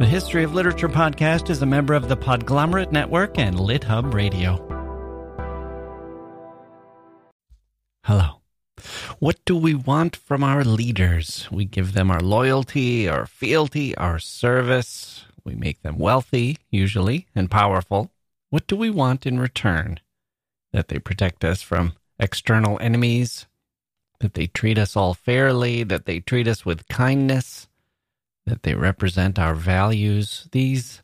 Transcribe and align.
The 0.00 0.06
History 0.06 0.42
of 0.42 0.52
Literature 0.52 0.88
podcast 0.88 1.50
is 1.50 1.62
a 1.62 1.66
member 1.66 1.94
of 1.94 2.08
the 2.08 2.16
Podglomerate 2.16 2.90
Network 2.90 3.38
and 3.38 3.54
LitHub 3.54 4.12
Radio. 4.12 4.56
Hello. 8.02 8.40
What 9.20 9.36
do 9.44 9.56
we 9.56 9.72
want 9.76 10.16
from 10.16 10.42
our 10.42 10.64
leaders? 10.64 11.46
We 11.52 11.64
give 11.64 11.92
them 11.92 12.10
our 12.10 12.18
loyalty, 12.18 13.08
our 13.08 13.24
fealty, 13.24 13.96
our 13.96 14.18
service. 14.18 15.26
We 15.44 15.54
make 15.54 15.82
them 15.82 15.96
wealthy, 15.96 16.58
usually, 16.72 17.28
and 17.32 17.48
powerful. 17.48 18.10
What 18.50 18.66
do 18.66 18.74
we 18.74 18.90
want 18.90 19.26
in 19.26 19.38
return? 19.38 20.00
That 20.72 20.88
they 20.88 20.98
protect 20.98 21.44
us 21.44 21.62
from 21.62 21.92
external 22.18 22.80
enemies, 22.80 23.46
that 24.18 24.34
they 24.34 24.48
treat 24.48 24.76
us 24.76 24.96
all 24.96 25.14
fairly, 25.14 25.84
that 25.84 26.04
they 26.04 26.18
treat 26.18 26.48
us 26.48 26.66
with 26.66 26.88
kindness, 26.88 27.68
that 28.46 28.62
they 28.62 28.74
represent 28.74 29.38
our 29.38 29.54
values. 29.54 30.48
These 30.52 31.02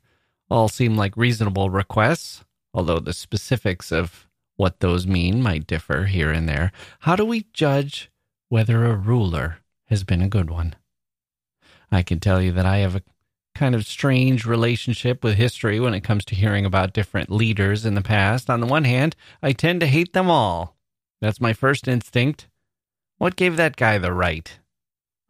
all 0.51 0.69
seem 0.69 0.97
like 0.97 1.17
reasonable 1.17 1.71
requests, 1.71 2.45
although 2.75 2.99
the 2.99 3.13
specifics 3.13 3.91
of 3.93 4.29
what 4.57 4.81
those 4.81 5.07
mean 5.07 5.43
might 5.43 5.67
differ 5.67 6.05
here 6.05 6.31
and 6.31 6.49
there. 6.49 6.73
How 7.01 7.17
do 7.17 7.25
we 7.25 7.47
judge 7.53 8.11
whether 8.49 8.85
a 8.85 8.97
ruler 8.97 9.59
has 9.87 10.05
been 10.05 10.21
a 10.21 10.29
good 10.29 10.51
one? 10.51 10.75
I 11.91 12.03
can 12.03 12.21
tell 12.21 12.43
you 12.43 12.53
that 12.53 12.67
I 12.67 12.79
have 12.79 12.97
a 12.97 13.03
kind 13.55 13.75
of 13.75 13.87
strange 13.87 14.47
relationship 14.47 15.25
with 15.25 15.35
history 15.35 15.81
when 15.81 15.95
it 15.95 16.03
comes 16.03 16.25
to 16.27 16.35
hearing 16.35 16.65
about 16.65 16.93
different 16.93 17.31
leaders 17.31 17.85
in 17.85 17.95
the 17.95 18.03
past. 18.03 18.49
On 18.49 18.61
the 18.61 18.67
one 18.67 18.85
hand, 18.85 19.17
I 19.43 19.53
tend 19.53 19.81
to 19.81 19.87
hate 19.87 20.13
them 20.13 20.31
all. 20.31 20.77
That's 21.21 21.41
my 21.41 21.53
first 21.53 21.89
instinct. 21.89 22.49
What 23.19 23.37
gave 23.37 23.57
that 23.57 23.77
guy 23.77 23.99
the 23.99 24.13
right? 24.13 24.59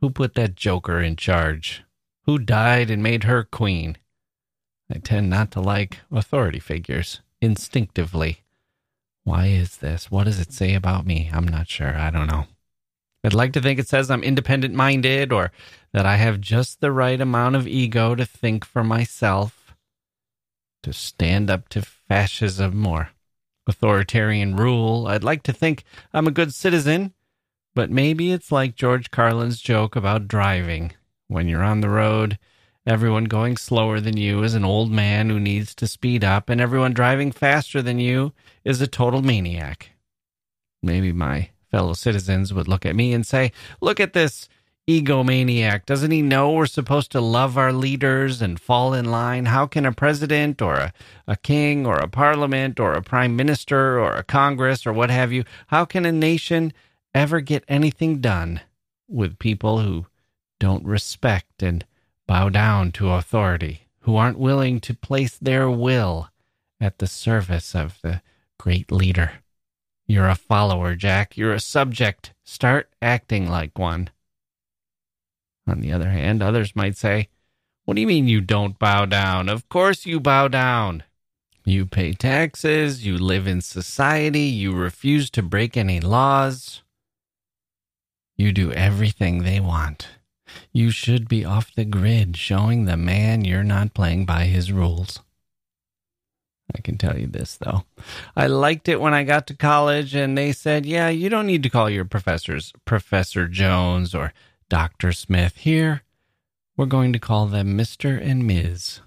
Who 0.01 0.10
put 0.10 0.34
that 0.34 0.54
joker 0.54 1.01
in 1.01 1.16
charge? 1.16 1.82
Who 2.30 2.38
died 2.38 2.90
and 2.90 3.02
made 3.02 3.24
her 3.24 3.42
queen? 3.42 3.96
I 4.88 4.98
tend 4.98 5.28
not 5.28 5.50
to 5.50 5.60
like 5.60 5.98
authority 6.12 6.60
figures 6.60 7.22
instinctively. 7.42 8.45
Why 9.24 9.46
is 9.46 9.78
this? 9.78 10.12
What 10.12 10.26
does 10.26 10.38
it 10.38 10.52
say 10.52 10.74
about 10.74 11.04
me? 11.04 11.28
I'm 11.32 11.48
not 11.48 11.66
sure. 11.66 11.98
I 11.98 12.09
don't 12.10 12.28
know. 12.28 12.45
I'd 13.24 13.34
like 13.34 13.52
to 13.54 13.60
think 13.60 13.80
it 13.80 13.88
says 13.88 14.12
I'm 14.12 14.22
independent 14.22 14.76
minded 14.76 15.32
or 15.32 15.50
that 15.92 16.06
I 16.06 16.18
have 16.18 16.40
just 16.40 16.80
the 16.80 16.92
right 16.92 17.20
amount 17.20 17.56
of 17.56 17.66
ego 17.66 18.14
to 18.14 18.24
think 18.24 18.65
for 18.65 18.84
myself, 18.84 19.74
to 20.84 20.92
stand 20.92 21.50
up 21.50 21.68
to 21.70 21.82
fascism 21.82 22.87
or 22.87 23.10
authoritarian 23.66 24.54
rule. 24.54 25.09
I'd 25.09 25.24
like 25.24 25.42
to 25.42 25.52
think 25.52 25.82
I'm 26.15 26.28
a 26.28 26.30
good 26.30 26.54
citizen, 26.54 27.12
but 27.74 27.90
maybe 27.90 28.30
it's 28.30 28.52
like 28.52 28.76
George 28.76 29.10
Carlin's 29.10 29.60
joke 29.60 29.96
about 29.96 30.28
driving. 30.28 30.92
When 31.30 31.46
you're 31.46 31.62
on 31.62 31.80
the 31.80 31.88
road, 31.88 32.40
everyone 32.84 33.26
going 33.26 33.56
slower 33.56 34.00
than 34.00 34.16
you 34.16 34.42
is 34.42 34.54
an 34.54 34.64
old 34.64 34.90
man 34.90 35.30
who 35.30 35.38
needs 35.38 35.76
to 35.76 35.87
speed 35.87 36.24
up, 36.24 36.48
and 36.48 36.60
everyone 36.60 36.92
driving 36.92 37.30
faster 37.30 37.80
than 37.80 38.00
you 38.00 38.32
is 38.64 38.80
a 38.80 38.88
total 38.88 39.22
maniac. 39.22 39.90
Maybe 40.82 41.12
my 41.12 41.50
fellow 41.70 41.92
citizens 41.92 42.52
would 42.52 42.66
look 42.66 42.84
at 42.84 42.96
me 42.96 43.12
and 43.12 43.24
say, 43.24 43.52
Look 43.80 44.00
at 44.00 44.12
this 44.12 44.48
egomaniac. 44.88 45.87
Doesn't 45.87 46.10
he 46.10 46.20
know 46.20 46.50
we're 46.50 46.66
supposed 46.66 47.12
to 47.12 47.20
love 47.20 47.56
our 47.56 47.72
leaders 47.72 48.42
and 48.42 48.60
fall 48.60 48.92
in 48.92 49.04
line? 49.04 49.44
How 49.44 49.68
can 49.68 49.87
a 49.87 49.92
president 49.92 50.60
or 50.60 50.74
a, 50.74 50.92
a 51.28 51.37
king 51.37 51.87
or 51.87 51.98
a 51.98 52.09
parliament 52.09 52.80
or 52.80 52.94
a 52.94 53.02
prime 53.02 53.37
minister 53.37 54.00
or 54.00 54.16
a 54.16 54.24
congress 54.24 54.84
or 54.84 54.92
what 54.92 55.10
have 55.10 55.30
you, 55.30 55.44
how 55.68 55.84
can 55.84 56.04
a 56.04 56.10
nation 56.10 56.72
ever 57.15 57.40
get 57.40 57.62
anything 57.68 58.20
done 58.20 58.62
with 59.06 59.38
people 59.38 59.78
who 59.78 60.06
don't 60.60 60.84
respect 60.84 61.64
and 61.64 61.84
bow 62.28 62.48
down 62.48 62.92
to 62.92 63.10
authority, 63.10 63.88
who 64.03 64.14
aren't 64.14 64.38
willing 64.38 64.78
to 64.82 64.94
place 64.94 65.36
their 65.36 65.69
will 65.69 66.28
at 66.80 66.98
the 66.98 67.08
service 67.08 67.75
of 67.75 67.98
the 68.03 68.22
great 68.58 68.92
leader. 68.92 69.41
You're 70.06 70.28
a 70.28 70.37
follower, 70.37 70.94
Jacke. 70.94 71.37
You're 71.37 71.54
a 71.54 71.60
subject. 71.60 72.32
Start 72.44 72.88
acting 73.03 73.49
like 73.49 73.78
one. 73.78 74.10
On 75.66 75.81
the 75.81 75.93
other 75.93 76.10
hand, 76.10 76.43
others 76.43 76.76
might 76.76 76.97
say, 76.97 77.28
What 77.84 77.94
do 77.94 78.00
you 78.00 78.06
mean 78.06 78.28
you 78.28 78.41
don't 78.41 78.78
bow 78.78 79.06
down? 79.06 79.49
Of 79.49 79.69
course 79.69 80.06
you 80.06 80.20
bow 80.20 80.49
down. 80.49 81.04
You 81.65 81.87
pay 81.87 82.12
taxes, 82.12 83.04
you 83.04 83.19
live 83.19 83.47
in 83.47 83.60
society, 83.60 84.41
you 84.41 84.72
refuse 84.72 85.31
to 85.31 85.43
break 85.43 85.76
any 85.76 86.00
laws. 86.00 86.82
You 88.37 88.53
do 88.53 88.72
everything 88.72 89.43
they 89.43 89.60
want. 89.60 90.09
You 90.72 90.91
should 90.91 91.28
be 91.28 91.44
off 91.44 91.75
the 91.75 91.84
grid, 91.84 92.37
showing 92.37 92.84
the 92.84 92.97
man 92.97 93.44
you're 93.44 93.65
not 93.65 93.94
playing 93.94 94.27
by 94.27 94.44
his 94.44 94.72
rules. 94.72 95.21
I 96.77 96.81
can 96.81 96.97
tell 96.97 97.19
you 97.19 97.27
this, 97.27 97.56
though. 97.56 97.84
I 98.37 98.47
liked 98.47 98.88
it 98.88 99.00
when 99.00 99.15
I 99.15 99.25
got 99.25 99.47
to 99.49 99.56
college 99.56 100.15
and 100.15 100.37
they 100.37 100.53
said, 100.53 100.87
yeah, 100.87 101.09
you 101.09 101.28
don't 101.28 101.47
need 101.47 101.62
to 101.65 101.71
call 101.71 101.91
your 101.91 102.05
professors 102.05 102.72
Professor 102.84 103.49
Jones 103.49 104.15
or 104.15 104.33
Dr. 104.69 105.12
Smith. 105.12 105.56
Here, 105.56 106.03
we're 106.77 106.87
going 106.87 107.12
to 107.12 107.19
call 107.19 107.47
them 107.47 107.77
Mr. 107.77 108.21
and 108.25 108.47
Ms. 108.47 109.00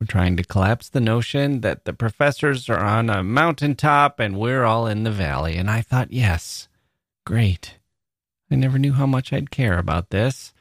We're 0.00 0.06
trying 0.06 0.36
to 0.36 0.44
collapse 0.44 0.88
the 0.88 1.00
notion 1.00 1.60
that 1.60 1.84
the 1.84 1.92
professors 1.92 2.68
are 2.68 2.84
on 2.84 3.08
a 3.08 3.22
mountaintop 3.22 4.20
and 4.20 4.36
we're 4.36 4.64
all 4.64 4.86
in 4.86 5.04
the 5.04 5.10
valley. 5.10 5.56
And 5.56 5.70
I 5.70 5.80
thought, 5.80 6.12
yes, 6.12 6.68
great. 7.24 7.78
I 8.50 8.56
never 8.56 8.78
knew 8.78 8.92
how 8.92 9.06
much 9.06 9.32
I'd 9.32 9.50
care 9.50 9.78
about 9.78 10.10
this 10.10 10.52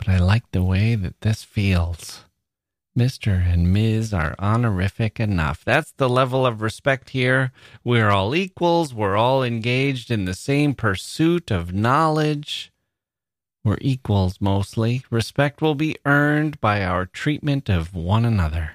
but 0.00 0.08
I 0.08 0.18
like 0.18 0.50
the 0.50 0.62
way 0.62 0.94
that 0.94 1.20
this 1.20 1.44
feels. 1.44 2.24
Mr. 2.98 3.46
and 3.46 3.70
Ms. 3.70 4.14
are 4.14 4.34
honorific 4.38 5.20
enough. 5.20 5.62
That's 5.62 5.92
the 5.92 6.08
level 6.08 6.46
of 6.46 6.62
respect 6.62 7.10
here. 7.10 7.52
We're 7.84 8.08
all 8.08 8.34
equals. 8.34 8.94
We're 8.94 9.16
all 9.16 9.42
engaged 9.42 10.10
in 10.10 10.24
the 10.24 10.34
same 10.34 10.74
pursuit 10.74 11.50
of 11.50 11.74
knowledge. 11.74 12.72
We're 13.62 13.76
equals 13.82 14.40
mostly. 14.40 15.04
Respect 15.10 15.60
will 15.60 15.74
be 15.74 15.96
earned 16.06 16.62
by 16.62 16.82
our 16.82 17.04
treatment 17.04 17.68
of 17.68 17.94
one 17.94 18.24
another. 18.24 18.72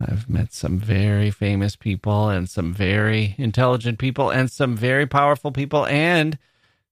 I've 0.00 0.30
met 0.30 0.54
some 0.54 0.78
very 0.78 1.30
famous 1.30 1.76
people 1.76 2.30
and 2.30 2.48
some 2.48 2.72
very 2.72 3.34
intelligent 3.36 3.98
people 3.98 4.30
and 4.30 4.50
some 4.50 4.76
very 4.76 5.06
powerful 5.06 5.52
people 5.52 5.86
and 5.86 6.38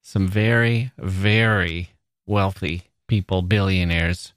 some 0.03 0.29
very, 0.29 0.93
very 0.99 1.91
wealthy 2.31 2.85
people, 3.11 3.43
billionaires. 3.43 4.33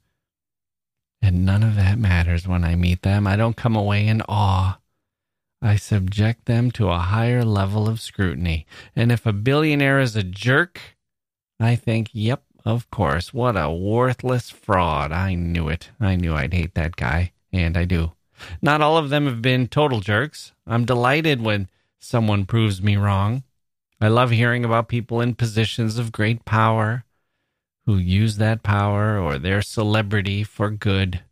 And 1.22 1.46
none 1.46 1.62
of 1.62 1.76
that 1.76 1.96
matters 1.96 2.46
when 2.46 2.64
I 2.64 2.74
meet 2.74 3.02
them. 3.02 3.26
I 3.26 3.36
don't 3.36 3.56
come 3.56 3.76
away 3.76 4.06
in 4.06 4.20
awe. 4.28 4.78
I 5.62 5.76
subject 5.76 6.44
them 6.44 6.70
to 6.72 6.90
a 6.90 6.98
higher 6.98 7.44
level 7.44 7.88
of 7.88 8.00
scrutiny. 8.00 8.66
And 8.94 9.10
if 9.10 9.24
a 9.24 9.32
billionaire 9.32 10.00
is 10.00 10.16
a 10.16 10.24
jerk, 10.24 10.80
I 11.58 11.76
think, 11.76 12.10
yep, 12.12 12.42
of 12.64 12.90
course. 12.90 13.32
What 13.32 13.56
a 13.56 13.70
worthless 13.70 14.50
fraud. 14.50 15.12
I 15.12 15.34
knew 15.34 15.68
it. 15.68 15.90
I 16.00 16.16
knew 16.16 16.34
I'd 16.34 16.52
hate 16.52 16.74
that 16.74 16.96
guy. 16.96 17.32
And 17.52 17.76
I 17.76 17.84
do. 17.84 18.12
Not 18.60 18.82
all 18.82 18.98
of 18.98 19.08
them 19.08 19.26
have 19.26 19.40
been 19.40 19.68
total 19.68 20.00
jerks. 20.00 20.52
I'm 20.66 20.84
delighted 20.84 21.40
when 21.40 21.68
someone 22.00 22.44
proves 22.44 22.82
me 22.82 22.96
wrong. 22.96 23.44
I 24.00 24.08
love 24.08 24.32
hearing 24.32 24.64
about 24.64 24.88
people 24.88 25.20
in 25.20 25.36
positions 25.36 25.96
of 25.96 26.12
great 26.12 26.44
power 26.44 27.04
who 27.86 27.96
use 27.96 28.36
that 28.36 28.62
power 28.62 29.18
or 29.18 29.38
their 29.38 29.62
celebrity 29.62 30.42
for 30.42 30.70
good. 30.70 31.22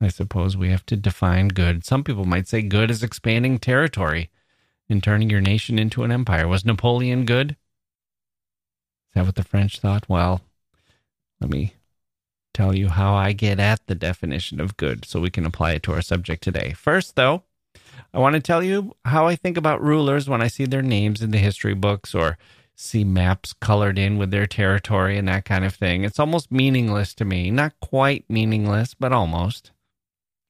I 0.00 0.08
suppose 0.08 0.56
we 0.56 0.70
have 0.70 0.86
to 0.86 0.96
define 0.96 1.48
good. 1.48 1.84
Some 1.84 2.04
people 2.04 2.24
might 2.24 2.46
say 2.46 2.62
good 2.62 2.90
is 2.90 3.02
expanding 3.02 3.58
territory 3.58 4.30
and 4.88 5.02
turning 5.02 5.30
your 5.30 5.40
nation 5.40 5.78
into 5.78 6.04
an 6.04 6.12
empire. 6.12 6.46
Was 6.46 6.64
Napoleon 6.64 7.24
good? 7.24 7.52
Is 7.52 7.56
that 9.14 9.26
what 9.26 9.34
the 9.34 9.42
French 9.42 9.80
thought? 9.80 10.08
Well, 10.08 10.42
let 11.40 11.50
me 11.50 11.74
tell 12.54 12.74
you 12.74 12.88
how 12.88 13.14
I 13.14 13.32
get 13.32 13.58
at 13.58 13.86
the 13.86 13.94
definition 13.94 14.60
of 14.60 14.76
good 14.76 15.04
so 15.04 15.20
we 15.20 15.30
can 15.30 15.44
apply 15.44 15.72
it 15.72 15.82
to 15.84 15.92
our 15.92 16.02
subject 16.02 16.42
today. 16.42 16.72
First, 16.72 17.16
though, 17.16 17.42
I 18.14 18.18
want 18.18 18.34
to 18.34 18.40
tell 18.40 18.62
you 18.62 18.94
how 19.04 19.26
I 19.26 19.36
think 19.36 19.56
about 19.56 19.82
rulers 19.82 20.28
when 20.28 20.40
I 20.40 20.48
see 20.48 20.64
their 20.64 20.82
names 20.82 21.22
in 21.22 21.32
the 21.32 21.38
history 21.38 21.74
books 21.74 22.14
or 22.14 22.38
see 22.76 23.04
maps 23.04 23.54
colored 23.54 23.98
in 23.98 24.18
with 24.18 24.30
their 24.30 24.46
territory 24.46 25.16
and 25.18 25.26
that 25.28 25.44
kind 25.44 25.64
of 25.64 25.74
thing. 25.74 26.04
It's 26.04 26.20
almost 26.20 26.52
meaningless 26.52 27.14
to 27.14 27.24
me. 27.24 27.50
Not 27.50 27.72
quite 27.80 28.28
meaningless, 28.28 28.94
but 28.94 29.12
almost. 29.12 29.72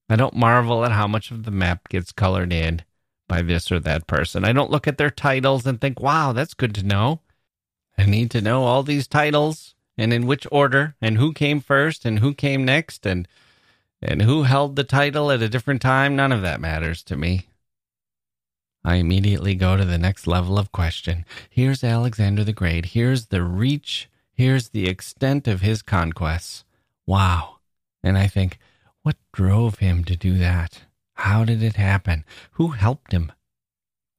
I 0.09 0.15
don't 0.15 0.35
marvel 0.35 0.85
at 0.85 0.91
how 0.91 1.07
much 1.07 1.31
of 1.31 1.43
the 1.43 1.51
map 1.51 1.89
gets 1.89 2.11
colored 2.11 2.53
in 2.53 2.83
by 3.27 3.41
this 3.41 3.71
or 3.71 3.79
that 3.79 4.07
person. 4.07 4.45
I 4.45 4.53
don't 4.53 4.71
look 4.71 4.87
at 4.87 4.97
their 4.97 5.09
titles 5.09 5.65
and 5.65 5.79
think, 5.79 5.99
wow, 5.99 6.33
that's 6.33 6.53
good 6.53 6.75
to 6.75 6.85
know. 6.85 7.21
I 7.97 8.05
need 8.05 8.29
to 8.31 8.41
know 8.41 8.63
all 8.63 8.83
these 8.83 9.07
titles 9.07 9.75
and 9.97 10.13
in 10.13 10.27
which 10.27 10.45
order 10.51 10.95
and 11.01 11.17
who 11.17 11.33
came 11.33 11.59
first 11.59 12.05
and 12.05 12.19
who 12.19 12.33
came 12.33 12.63
next 12.63 13.05
and 13.05 13.27
and 13.99 14.21
who 14.21 14.43
held 14.43 14.75
the 14.75 14.83
title 14.83 15.31
at 15.31 15.41
a 15.41 15.49
different 15.49 15.81
time. 15.81 16.15
None 16.15 16.31
of 16.31 16.43
that 16.43 16.61
matters 16.61 17.01
to 17.03 17.17
me. 17.17 17.47
I 18.87 18.95
immediately 18.95 19.53
go 19.53 19.75
to 19.75 19.83
the 19.83 19.97
next 19.97 20.27
level 20.27 20.57
of 20.57 20.71
question. 20.71 21.25
Here's 21.49 21.83
Alexander 21.83 22.45
the 22.45 22.53
Great. 22.53 22.85
Here's 22.85 23.25
the 23.25 23.43
reach. 23.43 24.09
Here's 24.31 24.69
the 24.69 24.87
extent 24.87 25.45
of 25.45 25.59
his 25.59 25.81
conquests. 25.81 26.63
Wow. 27.05 27.57
And 28.01 28.17
I 28.17 28.27
think, 28.27 28.59
what 29.01 29.17
drove 29.33 29.79
him 29.79 30.05
to 30.05 30.15
do 30.15 30.37
that? 30.37 30.83
How 31.15 31.43
did 31.43 31.61
it 31.61 31.75
happen? 31.75 32.23
Who 32.51 32.69
helped 32.69 33.11
him? 33.11 33.33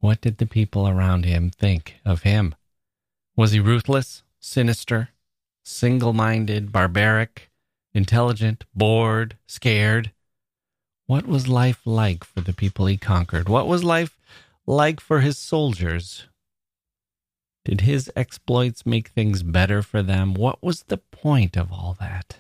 What 0.01 0.21
did 0.21 0.37
the 0.37 0.45
people 0.45 0.87
around 0.87 1.25
him 1.25 1.49
think 1.49 1.95
of 2.05 2.25
him? 2.25 2.55
Was 3.37 3.53
he 3.53 3.61
ruthless, 3.61 4.23
sinister, 4.39 5.09
single 5.65 6.13
minded, 6.13 6.73
barbaric, 6.73 7.51
intelligent, 7.95 8.67
bored, 8.75 9.39
scared? 9.47 10.13
What 11.07 11.27
was 11.27 11.49
life 11.49 11.81
like 11.87 12.23
for 12.23 12.43
the 12.43 12.53
people 12.53 12.85
he 12.85 12.99
conquered? 12.99 13.49
What 13.49 13.67
was 13.67 13.83
life 13.83 14.15
like 14.69 15.01
for 15.01 15.21
his 15.21 15.39
soldiers? 15.39 16.29
Did 17.65 17.81
his 17.83 18.11
exploits 18.15 18.87
make 18.87 19.09
things 19.09 19.43
better 19.43 19.83
for 19.83 20.03
them? 20.03 20.35
What 20.35 20.63
was 20.63 20.85
the 20.85 20.99
point 20.99 21.57
of 21.57 21.73
all 21.73 21.97
that? 22.01 22.39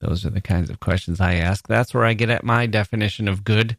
Those 0.00 0.26
are 0.26 0.30
the 0.30 0.40
kinds 0.40 0.68
of 0.68 0.80
questions 0.80 1.20
I 1.20 1.34
ask. 1.34 1.66
That's 1.66 1.94
where 1.94 2.04
I 2.04 2.12
get 2.12 2.30
at 2.30 2.44
my 2.44 2.66
definition 2.66 3.28
of 3.28 3.44
good. 3.44 3.76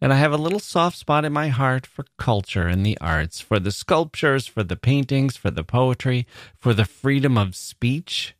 And 0.00 0.12
I 0.12 0.16
have 0.16 0.32
a 0.32 0.38
little 0.38 0.58
soft 0.58 0.96
spot 0.96 1.26
in 1.26 1.32
my 1.32 1.48
heart 1.48 1.86
for 1.86 2.06
culture 2.18 2.66
and 2.66 2.84
the 2.86 2.96
arts, 2.98 3.40
for 3.40 3.58
the 3.58 3.70
sculptures, 3.70 4.46
for 4.46 4.62
the 4.62 4.76
paintings, 4.76 5.36
for 5.36 5.50
the 5.50 5.64
poetry, 5.64 6.26
for 6.58 6.72
the 6.72 6.86
freedom 6.86 7.36
of 7.36 7.54
speech 7.54 8.34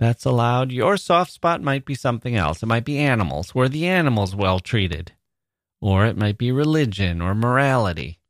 that's 0.00 0.24
allowed. 0.24 0.72
Your 0.72 0.96
soft 0.96 1.30
spot 1.30 1.60
might 1.60 1.84
be 1.84 1.94
something 1.94 2.34
else. 2.34 2.62
It 2.62 2.66
might 2.66 2.86
be 2.86 2.98
animals. 2.98 3.54
Were 3.54 3.68
the 3.68 3.86
animals 3.86 4.34
well 4.34 4.58
treated? 4.58 5.12
Or 5.80 6.06
it 6.06 6.16
might 6.16 6.38
be 6.38 6.52
religion 6.52 7.22
or 7.22 7.34
morality. 7.34 8.20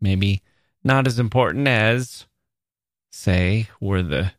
Maybe 0.00 0.42
not 0.82 1.06
as 1.06 1.18
important 1.18 1.68
as, 1.68 2.26
say, 3.10 3.68
were 3.80 4.02
the 4.02 4.32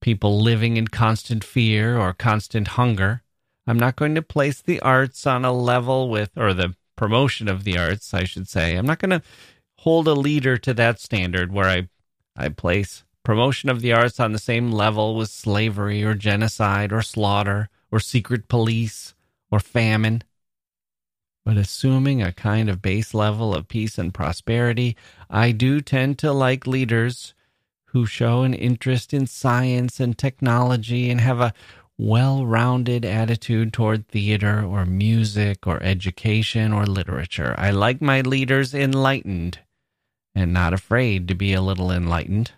people 0.00 0.40
living 0.40 0.76
in 0.76 0.88
constant 0.88 1.44
fear 1.44 1.98
or 1.98 2.12
constant 2.12 2.68
hunger. 2.68 3.22
I'm 3.66 3.78
not 3.78 3.96
going 3.96 4.14
to 4.14 4.22
place 4.22 4.62
the 4.62 4.80
arts 4.80 5.26
on 5.26 5.44
a 5.44 5.52
level 5.52 6.08
with, 6.08 6.30
or 6.36 6.54
the 6.54 6.74
promotion 6.96 7.48
of 7.48 7.64
the 7.64 7.78
arts, 7.78 8.14
I 8.14 8.24
should 8.24 8.48
say. 8.48 8.76
I'm 8.76 8.86
not 8.86 8.98
going 8.98 9.10
to 9.10 9.22
hold 9.78 10.08
a 10.08 10.14
leader 10.14 10.56
to 10.58 10.74
that 10.74 11.00
standard 11.00 11.52
where 11.52 11.68
I, 11.68 11.88
I 12.36 12.48
place 12.48 13.04
promotion 13.24 13.68
of 13.68 13.82
the 13.82 13.92
arts 13.92 14.18
on 14.18 14.32
the 14.32 14.38
same 14.38 14.72
level 14.72 15.14
with 15.14 15.28
slavery 15.28 16.02
or 16.02 16.14
genocide 16.14 16.92
or 16.92 17.02
slaughter 17.02 17.68
or 17.90 18.00
secret 18.00 18.48
police 18.48 19.14
or 19.50 19.60
famine. 19.60 20.22
But 21.48 21.56
assuming 21.56 22.20
a 22.20 22.30
kind 22.30 22.68
of 22.68 22.82
base 22.82 23.14
level 23.14 23.54
of 23.54 23.68
peace 23.68 23.96
and 23.96 24.12
prosperity, 24.12 24.98
I 25.30 25.50
do 25.50 25.80
tend 25.80 26.18
to 26.18 26.30
like 26.30 26.66
leaders 26.66 27.32
who 27.86 28.04
show 28.04 28.42
an 28.42 28.52
interest 28.52 29.14
in 29.14 29.26
science 29.26 29.98
and 29.98 30.18
technology 30.18 31.08
and 31.08 31.22
have 31.22 31.40
a 31.40 31.54
well 31.96 32.44
rounded 32.44 33.06
attitude 33.06 33.72
toward 33.72 34.08
theater 34.08 34.62
or 34.62 34.84
music 34.84 35.66
or 35.66 35.82
education 35.82 36.74
or 36.74 36.84
literature. 36.84 37.54
I 37.56 37.70
like 37.70 38.02
my 38.02 38.20
leaders 38.20 38.74
enlightened 38.74 39.60
and 40.34 40.52
not 40.52 40.74
afraid 40.74 41.26
to 41.28 41.34
be 41.34 41.54
a 41.54 41.62
little 41.62 41.90
enlightened. 41.90 42.52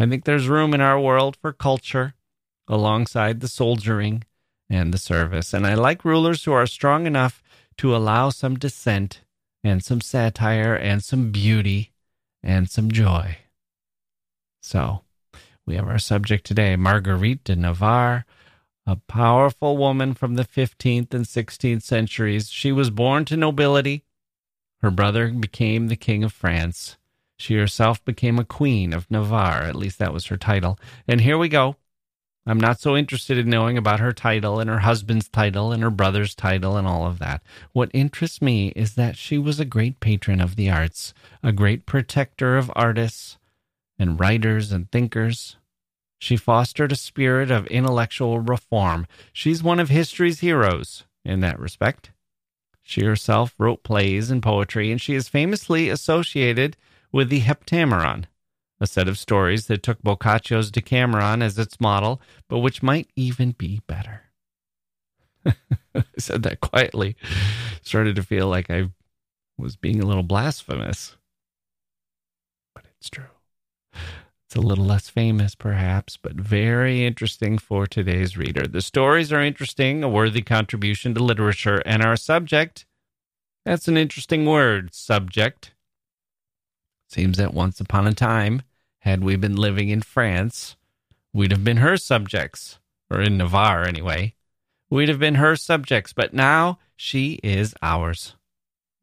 I 0.00 0.06
think 0.06 0.24
there's 0.24 0.48
room 0.48 0.74
in 0.74 0.80
our 0.80 0.98
world 0.98 1.36
for 1.36 1.52
culture 1.52 2.14
alongside 2.66 3.38
the 3.38 3.46
soldiering 3.46 4.24
and 4.68 4.92
the 4.92 4.98
service. 4.98 5.54
And 5.54 5.64
I 5.64 5.74
like 5.74 6.04
rulers 6.04 6.42
who 6.42 6.50
are 6.50 6.66
strong 6.66 7.06
enough 7.06 7.40
to 7.78 7.94
allow 7.94 8.30
some 8.30 8.56
dissent 8.56 9.22
and 9.62 9.82
some 9.82 10.00
satire 10.00 10.74
and 10.74 11.02
some 11.02 11.30
beauty 11.30 11.92
and 12.42 12.70
some 12.70 12.90
joy. 12.90 13.38
So, 14.62 15.02
we 15.66 15.74
have 15.76 15.88
our 15.88 15.98
subject 15.98 16.46
today, 16.46 16.76
Marguerite 16.76 17.44
de 17.44 17.56
Navarre, 17.56 18.24
a 18.86 18.96
powerful 18.96 19.76
woman 19.76 20.14
from 20.14 20.36
the 20.36 20.44
15th 20.44 21.12
and 21.12 21.24
16th 21.24 21.82
centuries. 21.82 22.50
She 22.50 22.70
was 22.70 22.90
born 22.90 23.24
to 23.26 23.36
nobility. 23.36 24.04
Her 24.80 24.90
brother 24.90 25.28
became 25.28 25.88
the 25.88 25.96
king 25.96 26.22
of 26.22 26.32
France. 26.32 26.96
She 27.36 27.56
herself 27.56 28.04
became 28.04 28.38
a 28.38 28.44
queen 28.44 28.92
of 28.92 29.10
Navarre, 29.10 29.64
at 29.64 29.74
least 29.74 29.98
that 29.98 30.12
was 30.12 30.26
her 30.26 30.36
title. 30.36 30.78
And 31.08 31.20
here 31.20 31.36
we 31.36 31.48
go. 31.48 31.76
I'm 32.48 32.60
not 32.60 32.78
so 32.78 32.96
interested 32.96 33.38
in 33.38 33.50
knowing 33.50 33.76
about 33.76 33.98
her 33.98 34.12
title 34.12 34.60
and 34.60 34.70
her 34.70 34.78
husband's 34.78 35.28
title 35.28 35.72
and 35.72 35.82
her 35.82 35.90
brother's 35.90 36.34
title 36.34 36.76
and 36.76 36.86
all 36.86 37.04
of 37.04 37.18
that. 37.18 37.42
What 37.72 37.90
interests 37.92 38.40
me 38.40 38.68
is 38.76 38.94
that 38.94 39.16
she 39.16 39.36
was 39.36 39.58
a 39.58 39.64
great 39.64 39.98
patron 39.98 40.40
of 40.40 40.54
the 40.54 40.70
arts, 40.70 41.12
a 41.42 41.50
great 41.50 41.86
protector 41.86 42.56
of 42.56 42.70
artists 42.76 43.36
and 43.98 44.20
writers 44.20 44.70
and 44.70 44.90
thinkers. 44.92 45.56
She 46.18 46.36
fostered 46.36 46.92
a 46.92 46.96
spirit 46.96 47.50
of 47.50 47.66
intellectual 47.66 48.38
reform. 48.38 49.08
She's 49.32 49.62
one 49.62 49.80
of 49.80 49.88
history's 49.88 50.38
heroes 50.38 51.04
in 51.24 51.40
that 51.40 51.58
respect. 51.58 52.12
She 52.82 53.04
herself 53.04 53.54
wrote 53.58 53.82
plays 53.82 54.30
and 54.30 54.40
poetry, 54.40 54.92
and 54.92 55.00
she 55.00 55.14
is 55.14 55.28
famously 55.28 55.88
associated 55.88 56.76
with 57.10 57.28
the 57.28 57.40
Heptameron, 57.40 58.26
a 58.80 58.86
set 58.86 59.08
of 59.08 59.18
stories 59.18 59.66
that 59.66 59.82
took 59.82 60.02
Boccaccio's 60.02 60.70
Decameron 60.70 61.42
as 61.42 61.58
its 61.58 61.80
model, 61.80 62.20
but 62.48 62.58
which 62.58 62.82
might 62.82 63.10
even 63.16 63.52
be 63.52 63.80
better. 63.86 64.22
I 65.94 66.04
said 66.18 66.42
that 66.42 66.60
quietly, 66.60 67.16
started 67.82 68.16
to 68.16 68.22
feel 68.22 68.48
like 68.48 68.70
I 68.70 68.90
was 69.56 69.76
being 69.76 70.02
a 70.02 70.06
little 70.06 70.22
blasphemous. 70.22 71.16
But 72.74 72.84
it's 72.98 73.08
true. 73.08 73.24
It's 73.94 74.56
a 74.56 74.60
little 74.60 74.84
less 74.84 75.08
famous, 75.08 75.54
perhaps, 75.54 76.16
but 76.16 76.34
very 76.34 77.04
interesting 77.04 77.58
for 77.58 77.86
today's 77.86 78.36
reader. 78.36 78.66
The 78.66 78.82
stories 78.82 79.32
are 79.32 79.40
interesting, 79.40 80.04
a 80.04 80.08
worthy 80.08 80.42
contribution 80.42 81.14
to 81.14 81.24
literature, 81.24 81.82
and 81.86 82.02
our 82.02 82.16
subject 82.16 82.86
that's 83.66 83.88
an 83.88 83.96
interesting 83.96 84.46
word, 84.46 84.94
subject. 84.94 85.74
Seems 87.08 87.38
that 87.38 87.54
once 87.54 87.80
upon 87.80 88.06
a 88.06 88.14
time, 88.14 88.62
had 89.00 89.22
we 89.22 89.36
been 89.36 89.56
living 89.56 89.88
in 89.88 90.02
France, 90.02 90.76
we'd 91.32 91.52
have 91.52 91.64
been 91.64 91.78
her 91.78 91.96
subjects, 91.96 92.78
or 93.10 93.20
in 93.20 93.36
Navarre 93.36 93.86
anyway. 93.86 94.34
We'd 94.90 95.08
have 95.08 95.18
been 95.18 95.36
her 95.36 95.56
subjects, 95.56 96.12
but 96.12 96.34
now 96.34 96.78
she 96.96 97.38
is 97.42 97.74
ours, 97.82 98.36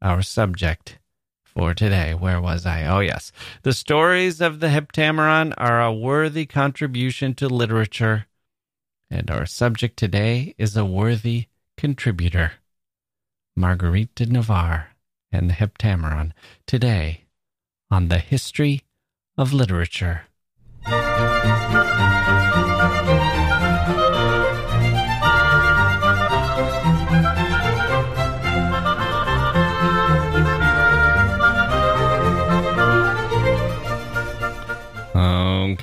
our 0.02 0.22
subject 0.22 0.98
for 1.44 1.72
today. 1.74 2.14
Where 2.14 2.40
was 2.40 2.66
I? 2.66 2.84
Oh, 2.86 3.00
yes. 3.00 3.32
The 3.62 3.72
stories 3.72 4.40
of 4.40 4.60
the 4.60 4.68
Heptameron 4.68 5.54
are 5.56 5.82
a 5.82 5.92
worthy 5.92 6.46
contribution 6.46 7.34
to 7.34 7.48
literature, 7.48 8.26
and 9.10 9.30
our 9.30 9.46
subject 9.46 9.96
today 9.96 10.54
is 10.58 10.76
a 10.76 10.84
worthy 10.84 11.46
contributor. 11.76 12.52
Marguerite 13.56 14.14
de 14.14 14.26
Navarre 14.26 14.88
and 15.30 15.48
the 15.48 15.54
Heptameron. 15.54 16.32
Today, 16.66 17.23
on 17.90 18.08
the 18.08 18.18
history 18.18 18.82
of 19.36 19.52
literature. 19.52 20.22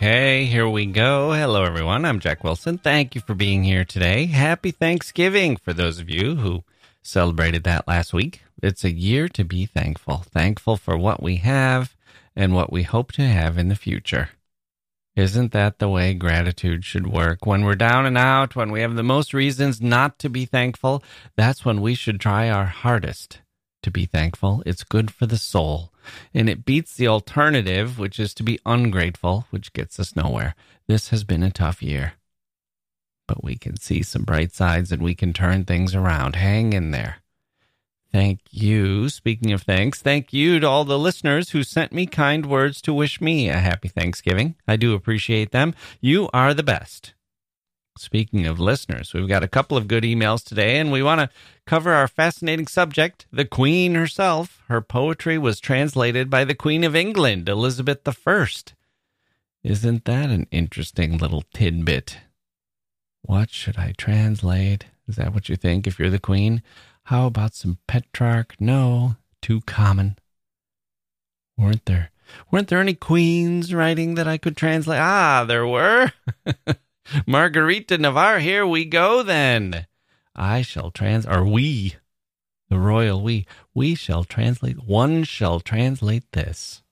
Okay, 0.01 0.46
here 0.46 0.67
we 0.67 0.86
go. 0.88 1.31
Hello, 1.31 1.63
everyone. 1.63 2.05
I'm 2.05 2.20
Jacke 2.20 2.43
Wilson. 2.43 2.77
Thank 2.77 3.13
you 3.13 3.22
for 3.22 3.36
being 3.36 3.63
here 3.63 3.86
today. 3.86 4.25
Happy 4.25 4.72
Thanksgiving 4.72 5.58
for 5.58 5.74
those 5.74 6.00
of 6.00 6.10
you 6.10 6.36
who 6.38 6.63
celebrated 7.01 7.63
that 7.63 7.88
last 7.88 8.13
week. 8.13 8.41
It's 8.62 8.84
a 8.84 8.91
year 8.91 9.27
to 9.29 9.43
be 9.43 9.65
thankful. 9.65 10.17
Thankful 10.17 10.77
for 10.77 10.98
what 10.98 11.22
we 11.22 11.38
have 11.38 11.96
and 12.36 12.53
what 12.53 12.72
we 12.72 12.84
hope 12.84 13.12
to 13.13 13.24
have 13.24 13.58
in 13.58 13.70
the 13.70 13.75
future. 13.75 14.29
Isn't 15.15 15.51
that 15.51 15.79
the 15.79 15.89
way 15.89 16.13
gratitude 16.13 16.86
should 16.86 17.08
work? 17.08 17.46
When 17.46 17.65
we're 17.65 17.75
down 17.75 18.05
and 18.05 18.17
out, 18.17 18.55
when 18.55 18.72
we 18.72 18.79
have 18.81 18.96
the 18.96 19.03
most 19.03 19.34
reasons 19.34 19.81
not 19.81 20.17
to 20.20 20.29
be 20.29 20.46
thankful, 20.46 21.03
that's 21.36 21.65
when 21.65 21.81
we 21.81 21.96
should 21.96 22.20
try 22.20 22.50
our 22.50 22.65
hardest 22.65 23.41
to 23.84 23.91
be 23.91 24.05
thankful. 24.05 24.63
It's 24.65 24.84
good 24.84 25.12
for 25.12 25.25
the 25.25 25.38
soul. 25.38 25.91
And 26.34 26.50
it 26.50 26.63
beats 26.63 26.96
the 26.96 27.10
alternative, 27.10 28.00
which 28.00 28.20
is 28.20 28.34
to 28.36 28.43
be 28.43 28.60
ungrateful, 28.65 29.48
which 29.50 29.74
gets 29.74 30.00
us 30.00 30.15
nowhere. 30.15 30.55
This 30.88 31.10
has 31.10 31.24
been 31.25 31.43
a 31.43 31.51
tough 31.51 31.84
year. 31.84 32.13
But 33.31 33.45
we 33.45 33.55
can 33.55 33.79
see 33.79 34.03
some 34.03 34.23
bright 34.23 34.51
sides 34.51 34.91
and 34.91 35.01
we 35.01 35.15
can 35.15 35.31
turn 35.31 35.63
things 35.63 35.95
around. 35.95 36.35
Hang 36.35 36.73
in 36.73 36.91
there. 36.91 37.19
Thank 38.11 38.41
you. 38.51 39.07
Speaking 39.07 39.53
of 39.53 39.61
thanks, 39.61 40.01
thank 40.01 40.33
you 40.33 40.59
to 40.59 40.67
all 40.67 40.83
the 40.83 41.00
listeners 41.00 41.51
who 41.51 41.63
sent 41.63 41.93
me 41.93 42.07
kind 42.07 42.45
words 42.45 42.81
to 42.81 42.93
wish 42.93 43.21
me 43.21 43.47
a 43.47 43.59
happy 43.59 43.88
Thanksgiving. 43.88 44.55
I 44.67 44.75
do 44.75 44.93
appreciate 44.93 45.51
them. 45.51 45.73
You 46.01 46.29
are 46.33 46.53
the 46.53 46.61
best. 46.61 47.13
Speaking 47.97 48.45
of 48.45 48.59
listeners, 48.59 49.13
we've 49.13 49.29
got 49.29 49.45
a 49.45 49.47
couple 49.47 49.77
of 49.77 49.88
good 49.88 50.03
emails 50.03 50.43
today, 50.43 50.77
and 50.77 50.91
we 50.91 51.01
want 51.01 51.21
to 51.21 51.29
cover 51.65 51.93
our 51.93 52.09
fascinating 52.09 52.67
subject, 52.67 53.27
the 53.31 53.45
Queen 53.45 53.95
herself. 53.95 54.61
Her 54.67 54.81
poetry 54.81 55.38
was 55.38 55.61
translated 55.61 56.29
by 56.29 56.43
the 56.43 56.55
Queen 56.55 56.83
of 56.83 56.97
England, 56.97 57.47
Elizabeth 57.47 58.05
I. 58.05 58.47
Isn't 59.63 60.03
that 60.03 60.29
an 60.29 60.47
interesting 60.51 61.17
little 61.17 61.45
tidbit? 61.53 62.17
What 63.21 63.49
should 63.49 63.77
I 63.77 63.93
translate? 63.97 64.85
Is 65.07 65.15
that 65.15 65.33
what 65.33 65.49
you 65.49 65.55
think 65.55 65.87
if 65.87 65.99
you're 65.99 66.09
the 66.09 66.19
queen? 66.19 66.63
How 67.05 67.27
about 67.27 67.53
some 67.53 67.77
Petrarch? 67.87 68.55
No, 68.59 69.15
too 69.41 69.61
common. 69.61 70.17
Weren't 71.57 71.85
there 71.85 72.11
weren't 72.49 72.67
there 72.67 72.79
any 72.79 72.93
queens 72.93 73.73
writing 73.73 74.15
that 74.15 74.27
I 74.27 74.37
could 74.37 74.57
translate? 74.57 74.99
Ah, 74.99 75.43
there 75.47 75.67
were. 75.67 76.11
Margarita 77.27 77.97
Navarre, 77.97 78.39
here 78.39 78.65
we 78.65 78.85
go 78.85 79.23
then. 79.23 79.87
I 80.35 80.61
shall 80.61 80.91
trans 80.91 81.25
or 81.25 81.45
we, 81.45 81.95
the 82.69 82.79
royal 82.79 83.21
we, 83.21 83.45
we 83.73 83.95
shall 83.95 84.23
translate 84.23 84.83
one 84.83 85.23
shall 85.23 85.59
translate 85.59 86.31
this. 86.31 86.83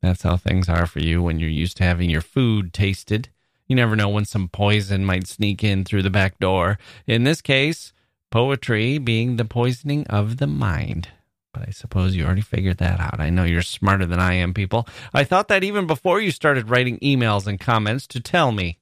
That's 0.00 0.22
how 0.22 0.36
things 0.36 0.68
are 0.68 0.86
for 0.86 1.00
you 1.00 1.22
when 1.22 1.38
you're 1.38 1.50
used 1.50 1.76
to 1.78 1.84
having 1.84 2.08
your 2.08 2.20
food 2.20 2.72
tasted. 2.72 3.28
You 3.68 3.76
never 3.76 3.96
know 3.96 4.08
when 4.08 4.24
some 4.24 4.48
poison 4.48 5.04
might 5.04 5.26
sneak 5.26 5.62
in 5.62 5.84
through 5.84 6.02
the 6.02 6.10
back 6.10 6.38
door. 6.38 6.78
In 7.06 7.24
this 7.24 7.42
case, 7.42 7.92
poetry 8.30 8.96
being 8.98 9.36
the 9.36 9.44
poisoning 9.44 10.06
of 10.06 10.38
the 10.38 10.46
mind. 10.46 11.08
But 11.52 11.68
I 11.68 11.70
suppose 11.70 12.16
you 12.16 12.24
already 12.24 12.40
figured 12.40 12.78
that 12.78 12.98
out. 12.98 13.20
I 13.20 13.30
know 13.30 13.44
you're 13.44 13.62
smarter 13.62 14.06
than 14.06 14.20
I 14.20 14.34
am, 14.34 14.54
people. 14.54 14.88
I 15.12 15.24
thought 15.24 15.48
that 15.48 15.64
even 15.64 15.86
before 15.86 16.20
you 16.20 16.30
started 16.30 16.70
writing 16.70 16.98
emails 16.98 17.46
and 17.46 17.60
comments 17.60 18.06
to 18.08 18.20
tell 18.20 18.52
me. 18.52 18.78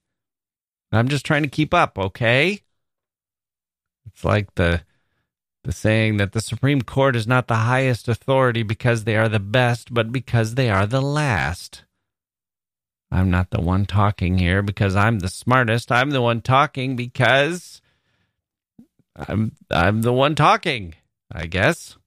I'm 0.91 1.09
just 1.09 1.25
trying 1.25 1.43
to 1.43 1.49
keep 1.49 1.73
up, 1.73 1.97
okay? 1.97 2.61
It's 4.05 4.23
like 4.23 4.55
the 4.55 4.83
the 5.63 5.73
saying 5.73 6.15
that 6.15 6.31
the 6.31 6.39
Supreme 6.39 6.81
Court 6.81 7.13
is 7.13 7.27
not 7.27 7.47
the 7.47 7.55
highest 7.55 8.07
authority 8.07 8.63
because 8.63 9.03
they 9.03 9.17
are 9.17 9.27
the 9.27 9.39
best, 9.39 9.93
but 9.93 10.13
because 10.13 10.55
they 10.55 10.69
are 10.69 10.87
the 10.87 11.01
last. 11.01 11.83
I'm 13.11 13.31
not 13.31 13.51
the 13.51 13.61
one 13.61 13.85
talking 13.85 14.37
here 14.37 14.61
because 14.61 14.95
I'm 14.95 15.19
the 15.19 15.29
smartest. 15.29 15.91
I'm 15.91 16.11
the 16.11 16.21
one 16.21 16.41
talking 16.41 16.95
because 16.95 17.81
I'm 19.15 19.53
I'm 19.71 20.01
the 20.01 20.13
one 20.13 20.35
talking, 20.35 20.95
I 21.31 21.45
guess. 21.45 21.97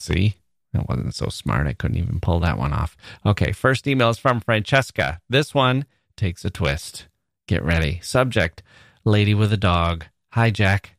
See? 0.00 0.36
That 0.72 0.88
wasn't 0.88 1.14
so 1.14 1.28
smart. 1.28 1.66
I 1.66 1.72
couldn't 1.72 1.96
even 1.96 2.20
pull 2.20 2.40
that 2.40 2.58
one 2.58 2.72
off. 2.72 2.96
Okay, 3.24 3.52
first 3.52 3.86
email 3.86 4.10
is 4.10 4.18
from 4.18 4.40
Francesca. 4.40 5.20
This 5.28 5.54
one 5.54 5.86
takes 6.16 6.44
a 6.44 6.50
twist. 6.50 7.06
Get 7.46 7.64
ready. 7.64 8.00
Subject 8.02 8.62
Lady 9.04 9.34
with 9.34 9.52
a 9.52 9.56
dog. 9.56 10.04
Hi, 10.32 10.50
Jacke. 10.50 10.90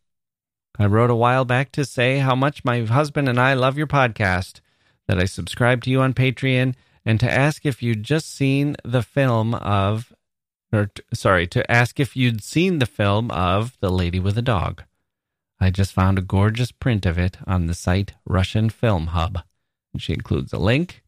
I 0.80 0.86
wrote 0.88 1.12
a 1.12 1.16
while 1.16 1.46
back 1.46 1.72
to 1.74 1.86
say 1.86 2.18
how 2.18 2.36
much 2.36 2.66
my 2.66 2.82
husband 2.82 3.30
and 3.30 3.40
I 3.40 3.54
love 3.54 3.78
your 3.78 3.86
podcast, 3.86 4.60
that 5.08 5.20
I 5.20 5.26
subscribe 5.26 5.84
to 5.84 5.92
you 5.92 6.02
on 6.02 6.14
Patreon, 6.14 6.74
and 7.10 7.20
to 7.20 7.32
ask 7.32 7.66
if 7.66 7.82
you'd 7.82 8.04
just 8.04 8.32
seen 8.32 8.76
the 8.84 9.02
film 9.02 9.56
of, 9.56 10.14
or 10.72 10.92
t- 10.94 11.02
sorry, 11.12 11.48
to 11.48 11.70
ask 11.72 12.00
if 12.00 12.16
you'd 12.16 12.44
seen 12.44 12.78
the 12.78 12.86
film 12.86 13.32
of 13.32 13.76
The 13.80 13.90
Lady 13.90 14.20
with 14.20 14.38
a 14.38 14.44
Dog. 14.44 14.84
I 15.60 15.72
just 15.72 15.92
found 15.92 16.20
a 16.20 16.22
gorgeous 16.22 16.72
print 16.72 17.08
of 17.08 17.18
it 17.18 17.38
on 17.48 17.66
the 17.66 17.74
site 17.74 18.14
Russian 18.26 18.70
Film 18.70 19.08
Hub. 19.08 19.40
And 19.92 20.00
she 20.00 20.14
includes 20.14 20.54
a 20.54 20.60
link. 20.60 21.02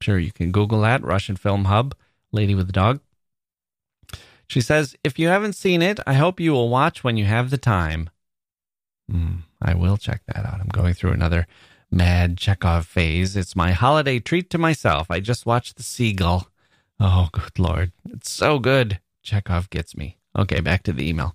I'm 0.00 0.04
sure 0.04 0.18
you 0.20 0.30
can 0.30 0.52
Google 0.52 0.82
that 0.82 1.02
Russian 1.02 1.34
Film 1.34 1.64
Hub, 1.64 1.92
Lady 2.30 2.54
with 2.54 2.68
a 2.68 2.72
Dog. 2.72 3.00
She 4.46 4.60
says, 4.60 4.94
If 5.02 5.18
you 5.18 5.26
haven't 5.26 5.54
seen 5.54 5.82
it, 5.82 5.98
I 6.06 6.14
hope 6.14 6.38
you 6.38 6.52
will 6.52 6.68
watch 6.68 7.02
when 7.02 7.16
you 7.16 7.24
have 7.24 7.50
the 7.50 7.58
time. 7.58 8.10
Mm, 9.10 9.38
I 9.60 9.74
will 9.74 9.96
check 9.96 10.22
that 10.26 10.46
out. 10.46 10.60
I'm 10.60 10.68
going 10.68 10.94
through 10.94 11.14
another 11.14 11.48
mad 11.90 12.38
Chekhov 12.38 12.86
phase. 12.86 13.36
It's 13.36 13.56
my 13.56 13.72
holiday 13.72 14.18
treat 14.18 14.50
to 14.50 14.58
myself. 14.58 15.10
I 15.10 15.20
just 15.20 15.46
watched 15.46 15.76
The 15.76 15.82
Seagull. 15.82 16.48
Oh, 17.00 17.28
good 17.32 17.58
Lord. 17.58 17.92
It's 18.10 18.30
so 18.30 18.58
good. 18.58 19.00
Chekhov 19.22 19.70
gets 19.70 19.96
me. 19.96 20.18
Okay, 20.36 20.60
back 20.60 20.82
to 20.84 20.92
the 20.92 21.08
email. 21.08 21.34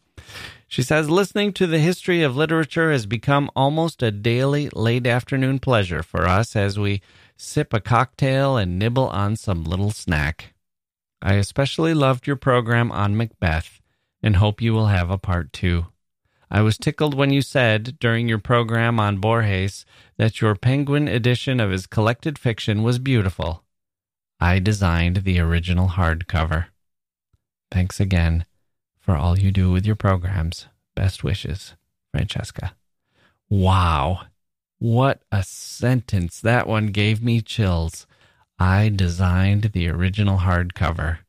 She 0.67 0.81
says, 0.81 1.09
listening 1.09 1.53
to 1.53 1.67
the 1.67 1.79
history 1.79 2.23
of 2.23 2.35
literature 2.35 2.91
has 2.91 3.05
become 3.05 3.51
almost 3.55 4.01
a 4.01 4.11
daily 4.11 4.69
late 4.73 5.05
afternoon 5.05 5.59
pleasure 5.59 6.01
for 6.01 6.27
us 6.27 6.55
as 6.55 6.79
we 6.79 7.01
sip 7.37 7.73
a 7.73 7.79
cocktail 7.79 8.57
and 8.57 8.79
nibble 8.79 9.07
on 9.09 9.35
some 9.35 9.63
little 9.63 9.91
snack. 9.91 10.53
I 11.21 11.35
especially 11.35 11.93
loved 11.93 12.25
your 12.25 12.35
program 12.35 12.91
on 12.91 13.15
Macbeth 13.15 13.81
and 14.23 14.37
hope 14.37 14.61
you 14.61 14.73
will 14.73 14.87
have 14.87 15.11
a 15.11 15.17
part 15.17 15.53
two. 15.53 15.87
I 16.51 16.61
was 16.61 16.77
tickled 16.77 17.13
when 17.13 17.31
you 17.31 17.41
said 17.41 17.97
during 17.99 18.27
your 18.27 18.39
program 18.39 18.99
on 18.99 19.17
Borges 19.17 19.85
that 20.17 20.41
your 20.41 20.55
Penguin 20.55 21.07
edition 21.07 21.59
of 21.59 21.71
his 21.71 21.87
collected 21.87 22.37
fiction 22.37 22.83
was 22.83 22.99
beautiful. 22.99 23.63
I 24.39 24.59
designed 24.59 25.17
the 25.17 25.39
original 25.39 25.89
hardcover. 25.89 26.65
Thanks 27.71 27.99
again 27.99 28.45
for 28.99 29.15
all 29.15 29.39
you 29.39 29.51
do 29.51 29.71
with 29.71 29.85
your 29.85 29.95
programs. 29.95 30.67
Best 30.95 31.23
wishes, 31.23 31.73
Francesca. 32.11 32.75
Wow. 33.49 34.23
What 34.79 35.21
a 35.31 35.43
sentence. 35.43 36.39
That 36.39 36.67
one 36.67 36.87
gave 36.87 37.23
me 37.23 37.41
chills. 37.41 38.05
I 38.59 38.89
designed 38.89 39.71
the 39.73 39.89
original 39.89 40.39
hardcover. 40.39 41.19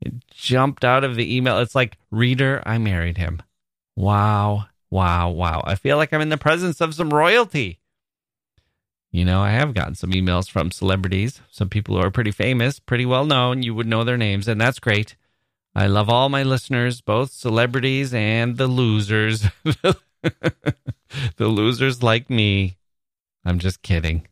It 0.00 0.14
jumped 0.30 0.84
out 0.84 1.04
of 1.04 1.16
the 1.16 1.34
email. 1.34 1.58
It's 1.58 1.74
like, 1.74 1.96
reader, 2.10 2.62
I 2.66 2.78
married 2.78 3.18
him. 3.18 3.40
Wow, 3.96 4.66
wow, 4.90 5.30
wow. 5.30 5.62
I 5.64 5.74
feel 5.74 5.96
like 5.96 6.12
I'm 6.12 6.20
in 6.20 6.28
the 6.28 6.36
presence 6.36 6.80
of 6.80 6.94
some 6.94 7.12
royalty. 7.12 7.80
You 9.12 9.24
know, 9.24 9.40
I 9.40 9.50
have 9.50 9.74
gotten 9.74 9.94
some 9.94 10.10
emails 10.10 10.50
from 10.50 10.72
celebrities, 10.72 11.40
some 11.48 11.68
people 11.68 11.94
who 11.94 12.02
are 12.02 12.10
pretty 12.10 12.32
famous, 12.32 12.80
pretty 12.80 13.06
well 13.06 13.24
known. 13.24 13.62
You 13.62 13.74
would 13.74 13.86
know 13.86 14.02
their 14.02 14.16
names, 14.16 14.48
and 14.48 14.60
that's 14.60 14.80
great. 14.80 15.14
I 15.72 15.86
love 15.86 16.08
all 16.08 16.28
my 16.28 16.42
listeners, 16.42 17.00
both 17.00 17.30
celebrities 17.30 18.12
and 18.12 18.56
the 18.56 18.66
losers. 18.66 19.46
the 19.62 19.96
losers 21.38 22.02
like 22.02 22.28
me. 22.28 22.76
I'm 23.44 23.58
just 23.58 23.82
kidding. 23.82 24.26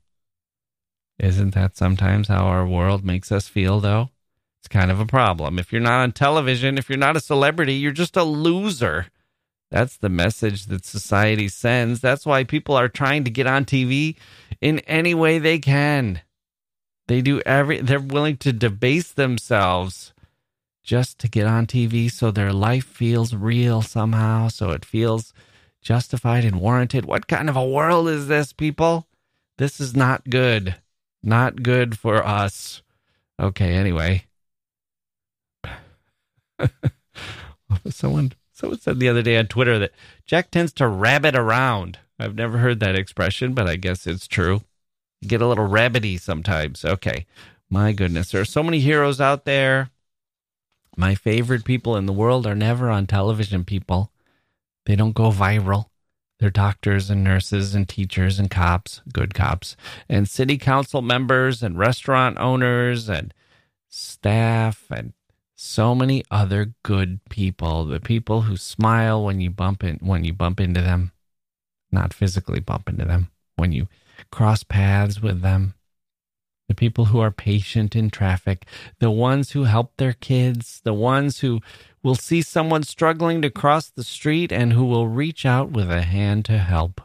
Isn't 1.18 1.54
that 1.54 1.76
sometimes 1.76 2.26
how 2.26 2.46
our 2.46 2.66
world 2.66 3.04
makes 3.04 3.30
us 3.30 3.46
feel, 3.46 3.78
though? 3.78 4.10
It's 4.60 4.68
kind 4.68 4.90
of 4.90 4.98
a 4.98 5.06
problem. 5.06 5.58
If 5.58 5.72
you're 5.72 5.80
not 5.80 6.02
on 6.02 6.12
television, 6.12 6.78
if 6.78 6.88
you're 6.88 6.98
not 6.98 7.16
a 7.16 7.20
celebrity, 7.20 7.74
you're 7.74 7.92
just 7.92 8.16
a 8.16 8.24
loser. 8.24 9.06
That's 9.72 9.96
the 9.96 10.10
message 10.10 10.66
that 10.66 10.84
society 10.84 11.48
sends. 11.48 12.00
That's 12.02 12.26
why 12.26 12.44
people 12.44 12.76
are 12.76 12.90
trying 12.90 13.24
to 13.24 13.30
get 13.30 13.46
on 13.46 13.64
TV 13.64 14.16
in 14.60 14.80
any 14.80 15.14
way 15.14 15.38
they 15.38 15.58
can. 15.58 16.20
They 17.08 17.22
do 17.22 17.40
every, 17.46 17.80
they're 17.80 17.98
willing 17.98 18.36
to 18.38 18.52
debase 18.52 19.10
themselves 19.10 20.12
just 20.82 21.18
to 21.20 21.28
get 21.28 21.46
on 21.46 21.66
TV 21.66 22.12
so 22.12 22.30
their 22.30 22.52
life 22.52 22.84
feels 22.84 23.34
real 23.34 23.80
somehow, 23.80 24.48
so 24.48 24.72
it 24.72 24.84
feels 24.84 25.32
justified 25.80 26.44
and 26.44 26.60
warranted. 26.60 27.06
What 27.06 27.26
kind 27.26 27.48
of 27.48 27.56
a 27.56 27.66
world 27.66 28.08
is 28.08 28.28
this, 28.28 28.52
people? 28.52 29.06
This 29.56 29.80
is 29.80 29.96
not 29.96 30.28
good. 30.28 30.74
Not 31.22 31.62
good 31.62 31.98
for 31.98 32.22
us. 32.22 32.82
Okay, 33.40 33.72
anyway. 33.72 34.26
someone 37.88 38.32
someone 38.52 38.80
said 38.80 39.00
the 39.00 39.08
other 39.08 39.22
day 39.22 39.36
on 39.36 39.46
Twitter 39.46 39.78
that 39.78 39.92
Jacke 40.26 40.50
tends 40.50 40.72
to 40.74 40.86
rabbit 40.86 41.34
around. 41.34 41.98
I've 42.18 42.34
never 42.34 42.58
heard 42.58 42.80
that 42.80 42.96
expression, 42.96 43.54
but 43.54 43.66
I 43.66 43.76
guess 43.76 44.06
it's 44.06 44.28
true. 44.28 44.62
Get 45.26 45.42
a 45.42 45.46
little 45.46 45.68
rabbity 45.68 46.20
sometimes. 46.20 46.84
Okay. 46.84 47.26
My 47.70 47.92
goodness, 47.92 48.30
there 48.30 48.40
are 48.42 48.44
so 48.44 48.62
many 48.62 48.80
heroes 48.80 49.18
out 49.18 49.46
there. 49.46 49.88
My 50.94 51.14
favorite 51.14 51.64
people 51.64 51.96
in 51.96 52.04
the 52.04 52.12
world 52.12 52.46
are 52.46 52.54
never 52.54 52.90
on 52.90 53.06
television, 53.06 53.64
people. 53.64 54.12
They 54.84 54.94
don't 54.94 55.14
go 55.14 55.30
viral. 55.30 55.86
They're 56.38 56.50
doctors 56.50 57.08
and 57.08 57.24
nurses 57.24 57.74
and 57.74 57.88
teachers 57.88 58.38
and 58.38 58.50
cops, 58.50 59.00
good 59.10 59.32
cops, 59.32 59.74
and 60.08 60.28
city 60.28 60.58
council 60.58 61.00
members 61.00 61.62
and 61.62 61.78
restaurant 61.78 62.36
owners 62.38 63.08
and 63.08 63.32
staff 63.88 64.86
and 64.90 65.14
so 65.62 65.94
many 65.94 66.24
other 66.30 66.74
good 66.82 67.20
people. 67.30 67.84
The 67.84 68.00
people 68.00 68.42
who 68.42 68.56
smile 68.56 69.24
when 69.24 69.40
you 69.40 69.48
bump 69.48 69.84
in 69.84 69.98
when 70.02 70.24
you 70.24 70.32
bump 70.32 70.58
into 70.58 70.80
them, 70.80 71.12
not 71.92 72.12
physically 72.12 72.58
bump 72.58 72.88
into 72.88 73.04
them, 73.04 73.30
when 73.54 73.70
you 73.70 73.86
cross 74.30 74.64
paths 74.64 75.22
with 75.22 75.40
them. 75.40 75.74
The 76.68 76.74
people 76.74 77.06
who 77.06 77.20
are 77.20 77.30
patient 77.30 77.94
in 77.94 78.10
traffic, 78.10 78.66
the 78.98 79.10
ones 79.10 79.52
who 79.52 79.64
help 79.64 79.96
their 79.96 80.14
kids, 80.14 80.80
the 80.82 80.94
ones 80.94 81.40
who 81.40 81.60
will 82.02 82.16
see 82.16 82.42
someone 82.42 82.82
struggling 82.82 83.40
to 83.42 83.50
cross 83.50 83.88
the 83.88 84.04
street 84.04 84.50
and 84.50 84.72
who 84.72 84.84
will 84.84 85.06
reach 85.06 85.46
out 85.46 85.70
with 85.70 85.90
a 85.90 86.02
hand 86.02 86.44
to 86.46 86.58
help. 86.58 87.00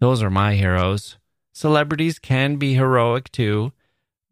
Those 0.00 0.22
are 0.22 0.30
my 0.30 0.54
heroes. 0.54 1.18
Celebrities 1.52 2.18
can 2.18 2.56
be 2.56 2.74
heroic 2.74 3.30
too, 3.30 3.72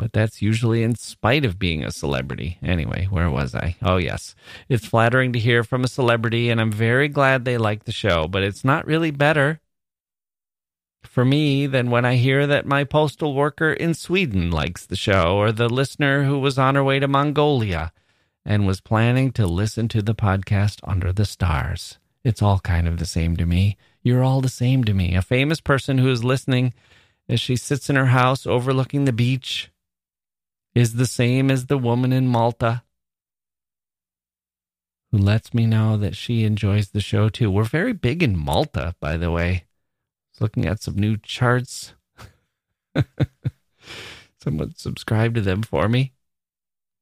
but 0.02 0.12
that's 0.12 0.42
usually 0.42 0.82
in 0.82 0.96
spite 0.96 1.44
of 1.44 1.60
being 1.60 1.84
a 1.84 1.92
celebrity. 1.92 2.58
Anyway, 2.60 3.06
where 3.08 3.30
was 3.30 3.54
I? 3.54 3.76
Oh, 3.80 3.98
yes. 3.98 4.34
It's 4.68 4.84
flattering 4.84 5.32
to 5.32 5.38
hear 5.38 5.62
from 5.62 5.84
a 5.84 5.88
celebrity, 5.88 6.50
and 6.50 6.60
I'm 6.60 6.72
very 6.72 7.06
glad 7.06 7.44
they 7.44 7.56
like 7.56 7.84
the 7.84 7.92
show, 7.92 8.26
but 8.26 8.42
it's 8.42 8.64
not 8.64 8.84
really 8.84 9.12
better 9.12 9.60
for 11.04 11.24
me 11.24 11.68
than 11.68 11.88
when 11.88 12.04
I 12.04 12.16
hear 12.16 12.48
that 12.48 12.66
my 12.66 12.82
postal 12.82 13.32
worker 13.32 13.72
in 13.72 13.94
Sweden 13.94 14.50
likes 14.50 14.84
the 14.84 14.96
show, 14.96 15.36
or 15.36 15.52
the 15.52 15.68
listener 15.68 16.24
who 16.24 16.40
was 16.40 16.58
on 16.58 16.74
her 16.74 16.82
way 16.82 16.98
to 16.98 17.06
Mongolia 17.06 17.92
and 18.44 18.66
was 18.66 18.80
planning 18.80 19.30
to 19.34 19.46
listen 19.46 19.86
to 19.86 20.02
the 20.02 20.16
podcast 20.16 20.80
under 20.82 21.12
the 21.12 21.24
stars. 21.24 22.00
It's 22.24 22.42
all 22.42 22.58
kind 22.58 22.88
of 22.88 22.98
the 22.98 23.06
same 23.06 23.36
to 23.36 23.46
me. 23.46 23.76
You're 24.02 24.24
all 24.24 24.40
the 24.40 24.48
same 24.48 24.82
to 24.82 24.94
me. 24.94 25.14
A 25.14 25.22
famous 25.22 25.60
person 25.60 25.98
who 25.98 26.10
is 26.10 26.24
listening 26.24 26.74
as 27.28 27.38
she 27.38 27.54
sits 27.54 27.88
in 27.88 27.94
her 27.94 28.06
house 28.06 28.48
overlooking 28.48 29.04
the 29.04 29.12
beach 29.12 29.68
is 30.74 30.94
the 30.94 31.06
same 31.06 31.50
as 31.50 31.66
the 31.66 31.78
woman 31.78 32.12
in 32.12 32.28
Malta 32.28 32.82
who 35.12 35.18
lets 35.18 35.52
me 35.52 35.66
know 35.66 35.96
that 35.98 36.16
she 36.16 36.42
enjoys 36.42 36.88
the 36.88 37.00
show 37.00 37.28
too. 37.28 37.50
We're 37.50 37.64
very 37.64 37.92
big 37.92 38.22
in 38.22 38.36
Malta, 38.36 38.96
by 38.98 39.18
the 39.18 39.30
way. 39.30 39.66
looking 40.40 40.66
at 40.66 40.82
some 40.82 40.96
new 40.96 41.18
charts. 41.18 41.92
Someone 44.38 44.74
subscribe 44.74 45.34
to 45.34 45.40
them 45.42 45.62
for 45.62 45.88
me. 45.88 46.14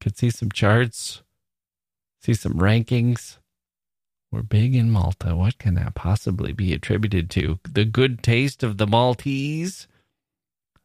Could 0.01 0.19
see 0.19 0.29
some 0.29 0.51
charts, 0.51 1.23
see 2.21 2.35
some 2.35 2.55
rankings. 2.55 3.39
We're 4.33 4.43
big 4.43 4.75
in 4.75 4.91
Malta. 4.91 5.35
What 5.35 5.59
can 5.59 5.75
that 5.75 5.95
possibly 5.95 6.53
be 6.53 6.73
attributed 6.73 7.31
to? 7.31 7.61
The 7.69 7.85
good 7.85 8.23
taste 8.23 8.63
of 8.63 8.77
the 8.77 8.87
Maltese? 8.87 9.89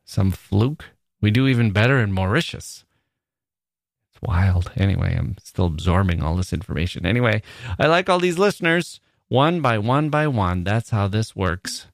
Some 0.06 0.32
fluke? 0.32 0.95
We 1.26 1.32
do 1.32 1.48
even 1.48 1.72
better 1.72 1.98
in 1.98 2.12
Mauritius. 2.12 2.86
It's 4.12 4.22
wild. 4.22 4.72
Anyway, 4.78 5.16
I'm 5.18 5.38
still 5.44 5.66
absorbing 5.66 6.22
all 6.22 6.36
this 6.36 6.54
information. 6.54 7.04
Anyway, 7.04 7.42
I 7.80 7.88
like 7.88 8.12
all 8.12 8.20
these 8.20 8.38
listeners. 8.38 9.00
One 9.28 9.60
by 9.60 9.80
one 9.80 10.12
by 10.12 10.28
one. 10.28 10.64
That's 10.64 10.92
how 10.92 11.08
this 11.08 11.36
works. 11.36 11.88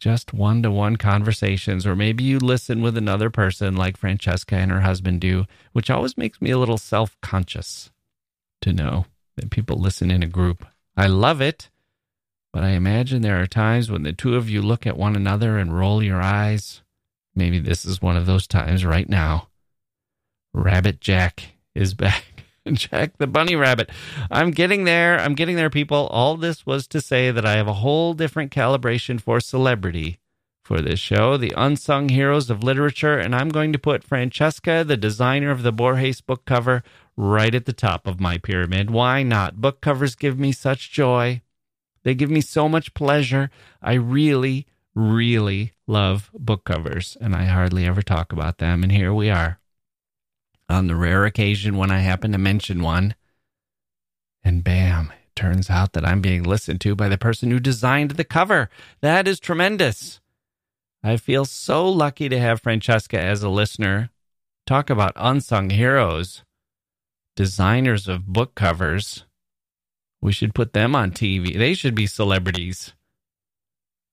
Just 0.00 0.34
one 0.34 0.60
to 0.64 0.72
one 0.72 0.96
conversations, 0.96 1.86
or 1.86 1.94
maybe 1.94 2.24
you 2.24 2.40
listen 2.40 2.82
with 2.82 2.96
another 2.96 3.30
person 3.30 3.76
like 3.76 3.96
Francesca 3.96 4.56
and 4.56 4.72
her 4.72 4.80
husband 4.80 5.20
do, 5.20 5.44
which 5.70 5.88
always 5.88 6.18
makes 6.18 6.42
me 6.42 6.50
a 6.50 6.58
little 6.58 6.78
self 6.78 7.16
conscious 7.22 7.92
to 8.62 8.72
know 8.72 9.06
that 9.36 9.50
people 9.50 9.78
listen 9.78 10.10
in 10.10 10.24
a 10.24 10.26
group. 10.26 10.66
I 10.96 11.06
love 11.06 11.40
it, 11.40 11.70
but 12.52 12.64
I 12.64 12.70
imagine 12.70 13.22
there 13.22 13.40
are 13.40 13.46
times 13.46 13.88
when 13.88 14.02
the 14.02 14.12
two 14.12 14.34
of 14.34 14.50
you 14.50 14.62
look 14.62 14.84
at 14.84 14.96
one 14.96 15.14
another 15.14 15.58
and 15.58 15.78
roll 15.78 16.02
your 16.02 16.20
eyes. 16.20 16.82
Maybe 17.36 17.58
this 17.58 17.84
is 17.84 18.02
one 18.02 18.16
of 18.16 18.26
those 18.26 18.46
times 18.46 18.84
right 18.84 19.08
now. 19.08 19.48
Rabbit 20.54 21.00
Jacke 21.00 21.44
is 21.74 21.92
back. 21.92 22.24
Jacke 22.66 23.18
the 23.18 23.26
bunny 23.26 23.54
rabbit. 23.54 23.90
I'm 24.30 24.50
getting 24.50 24.84
there. 24.84 25.20
I'm 25.20 25.34
getting 25.34 25.54
there, 25.54 25.70
people. 25.70 26.08
All 26.08 26.36
this 26.36 26.64
was 26.64 26.86
to 26.88 27.00
say 27.00 27.30
that 27.30 27.44
I 27.44 27.52
have 27.52 27.68
a 27.68 27.74
whole 27.74 28.14
different 28.14 28.50
calibration 28.50 29.20
for 29.20 29.38
celebrity 29.38 30.18
for 30.64 30.80
this 30.80 30.98
show, 30.98 31.36
the 31.36 31.54
unsung 31.56 32.08
heroes 32.08 32.50
of 32.50 32.64
literature, 32.64 33.16
and 33.16 33.36
I'm 33.36 33.50
going 33.50 33.72
to 33.72 33.78
put 33.78 34.02
Francesca, 34.02 34.82
the 34.82 34.96
designer 34.96 35.52
of 35.52 35.62
the 35.62 35.70
Borges 35.70 36.20
book 36.20 36.44
cover, 36.44 36.82
right 37.16 37.54
at 37.54 37.66
the 37.66 37.72
top 37.72 38.06
of 38.08 38.18
my 38.18 38.36
pyramid. 38.38 38.90
Why 38.90 39.22
not? 39.22 39.60
Book 39.60 39.80
covers 39.80 40.16
give 40.16 40.40
me 40.40 40.50
such 40.50 40.90
joy. 40.90 41.42
They 42.02 42.14
give 42.14 42.30
me 42.30 42.40
so 42.40 42.68
much 42.68 42.94
pleasure. 42.94 43.48
I 43.80 43.94
really, 43.94 44.66
really 44.94 45.72
love 45.86 46.30
book 46.34 46.64
covers, 46.64 47.16
and 47.20 47.34
I 47.34 47.44
hardly 47.44 47.86
ever 47.86 48.02
talk 48.02 48.32
about 48.32 48.58
them. 48.58 48.82
And 48.82 48.92
here 48.92 49.12
we 49.12 49.30
are 49.30 49.58
on 50.68 50.86
the 50.86 50.96
rare 50.96 51.24
occasion 51.24 51.76
when 51.76 51.90
I 51.90 52.00
happen 52.00 52.32
to 52.32 52.38
mention 52.38 52.82
one. 52.82 53.14
And 54.42 54.64
bam, 54.64 55.12
it 55.12 55.36
turns 55.36 55.70
out 55.70 55.92
that 55.92 56.06
I'm 56.06 56.20
being 56.20 56.42
listened 56.42 56.80
to 56.82 56.94
by 56.94 57.08
the 57.08 57.18
person 57.18 57.50
who 57.50 57.60
designed 57.60 58.12
the 58.12 58.24
cover. 58.24 58.68
That 59.00 59.28
is 59.28 59.40
tremendous. 59.40 60.20
I 61.02 61.16
feel 61.16 61.44
so 61.44 61.88
lucky 61.88 62.28
to 62.28 62.38
have 62.38 62.62
Francesca 62.62 63.20
as 63.20 63.42
a 63.42 63.48
listener. 63.48 64.10
Talk 64.66 64.90
about 64.90 65.12
unsung 65.14 65.70
heroes 65.70 66.42
designers 67.36 68.08
of 68.08 68.26
book 68.26 68.54
covers. 68.54 69.24
We 70.20 70.32
should 70.32 70.54
put 70.54 70.72
them 70.72 70.96
on 70.96 71.12
TV. 71.12 71.56
They 71.56 71.74
should 71.74 71.94
be 71.94 72.06
celebrities. 72.06 72.94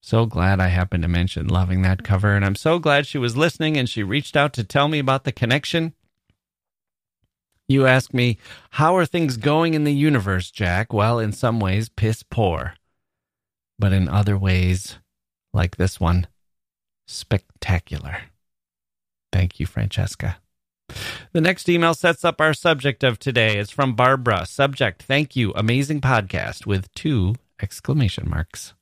So 0.06 0.26
glad 0.26 0.60
I 0.60 0.68
happened 0.68 1.04
to 1.04 1.08
mention 1.08 1.48
loving 1.48 1.82
that 1.84 2.00
mm-hmm. 2.00 2.06
cover, 2.06 2.36
and 2.36 2.44
I'm 2.44 2.58
so 2.58 2.78
glad 2.78 3.08
she 3.08 3.18
was 3.18 3.38
listening 3.38 3.78
and 3.78 3.88
she 3.90 4.04
reached 4.04 4.36
out 4.36 4.52
to 4.54 4.64
tell 4.66 4.90
me 4.90 5.00
about 5.00 5.24
the 5.24 5.32
connection. 5.32 5.94
You 7.70 7.88
ask 7.88 8.14
me, 8.14 8.38
how 8.72 8.98
are 8.98 9.06
things 9.06 9.38
going 9.38 9.76
in 9.76 9.86
the 9.86 9.94
universe, 9.94 10.52
Jacke? 10.52 10.94
Well, 10.94 11.20
in 11.20 11.32
some 11.32 11.62
ways, 11.62 11.88
piss 11.88 12.22
poor. 12.22 12.74
But 13.80 13.94
in 13.94 14.10
other 14.10 14.38
ways, 14.38 14.98
like 15.54 15.78
this 15.78 16.02
one, 16.02 16.28
spectacular. 17.08 18.24
Thank 19.32 19.58
you, 19.62 19.66
Francesca. 19.66 20.36
The 21.32 21.42
next 21.42 21.70
email 21.70 21.94
sets 21.94 22.26
up 22.26 22.42
our 22.42 22.54
subject 22.54 23.06
of 23.06 23.20
today. 23.20 23.58
It's 23.58 23.72
from 23.72 23.96
Barbara. 23.96 24.46
Subject, 24.48 25.02
thank 25.02 25.38
you. 25.38 25.54
Amazing 25.56 26.02
podcast 26.02 26.66
with 26.66 26.94
two 26.94 27.36
exclamation 27.62 28.30
marks. 28.30 28.74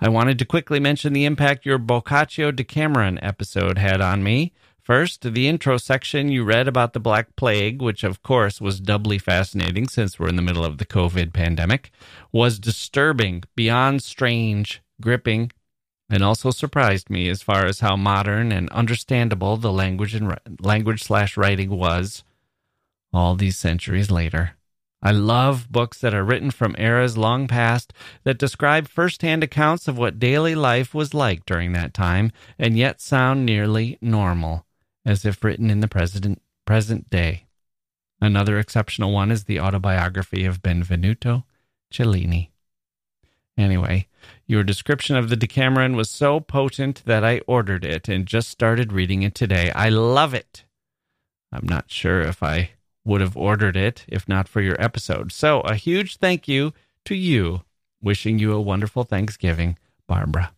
I 0.00 0.08
wanted 0.08 0.38
to 0.38 0.44
quickly 0.44 0.80
mention 0.80 1.12
the 1.12 1.24
impact 1.24 1.66
your 1.66 1.78
Boccaccio 1.78 2.50
Decameron 2.50 3.18
episode 3.22 3.78
had 3.78 4.00
on 4.00 4.22
me. 4.22 4.52
First, 4.82 5.22
the 5.34 5.48
intro 5.48 5.78
section 5.78 6.28
you 6.28 6.44
read 6.44 6.68
about 6.68 6.92
the 6.92 7.00
Black 7.00 7.34
Plague, 7.34 7.82
which 7.82 8.04
of 8.04 8.22
course 8.22 8.60
was 8.60 8.78
doubly 8.78 9.18
fascinating 9.18 9.88
since 9.88 10.18
we're 10.18 10.28
in 10.28 10.36
the 10.36 10.42
middle 10.42 10.64
of 10.64 10.78
the 10.78 10.86
COVID 10.86 11.32
pandemic, 11.32 11.90
was 12.30 12.60
disturbing, 12.60 13.42
beyond 13.56 14.04
strange, 14.04 14.80
gripping, 15.00 15.50
and 16.08 16.22
also 16.22 16.50
surprised 16.50 17.10
me 17.10 17.28
as 17.28 17.42
far 17.42 17.66
as 17.66 17.80
how 17.80 17.96
modern 17.96 18.52
and 18.52 18.70
understandable 18.70 19.56
the 19.56 19.72
language 19.72 20.14
and 20.14 20.38
language 20.60 21.02
slash 21.02 21.36
writing 21.36 21.70
was 21.70 22.22
all 23.12 23.34
these 23.34 23.56
centuries 23.56 24.10
later. 24.10 24.52
I 25.02 25.12
love 25.12 25.70
books 25.70 25.98
that 25.98 26.14
are 26.14 26.24
written 26.24 26.50
from 26.50 26.74
eras 26.78 27.16
long 27.16 27.46
past 27.46 27.92
that 28.24 28.38
describe 28.38 28.88
firsthand 28.88 29.44
accounts 29.44 29.88
of 29.88 29.98
what 29.98 30.18
daily 30.18 30.54
life 30.54 30.94
was 30.94 31.14
like 31.14 31.44
during 31.44 31.72
that 31.72 31.94
time 31.94 32.32
and 32.58 32.76
yet 32.76 33.00
sound 33.00 33.44
nearly 33.44 33.98
normal, 34.00 34.66
as 35.04 35.24
if 35.24 35.44
written 35.44 35.70
in 35.70 35.80
the 35.80 35.88
present, 35.88 36.40
present 36.64 37.10
day. 37.10 37.46
Another 38.20 38.58
exceptional 38.58 39.12
one 39.12 39.30
is 39.30 39.44
the 39.44 39.60
autobiography 39.60 40.44
of 40.44 40.62
Benvenuto 40.62 41.44
Cellini. 41.92 42.50
Anyway, 43.58 44.08
your 44.46 44.64
description 44.64 45.16
of 45.16 45.28
the 45.28 45.36
Decameron 45.36 45.96
was 45.96 46.10
so 46.10 46.40
potent 46.40 47.02
that 47.06 47.24
I 47.24 47.40
ordered 47.46 47.84
it 47.84 48.08
and 48.08 48.26
just 48.26 48.48
started 48.48 48.92
reading 48.92 49.22
it 49.22 49.34
today. 49.34 49.70
I 49.70 49.88
love 49.88 50.34
it. 50.34 50.64
I'm 51.52 51.66
not 51.66 51.90
sure 51.90 52.20
if 52.22 52.42
I 52.42 52.70
would 53.06 53.20
have 53.20 53.36
ordered 53.36 53.76
it 53.76 54.04
if 54.08 54.28
not 54.28 54.48
for 54.48 54.60
your 54.60 54.80
episode. 54.82 55.32
So, 55.32 55.60
a 55.60 55.76
huge 55.76 56.16
thank 56.16 56.48
you 56.48 56.74
to 57.06 57.14
you. 57.14 57.62
Wishing 58.02 58.38
you 58.38 58.52
a 58.52 58.60
wonderful 58.60 59.04
Thanksgiving, 59.04 59.78
Barbara. 60.06 60.52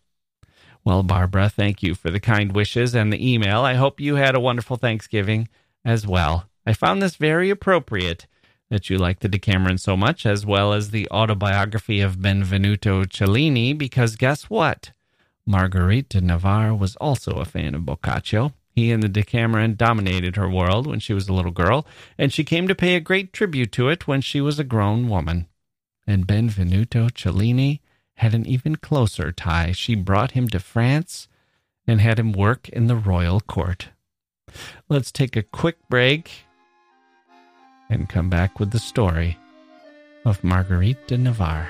Well, 0.83 1.03
Barbara, 1.03 1.49
thank 1.49 1.83
you 1.83 1.95
for 1.95 2.09
the 2.09 2.19
kind 2.19 2.51
wishes 2.51 2.95
and 2.95 3.13
the 3.13 3.33
email. 3.33 3.61
I 3.61 3.75
hope 3.75 3.99
you 3.99 4.15
had 4.15 4.35
a 4.35 4.39
wonderful 4.39 4.75
Thanksgiving 4.75 5.47
as 5.85 6.05
well. 6.05 6.49
I 6.65 6.73
found 6.73 7.01
this 7.01 7.15
very 7.15 7.49
appropriate 7.49 8.27
that 8.69 8.89
you 8.89 8.97
like 8.97 9.19
the 9.19 9.29
Decameron 9.29 9.77
so 9.77 9.95
much, 9.95 10.25
as 10.25 10.45
well 10.45 10.73
as 10.73 10.91
the 10.91 11.07
autobiography 11.09 12.01
of 12.01 12.17
Benvenuto 12.17 13.05
Cellini, 13.05 13.73
because 13.73 14.15
guess 14.15 14.43
what? 14.43 14.91
Marguerite 15.45 16.09
de 16.09 16.21
Navarre 16.21 16.75
was 16.75 16.95
also 16.97 17.33
a 17.33 17.45
fan 17.45 17.73
of 17.73 17.85
Boccaccio. 17.85 18.53
He 18.71 18.91
and 18.91 19.03
the 19.03 19.09
Decameron 19.09 19.75
dominated 19.75 20.35
her 20.35 20.49
world 20.49 20.87
when 20.87 20.99
she 20.99 21.13
was 21.13 21.27
a 21.27 21.33
little 21.33 21.51
girl, 21.51 21.85
and 22.17 22.31
she 22.31 22.43
came 22.43 22.67
to 22.67 22.75
pay 22.75 22.95
a 22.95 23.01
great 23.01 23.33
tribute 23.33 23.71
to 23.73 23.89
it 23.89 24.07
when 24.07 24.21
she 24.21 24.41
was 24.41 24.59
a 24.59 24.63
grown 24.63 25.09
woman. 25.09 25.47
And 26.07 26.27
Benvenuto 26.27 27.09
Cellini 27.09 27.81
had 28.15 28.33
an 28.33 28.45
even 28.45 28.75
closer 28.75 29.31
tie. 29.31 29.71
She 29.71 29.95
brought 29.95 30.31
him 30.31 30.47
to 30.49 30.59
France 30.59 31.27
and 31.87 32.01
had 32.01 32.19
him 32.19 32.31
work 32.31 32.69
in 32.69 32.87
the 32.87 32.95
royal 32.95 33.39
court. 33.39 33.89
Let's 34.87 35.11
take 35.11 35.35
a 35.35 35.43
quick 35.43 35.77
break 35.89 36.45
and 37.89 38.09
come 38.09 38.29
back 38.29 38.59
with 38.59 38.71
the 38.71 38.79
story 38.79 39.37
of 40.25 40.43
Marguerite 40.43 41.07
de 41.07 41.17
Navarre. 41.17 41.69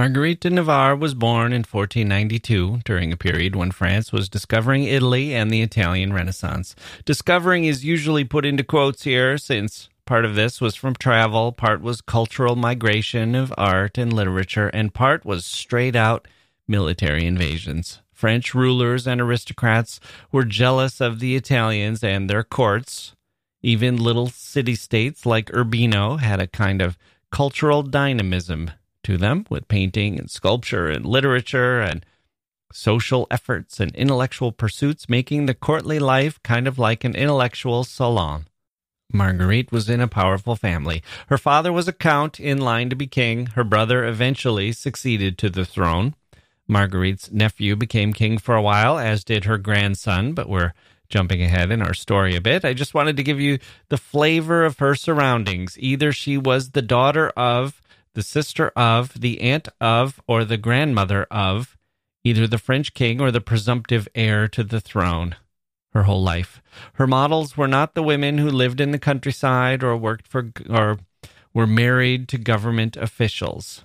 Marguerite 0.00 0.40
de 0.40 0.48
Navarre 0.48 0.96
was 0.96 1.12
born 1.12 1.52
in 1.52 1.58
1492 1.58 2.80
during 2.86 3.12
a 3.12 3.18
period 3.18 3.54
when 3.54 3.70
France 3.70 4.14
was 4.14 4.30
discovering 4.30 4.84
Italy 4.84 5.34
and 5.34 5.50
the 5.50 5.60
Italian 5.60 6.14
Renaissance. 6.14 6.74
Discovering 7.04 7.66
is 7.66 7.84
usually 7.84 8.24
put 8.24 8.46
into 8.46 8.64
quotes 8.64 9.02
here 9.02 9.36
since 9.36 9.90
part 10.06 10.24
of 10.24 10.36
this 10.36 10.58
was 10.58 10.74
from 10.74 10.94
travel, 10.94 11.52
part 11.52 11.82
was 11.82 12.00
cultural 12.00 12.56
migration 12.56 13.34
of 13.34 13.52
art 13.58 13.98
and 13.98 14.10
literature, 14.10 14.68
and 14.68 14.94
part 14.94 15.26
was 15.26 15.44
straight 15.44 15.94
out 15.94 16.26
military 16.66 17.26
invasions. 17.26 18.00
French 18.10 18.54
rulers 18.54 19.06
and 19.06 19.20
aristocrats 19.20 20.00
were 20.32 20.46
jealous 20.46 21.02
of 21.02 21.20
the 21.20 21.36
Italians 21.36 22.02
and 22.02 22.30
their 22.30 22.42
courts. 22.42 23.14
Even 23.60 23.98
little 23.98 24.30
city 24.30 24.76
states 24.76 25.26
like 25.26 25.52
Urbino 25.52 26.16
had 26.16 26.40
a 26.40 26.46
kind 26.46 26.80
of 26.80 26.96
cultural 27.30 27.82
dynamism 27.82 28.70
to 29.04 29.16
them 29.16 29.46
with 29.48 29.68
painting 29.68 30.18
and 30.18 30.30
sculpture 30.30 30.88
and 30.88 31.04
literature 31.04 31.80
and 31.80 32.04
social 32.72 33.26
efforts 33.30 33.80
and 33.80 33.94
intellectual 33.94 34.52
pursuits, 34.52 35.08
making 35.08 35.46
the 35.46 35.54
courtly 35.54 35.98
life 35.98 36.40
kind 36.42 36.68
of 36.68 36.78
like 36.78 37.04
an 37.04 37.16
intellectual 37.16 37.84
salon. 37.84 38.46
Marguerite 39.12 39.72
was 39.72 39.90
in 39.90 40.00
a 40.00 40.06
powerful 40.06 40.54
family. 40.54 41.02
Her 41.28 41.38
father 41.38 41.72
was 41.72 41.88
a 41.88 41.92
count 41.92 42.38
in 42.38 42.58
line 42.58 42.90
to 42.90 42.96
be 42.96 43.08
king. 43.08 43.46
Her 43.46 43.64
brother 43.64 44.04
eventually 44.04 44.72
succeeded 44.72 45.36
to 45.38 45.50
the 45.50 45.64
throne. 45.64 46.14
Marguerite's 46.68 47.32
nephew 47.32 47.74
became 47.74 48.12
king 48.12 48.38
for 48.38 48.54
a 48.54 48.62
while, 48.62 48.98
as 48.98 49.24
did 49.24 49.44
her 49.44 49.58
grandson, 49.58 50.32
but 50.32 50.48
we're 50.48 50.72
jumping 51.08 51.42
ahead 51.42 51.72
in 51.72 51.82
our 51.82 51.94
story 51.94 52.36
a 52.36 52.40
bit. 52.40 52.64
I 52.64 52.72
just 52.72 52.94
wanted 52.94 53.16
to 53.16 53.24
give 53.24 53.40
you 53.40 53.58
the 53.88 53.96
flavor 53.96 54.64
of 54.64 54.78
her 54.78 54.94
surroundings. 54.94 55.76
Either 55.80 56.12
she 56.12 56.38
was 56.38 56.70
the 56.70 56.82
daughter 56.82 57.30
of 57.30 57.79
the 58.14 58.22
sister 58.22 58.68
of, 58.76 59.20
the 59.20 59.40
aunt 59.40 59.68
of, 59.80 60.20
or 60.26 60.44
the 60.44 60.56
grandmother 60.56 61.26
of 61.30 61.76
either 62.24 62.46
the 62.46 62.58
French 62.58 62.94
king 62.94 63.20
or 63.20 63.30
the 63.30 63.40
presumptive 63.40 64.08
heir 64.14 64.48
to 64.48 64.62
the 64.62 64.80
throne 64.80 65.36
her 65.92 66.04
whole 66.04 66.22
life. 66.22 66.62
Her 66.94 67.06
models 67.06 67.56
were 67.56 67.68
not 67.68 67.94
the 67.94 68.02
women 68.02 68.38
who 68.38 68.48
lived 68.48 68.80
in 68.80 68.92
the 68.92 68.98
countryside 68.98 69.82
or 69.82 69.96
worked 69.96 70.28
for 70.28 70.52
or 70.68 70.98
were 71.52 71.66
married 71.66 72.28
to 72.28 72.38
government 72.38 72.96
officials. 72.96 73.84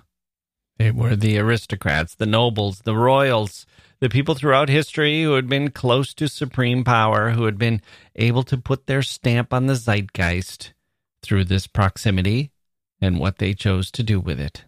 They 0.78 0.90
were 0.90 1.16
the 1.16 1.38
aristocrats, 1.38 2.14
the 2.14 2.26
nobles, 2.26 2.80
the 2.80 2.94
royals, 2.94 3.66
the 3.98 4.08
people 4.08 4.34
throughout 4.34 4.68
history 4.68 5.22
who 5.22 5.32
had 5.32 5.48
been 5.48 5.70
close 5.70 6.12
to 6.14 6.28
supreme 6.28 6.84
power, 6.84 7.30
who 7.30 7.44
had 7.44 7.58
been 7.58 7.80
able 8.14 8.42
to 8.44 8.58
put 8.58 8.86
their 8.86 9.02
stamp 9.02 9.52
on 9.52 9.66
the 9.66 9.74
zeitgeist 9.74 10.74
through 11.22 11.44
this 11.44 11.66
proximity 11.66 12.52
and 13.00 13.18
what 13.18 13.38
they 13.38 13.54
chose 13.54 13.90
to 13.92 14.02
do 14.02 14.20
with 14.20 14.40
it. 14.40 14.64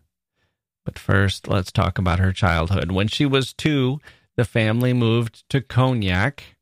But 0.85 0.99
first, 0.99 1.49
let's 1.49 1.73
talk 1.73 1.99
about 1.99 2.19
her 2.19 2.33
childhood. 2.33 2.91
When 2.91 3.09
she 3.09 3.27
was 3.27 3.53
two, 3.53 4.01
the 4.37 4.45
family 4.45 4.93
moved 4.93 5.49
to 5.51 5.61
Cognac, 5.61 6.57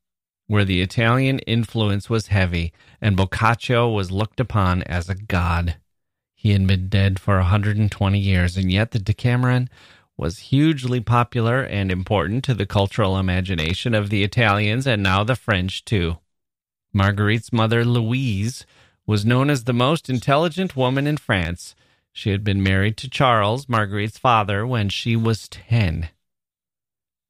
where 0.46 0.64
the 0.64 0.80
Italian 0.80 1.38
influence 1.40 2.08
was 2.08 2.28
heavy, 2.28 2.72
and 3.00 3.16
Boccaccio 3.16 3.88
was 3.88 4.10
looked 4.10 4.40
upon 4.40 4.82
as 4.84 5.08
a 5.08 5.14
god. 5.14 5.76
He 6.34 6.52
had 6.52 6.66
been 6.66 6.88
dead 6.88 7.18
for 7.18 7.36
120 7.36 8.18
years, 8.18 8.56
and 8.56 8.70
yet 8.70 8.92
the 8.92 8.98
Decameron 8.98 9.68
was 10.16 10.38
hugely 10.38 11.00
popular 11.00 11.62
and 11.62 11.92
important 11.92 12.44
to 12.44 12.54
the 12.54 12.66
cultural 12.66 13.18
imagination 13.18 13.94
of 13.94 14.08
the 14.10 14.22
Italians 14.22 14.86
and 14.86 15.02
now 15.02 15.22
the 15.22 15.36
French, 15.36 15.84
too. 15.84 16.18
Marguerite's 16.92 17.52
mother, 17.52 17.84
Louise, 17.84 18.64
was 19.06 19.24
known 19.24 19.50
as 19.50 19.64
the 19.64 19.72
most 19.72 20.10
intelligent 20.10 20.76
woman 20.76 21.06
in 21.06 21.16
France. 21.16 21.74
She 22.12 22.30
had 22.30 22.42
been 22.42 22.62
married 22.62 22.96
to 22.98 23.10
Charles, 23.10 23.68
Marguerite's 23.68 24.18
father, 24.18 24.66
when 24.66 24.88
she 24.88 25.16
was 25.16 25.48
10. 25.48 26.08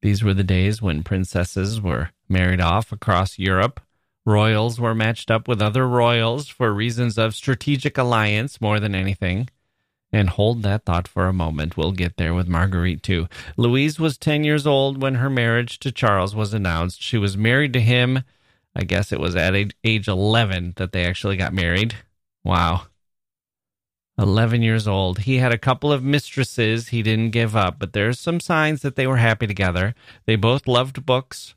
These 0.01 0.23
were 0.23 0.33
the 0.33 0.43
days 0.43 0.81
when 0.81 1.03
princesses 1.03 1.81
were 1.81 2.11
married 2.29 2.61
off 2.61 2.91
across 2.91 3.37
Europe. 3.37 3.81
Royals 4.25 4.79
were 4.79 4.95
matched 4.95 5.29
up 5.31 5.47
with 5.47 5.61
other 5.61 5.87
royals 5.87 6.47
for 6.47 6.73
reasons 6.73 7.17
of 7.17 7.35
strategic 7.35 7.97
alliance 7.97 8.59
more 8.59 8.79
than 8.79 8.95
anything. 8.95 9.49
And 10.11 10.29
hold 10.29 10.63
that 10.63 10.85
thought 10.85 11.07
for 11.07 11.27
a 11.27 11.33
moment. 11.33 11.75
We'll 11.75 11.91
get 11.91 12.17
there 12.17 12.33
with 12.33 12.47
Marguerite 12.47 13.03
too. 13.03 13.27
Louise 13.57 13.99
was 13.99 14.17
10 14.17 14.43
years 14.43 14.65
old 14.65 15.01
when 15.01 15.15
her 15.15 15.29
marriage 15.29 15.79
to 15.79 15.91
Charles 15.91 16.33
was 16.33 16.53
announced. 16.53 17.01
She 17.01 17.17
was 17.17 17.35
married 17.35 17.73
to 17.73 17.81
him 17.81 18.23
I 18.77 18.83
guess 18.83 19.11
it 19.11 19.19
was 19.19 19.35
at 19.35 19.55
age 19.83 20.07
11 20.07 20.73
that 20.75 20.91
they 20.91 21.03
actually 21.03 21.35
got 21.35 21.51
married. 21.51 21.95
Wow. 22.43 22.83
11 24.19 24.61
years 24.61 24.87
old. 24.87 25.21
He 25.21 25.39
had 25.39 25.51
a 25.51 25.57
couple 25.57 25.91
of 25.91 26.03
mistresses 26.03 26.89
he 26.89 27.01
didn't 27.01 27.31
give 27.31 27.55
up, 27.55 27.79
but 27.79 27.93
there's 27.93 28.19
some 28.19 28.39
signs 28.39 28.83
that 28.83 28.95
they 28.95 29.07
were 29.07 29.17
happy 29.17 29.47
together. 29.47 29.95
They 30.27 30.35
both 30.35 30.67
loved 30.67 31.07
books. 31.07 31.55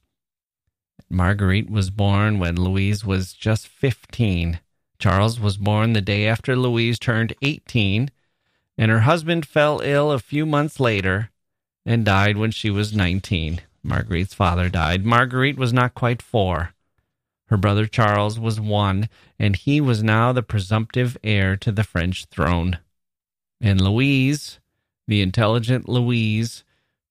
Marguerite 1.10 1.68
was 1.68 1.90
born 1.90 2.38
when 2.38 2.56
Louise 2.56 3.04
was 3.04 3.34
just 3.34 3.68
15. 3.68 4.60
Charles 4.98 5.38
was 5.38 5.58
born 5.58 5.92
the 5.92 6.00
day 6.00 6.26
after 6.26 6.56
Louise 6.56 6.98
turned 6.98 7.34
18, 7.42 8.10
and 8.78 8.90
her 8.90 9.00
husband 9.00 9.44
fell 9.44 9.80
ill 9.80 10.10
a 10.10 10.18
few 10.18 10.46
months 10.46 10.80
later 10.80 11.30
and 11.84 12.02
died 12.02 12.38
when 12.38 12.50
she 12.50 12.70
was 12.70 12.96
19. 12.96 13.60
Marguerite's 13.82 14.32
father 14.32 14.70
died. 14.70 15.04
Marguerite 15.04 15.58
was 15.58 15.74
not 15.74 15.94
quite 15.94 16.22
four. 16.22 16.72
Her 17.50 17.56
brother 17.56 17.86
Charles 17.86 18.38
was 18.38 18.60
one, 18.60 19.08
and 19.36 19.56
he 19.56 19.80
was 19.80 20.04
now 20.04 20.32
the 20.32 20.42
presumptive 20.42 21.18
heir 21.24 21.56
to 21.56 21.72
the 21.72 21.82
French 21.82 22.26
throne. 22.26 22.78
And 23.60 23.80
Louise, 23.80 24.60
the 25.08 25.20
intelligent 25.20 25.88
Louise, 25.88 26.62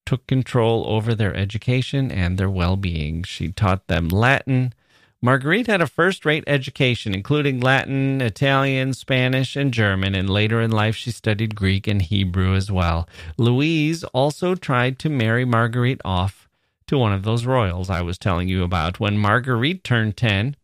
took 0.06 0.26
control 0.28 0.86
over 0.88 1.14
their 1.14 1.36
education 1.36 2.10
and 2.10 2.38
their 2.38 2.50
well 2.50 2.78
being. 2.78 3.24
She 3.24 3.50
taught 3.50 3.88
them 3.88 4.08
Latin. 4.08 4.74
Marguerite 5.22 5.68
had 5.68 5.82
a 5.82 5.88
first 5.88 6.26
rate 6.26 6.46
education, 6.48 7.14
including 7.14 7.60
Latin, 7.60 8.22
Italian, 8.22 8.94
Spanish, 8.94 9.58
and 9.58 9.74
German, 9.74 10.16
and 10.16 10.30
later 10.30 10.62
in 10.62 10.72
life 10.72 10.96
she 10.96 11.12
studied 11.12 11.54
Greek 11.54 11.86
and 11.86 12.02
Hebrew 12.02 12.56
as 12.56 12.72
well. 12.72 13.10
Louise 13.38 14.06
also 14.06 14.56
tried 14.56 14.98
to 15.00 15.10
marry 15.10 15.44
Marguerite 15.44 16.02
off 16.06 16.49
to 16.90 16.98
one 16.98 17.14
of 17.14 17.22
those 17.22 17.46
royals 17.46 17.88
I 17.88 18.02
was 18.02 18.18
telling 18.18 18.48
you 18.48 18.64
about. 18.64 19.00
When 19.00 19.16
Marguerite 19.16 19.84
turned 19.84 20.18
10, 20.18 20.56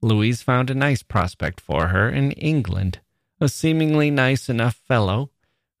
Louise 0.00 0.40
found 0.40 0.70
a 0.70 0.74
nice 0.74 1.02
prospect 1.02 1.60
for 1.60 1.88
her 1.88 2.08
in 2.08 2.32
England, 2.32 3.00
a 3.38 3.50
seemingly 3.50 4.10
nice 4.10 4.48
enough 4.48 4.76
fellow 4.76 5.30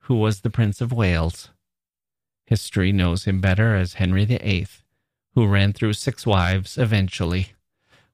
who 0.00 0.16
was 0.16 0.42
the 0.42 0.50
Prince 0.50 0.82
of 0.82 0.92
Wales. 0.92 1.48
History 2.44 2.92
knows 2.92 3.24
him 3.24 3.40
better 3.40 3.74
as 3.74 3.94
Henry 3.94 4.26
VIII, 4.26 4.68
who 5.34 5.46
ran 5.46 5.72
through 5.72 5.94
six 5.94 6.26
wives 6.26 6.76
eventually. 6.76 7.54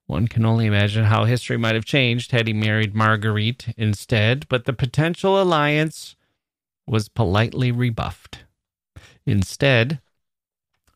One 0.07 0.29
can 0.29 0.47
only 0.47 0.67
imagine 0.67 1.07
how 1.07 1.25
history 1.25 1.57
might 1.57 1.75
have 1.75 1.85
changed 1.85 2.31
had 2.31 2.47
he 2.47 2.53
married 2.53 2.95
Marguerite 2.95 3.75
instead, 3.77 4.47
but 4.49 4.65
the 4.65 4.73
potential 4.73 5.43
alliance 5.43 6.15
was 6.87 7.09
politely 7.09 7.73
rebuffed. 7.73 8.45
Instead, 9.27 10.01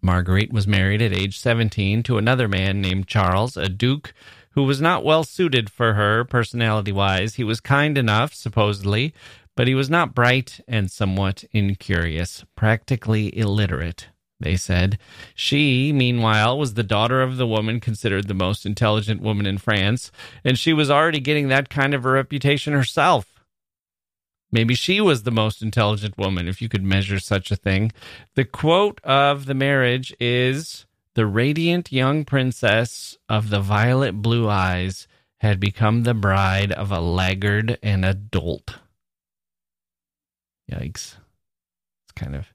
Marguerite 0.03 0.53
was 0.53 0.67
married 0.67 1.01
at 1.01 1.13
age 1.13 1.39
17 1.39 2.03
to 2.03 2.19
another 2.19 2.49
man 2.49 2.81
named 2.81 3.07
Charles, 3.07 3.57
a 3.57 3.69
duke 3.69 4.13
who 4.51 4.65
was 4.65 4.81
not 4.81 5.05
well 5.05 5.25
suited 5.25 5.71
for 5.71 5.95
her 5.95 6.25
personality 6.25 6.93
wise. 6.93 7.35
He 7.35 7.45
was 7.45 7.61
kind 7.61 7.97
enough, 7.97 8.35
supposedly, 8.35 9.15
but 9.57 9.69
he 9.69 9.75
was 9.75 9.89
not 9.89 10.15
bright 10.15 10.61
and 10.67 10.91
somewhat 10.91 11.45
incurious, 11.53 12.45
practically 12.57 13.37
illiterate, 13.39 14.09
they 14.41 14.57
said. 14.57 14.99
She, 15.35 15.93
meanwhile, 15.93 16.59
was 16.59 16.75
the 16.75 16.83
daughter 16.83 17.23
of 17.23 17.37
the 17.37 17.47
woman 17.47 17.81
considered 17.81 18.29
the 18.29 18.35
most 18.35 18.67
intelligent 18.67 19.21
woman 19.21 19.47
in 19.47 19.59
France, 19.59 20.11
and 20.45 20.59
she 20.59 20.73
was 20.73 20.91
already 20.91 21.21
getting 21.21 21.49
that 21.49 21.71
kind 21.71 21.95
of 21.95 22.05
a 22.05 22.11
reputation 22.11 22.73
herself. 22.73 23.32
Maybe 24.53 24.75
she 24.75 25.01
was 25.01 25.23
the 25.23 25.31
most 25.31 25.63
intelligent 25.63 26.19
woman, 26.19 26.47
if 26.47 26.61
you 26.61 26.69
could 26.69 26.85
measure 26.85 27.19
such 27.19 27.51
a 27.51 27.57
thing. 27.57 27.91
The 28.35 28.45
quote 28.45 29.01
of 29.03 29.47
the 29.47 29.55
marriage 29.55 30.15
is 30.21 30.85
The 31.15 31.27
radiant 31.27 31.91
young 31.91 32.25
princess 32.25 33.17
of 33.29 33.51
the 33.51 33.61
violet 33.61 34.13
blue 34.21 34.49
eyes 34.49 35.09
had 35.39 35.59
become 35.59 36.03
the 36.03 36.15
bride 36.15 36.71
of 36.71 36.91
a 36.93 37.01
laggard 37.01 37.79
and 37.83 38.31
dolt. 38.31 38.79
Yikes. 40.71 41.17
It's 42.05 42.13
kind 42.15 42.37
of 42.37 42.47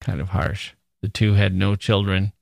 kind 0.00 0.20
of 0.20 0.30
harsh. 0.30 0.72
The 1.02 1.08
two 1.08 1.34
had 1.34 1.54
no 1.54 1.76
children, 1.76 2.32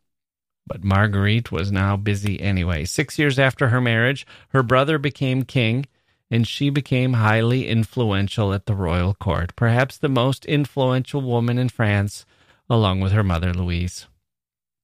but 0.66 0.84
Marguerite 0.84 1.52
was 1.52 1.70
now 1.70 1.96
busy 1.96 2.40
anyway. 2.40 2.84
6 2.84 3.18
years 3.18 3.38
after 3.38 3.68
her 3.68 3.80
marriage, 3.80 4.26
her 4.48 4.62
brother 4.62 4.98
became 4.98 5.42
king 5.42 5.86
and 6.30 6.46
she 6.46 6.70
became 6.70 7.14
highly 7.14 7.68
influential 7.68 8.52
at 8.52 8.66
the 8.66 8.74
royal 8.74 9.14
court, 9.14 9.54
perhaps 9.56 9.96
the 9.96 10.08
most 10.08 10.44
influential 10.46 11.20
woman 11.20 11.58
in 11.58 11.68
France 11.68 12.26
along 12.68 13.00
with 13.00 13.12
her 13.12 13.22
mother 13.22 13.54
Louise. 13.54 14.06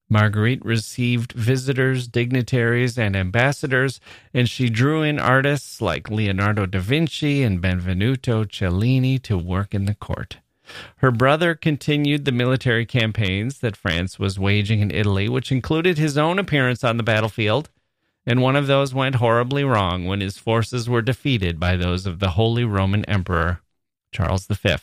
Marguerite 0.08 0.64
received 0.64 1.32
visitors, 1.32 2.06
dignitaries, 2.06 2.98
and 2.98 3.16
ambassadors, 3.16 3.98
and 4.34 4.48
she 4.48 4.68
drew 4.68 5.02
in 5.02 5.18
artists 5.18 5.80
like 5.80 6.10
Leonardo 6.10 6.66
da 6.66 6.80
Vinci 6.80 7.42
and 7.42 7.62
Benvenuto 7.62 8.44
Cellini 8.44 9.18
to 9.20 9.38
work 9.38 9.74
in 9.74 9.86
the 9.86 9.94
court. 9.94 10.36
Her 10.96 11.10
brother 11.10 11.54
continued 11.54 12.24
the 12.24 12.32
military 12.32 12.84
campaigns 12.84 13.60
that 13.60 13.76
France 13.76 14.18
was 14.18 14.38
waging 14.38 14.80
in 14.80 14.90
Italy, 14.90 15.28
which 15.28 15.50
included 15.50 15.96
his 15.96 16.18
own 16.18 16.38
appearance 16.38 16.84
on 16.84 16.98
the 16.98 17.02
battlefield, 17.02 17.70
and 18.26 18.40
one 18.40 18.56
of 18.56 18.66
those 18.66 18.94
went 18.94 19.16
horribly 19.16 19.64
wrong 19.64 20.06
when 20.06 20.20
his 20.20 20.38
forces 20.38 20.88
were 20.88 21.02
defeated 21.02 21.58
by 21.58 21.76
those 21.76 22.06
of 22.06 22.18
the 22.18 22.30
Holy 22.30 22.64
Roman 22.64 23.04
Emperor, 23.06 23.60
Charles 24.12 24.46
V. 24.46 24.76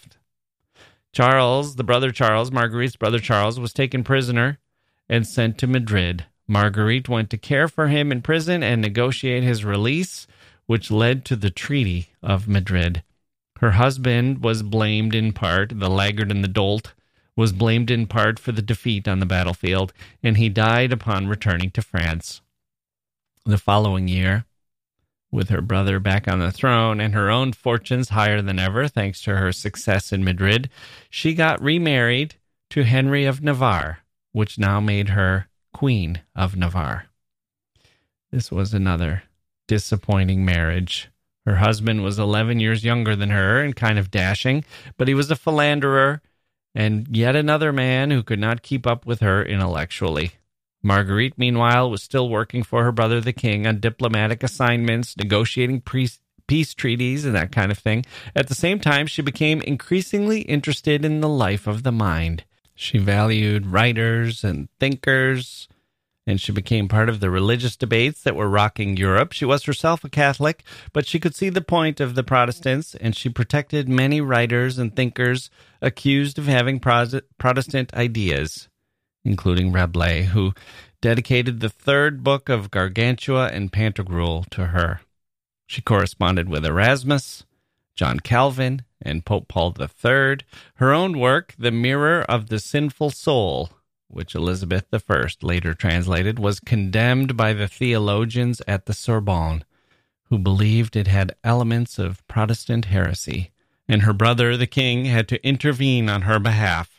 Charles, 1.12 1.76
the 1.76 1.84
brother 1.84 2.12
Charles, 2.12 2.52
Marguerite's 2.52 2.96
brother 2.96 3.20
Charles, 3.20 3.60
was 3.60 3.74
taken 3.74 4.04
prisoner 4.04 4.60
and 5.08 5.26
sent 5.26 5.58
to 5.58 5.68
Madrid. 5.68 6.26
Marguerite 6.48 7.10
went 7.10 7.30
to 7.30 7.38
care 7.38 7.68
for 7.68 7.88
him 7.88 8.12
in 8.12 8.22
prison 8.22 8.64
and 8.64 8.82
negotiate 8.82 9.44
his 9.44 9.66
release, 9.66 10.28
which 10.66 10.92
led 10.92 11.26
to 11.26 11.36
the 11.36 11.50
Treaty 11.50 12.10
of 12.22 12.48
Madrid. 12.48 13.04
Her 13.60 13.72
husband 13.72 14.44
was 14.44 14.64
blamed 14.64 15.16
in 15.16 15.34
part, 15.34 15.80
the 15.80 15.90
laggard 15.90 16.32
and 16.32 16.44
the 16.44 16.48
dolt, 16.48 16.94
was 17.36 17.52
blamed 17.54 17.90
in 17.90 18.06
part 18.06 18.38
for 18.40 18.52
the 18.52 18.62
defeat 18.62 19.08
on 19.08 19.20
the 19.20 19.26
battlefield, 19.26 19.94
and 20.22 20.38
he 20.38 20.50
died 20.50 20.92
upon 20.92 21.28
returning 21.28 21.72
to 21.72 21.82
France. 21.82 22.42
The 23.50 23.58
following 23.58 24.08
year, 24.08 24.46
with 25.32 25.50
her 25.50 25.62
brother 25.62 26.00
back 26.00 26.28
on 26.28 26.38
the 26.38 26.52
throne 26.52 27.02
and 27.02 27.16
her 27.16 27.32
own 27.32 27.52
fortunes 27.52 28.10
higher 28.10 28.44
than 28.44 28.60
ever, 28.60 28.88
thanks 28.88 29.24
to 29.24 29.38
her 29.38 29.52
success 29.52 30.14
in 30.14 30.24
Madrid, 30.24 30.70
she 31.10 31.34
got 31.34 31.60
remarried 31.60 32.36
to 32.70 32.84
Henry 32.84 33.26
of 33.26 33.42
Navarre, 33.42 34.02
which 34.34 34.60
now 34.60 34.80
made 34.80 35.10
her 35.10 35.48
Queen 35.74 36.22
of 36.36 36.56
Navarre. 36.56 37.08
This 38.30 38.52
was 38.52 38.72
another 38.72 39.24
disappointing 39.68 40.46
marriage. 40.46 41.10
Her 41.44 41.56
husband 41.56 42.04
was 42.04 42.20
11 42.20 42.60
years 42.60 42.84
younger 42.84 43.16
than 43.16 43.32
her 43.32 43.64
and 43.64 43.76
kind 43.76 43.98
of 43.98 44.12
dashing, 44.12 44.64
but 44.96 45.08
he 45.08 45.16
was 45.16 45.32
a 45.32 45.36
philanderer 45.36 46.22
and 46.76 47.08
yet 47.18 47.36
another 47.36 47.74
man 47.74 48.12
who 48.12 48.22
could 48.22 48.38
not 48.38 48.62
keep 48.62 48.86
up 48.86 49.08
with 49.08 49.22
her 49.22 49.44
intellectually. 49.44 50.34
Marguerite, 50.82 51.38
meanwhile, 51.38 51.90
was 51.90 52.02
still 52.02 52.30
working 52.30 52.64
for 52.64 52.84
her 52.84 52.92
brother 52.92 53.20
the 53.20 53.34
king 53.34 53.68
on 53.68 53.80
diplomatic 53.80 54.44
assignments, 54.44 55.18
negotiating 55.18 55.82
peace 55.82 56.74
treaties, 56.74 57.26
and 57.26 57.36
that 57.36 57.52
kind 57.52 57.72
of 57.72 57.78
thing. 57.78 58.06
At 58.36 58.48
the 58.48 58.56
same 58.56 58.80
time, 58.80 59.06
she 59.06 59.22
became 59.22 59.62
increasingly 59.62 60.42
interested 60.42 61.04
in 61.04 61.20
the 61.22 61.30
life 61.30 61.68
of 61.68 61.84
the 61.84 61.92
mind. 61.92 62.44
She 62.76 62.98
valued 62.98 63.68
writers 63.68 64.44
and 64.44 64.70
thinkers, 64.80 65.68
and 66.26 66.40
she 66.40 66.54
became 66.54 66.88
part 66.88 67.10
of 67.10 67.20
the 67.20 67.30
religious 67.30 67.76
debates 67.76 68.24
that 68.24 68.38
were 68.38 68.48
rocking 68.48 68.96
Europe. 68.96 69.34
She 69.34 69.44
was 69.44 69.66
herself 69.66 70.06
a 70.06 70.10
Catholic, 70.10 70.64
but 70.94 71.06
she 71.06 71.20
could 71.20 71.36
see 71.36 71.50
the 71.50 71.60
point 71.60 72.00
of 72.00 72.16
the 72.16 72.24
Protestants, 72.24 72.96
and 72.96 73.18
she 73.18 73.28
protected 73.28 73.90
many 73.90 74.22
writers 74.22 74.78
and 74.78 74.96
thinkers 74.96 75.50
accused 75.82 76.40
of 76.40 76.46
having 76.46 76.80
Protestant 76.80 77.94
ideas, 77.94 78.69
including 79.24 79.72
Rabelais, 79.72 80.24
who 80.24 80.54
dedicated 81.02 81.60
the 81.60 81.70
third 81.70 82.24
book 82.24 82.50
of 82.50 82.72
Gargantua 82.72 83.48
and 83.48 83.72
Pantagruel 83.72 84.46
to 84.52 84.68
her. 84.68 85.02
She 85.68 85.82
corresponded 85.82 86.50
with 86.50 86.66
Erasmus, 86.66 87.46
John 87.96 88.20
Calvin, 88.20 88.84
and 89.02 89.26
Pope 89.26 89.48
Paul 89.48 89.76
III, 89.80 90.38
her 90.76 90.94
own 90.94 91.20
work, 91.20 91.54
The 91.58 91.72
Mirror 91.72 92.24
of 92.24 92.50
the 92.50 92.60
Sinful 92.60 93.12
Soul, 93.12 93.70
which 94.08 94.36
Elizabeth 94.36 94.86
I 94.92 95.26
later 95.42 95.74
translated, 95.74 96.40
was 96.40 96.60
condemned 96.60 97.38
by 97.38 97.54
the 97.54 97.68
theologians 97.68 98.62
at 98.68 98.86
the 98.86 98.94
Sorbonne, 98.94 99.64
who 100.30 100.38
believed 100.38 100.96
it 100.96 101.08
had 101.08 101.36
elements 101.44 102.00
of 102.00 102.26
Protestant 102.28 102.86
heresy, 102.86 103.52
and 103.88 104.04
her 104.04 104.14
brother, 104.14 104.58
the 104.58 104.68
king, 104.68 105.06
had 105.06 105.28
to 105.30 105.46
intervene 105.46 106.10
on 106.10 106.24
her 106.24 106.40
behalf. 106.40 106.99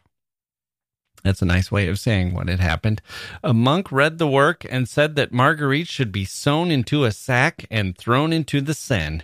That's 1.23 1.43
a 1.43 1.47
nice 1.47 1.71
way 1.71 1.89
of 1.89 1.99
saying 1.99 2.35
what 2.35 2.49
had 2.49 2.61
happened. 2.61 3.03
A 3.43 3.53
monk 3.53 3.93
read 3.93 4.19
the 4.19 4.29
work 4.29 4.65
and 4.71 4.89
said 4.89 5.17
that 5.17 5.33
Marguerite 5.33 5.89
should 5.89 6.13
be 6.13 6.25
sewn 6.25 6.71
into 6.71 7.05
a 7.05 7.13
sack 7.13 7.67
and 7.71 7.97
thrown 7.97 8.33
into 8.33 8.61
the 8.61 8.75
Seine. 8.75 9.23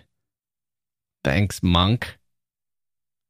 Thanks, 1.25 1.63
monk. 1.63 2.19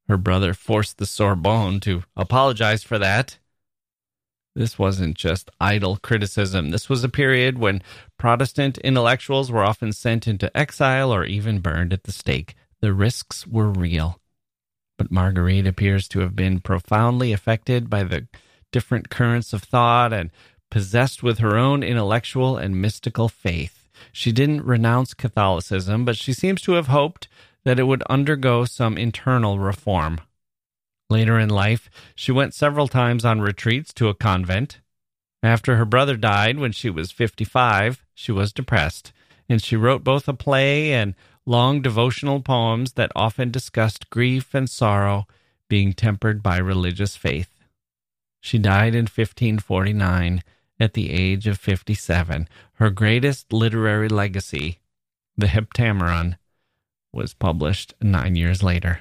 Her 0.09 0.17
brother 0.17 0.55
forced 0.55 0.99
the 0.99 1.07
Sorbonne 1.07 1.81
to 1.81 2.05
apologize 2.17 2.83
for 2.83 2.99
that. 2.99 3.39
This 4.55 4.79
wasn't 4.79 5.17
just 5.17 5.51
idle 5.61 5.97
criticism. 5.97 6.71
This 6.71 6.89
was 6.89 7.05
a 7.05 7.11
period 7.11 7.59
when 7.59 7.83
Protestant 8.17 8.79
intellectuals 8.79 9.53
were 9.53 9.65
often 9.65 9.93
sent 9.93 10.27
into 10.27 10.55
exile 10.57 11.13
or 11.13 11.25
even 11.25 11.61
burned 11.61 11.93
at 11.93 12.05
the 12.05 12.13
stake. 12.13 12.55
The 12.81 12.95
risks 12.95 13.47
were 13.47 13.69
real. 13.69 14.19
But 14.97 15.11
Marguerite 15.11 15.67
appears 15.67 16.09
to 16.09 16.21
have 16.21 16.35
been 16.35 16.61
profoundly 16.61 17.33
affected 17.33 17.91
by 17.91 18.05
the 18.05 18.29
different 18.73 19.11
currents 19.11 19.53
of 19.53 19.63
thought 19.63 20.13
and 20.13 20.31
possessed 20.71 21.23
with 21.23 21.39
her 21.39 21.57
own 21.57 21.83
intellectual 21.83 22.57
and 22.57 22.81
mystical 22.81 23.29
faith. 23.29 23.89
She 24.13 24.33
didn't 24.33 24.65
renounce 24.65 25.15
Catholicism, 25.15 26.05
but 26.05 26.17
she 26.17 26.33
seems 26.33 26.61
to 26.63 26.73
have 26.73 26.89
hoped 26.89 27.29
that 27.65 27.79
it 27.79 27.85
would 27.85 28.03
undergo 28.05 28.65
some 28.65 28.97
internal 28.99 29.59
reform. 29.59 30.21
Later 31.09 31.39
in 31.39 31.49
life, 31.49 31.89
she 32.15 32.33
went 32.33 32.55
several 32.55 32.89
times 32.89 33.25
on 33.25 33.41
retreats 33.41 33.93
to 33.95 34.09
a 34.09 34.15
convent. 34.15 34.81
After 35.43 35.77
her 35.77 35.85
brother 35.85 36.17
died 36.17 36.59
when 36.59 36.73
she 36.73 36.91
was 36.91 37.13
55, 37.13 38.05
she 38.15 38.33
was 38.33 38.53
depressed, 38.53 39.13
and 39.49 39.63
she 39.63 39.77
wrote 39.77 40.03
both 40.03 40.27
a 40.29 40.35
play 40.35 40.93
and 40.93 41.15
long 41.45 41.81
devotional 41.81 42.41
poems 42.41 42.95
that 42.95 43.13
often 43.15 43.51
discussed 43.51 44.11
grief 44.11 44.55
and 44.55 44.69
sorrow 44.69 45.27
being 45.69 45.93
tempered 45.93 46.43
by 46.43 46.59
religious 46.59 47.17
faith. 47.17 47.56
She 48.47 48.59
died 48.59 48.95
in 48.95 49.07
1549 49.07 50.41
at 50.79 50.93
the 50.93 51.11
age 51.11 51.49
of 51.49 51.59
57. 51.59 52.49
Her 52.75 52.91
greatest 52.91 53.53
literary 53.53 54.09
legacy, 54.09 54.79
the 55.37 55.49
Heptameron, 55.49 56.37
was 57.13 57.35
published 57.35 57.95
nine 58.01 58.37
years 58.37 58.63
later. 58.63 59.01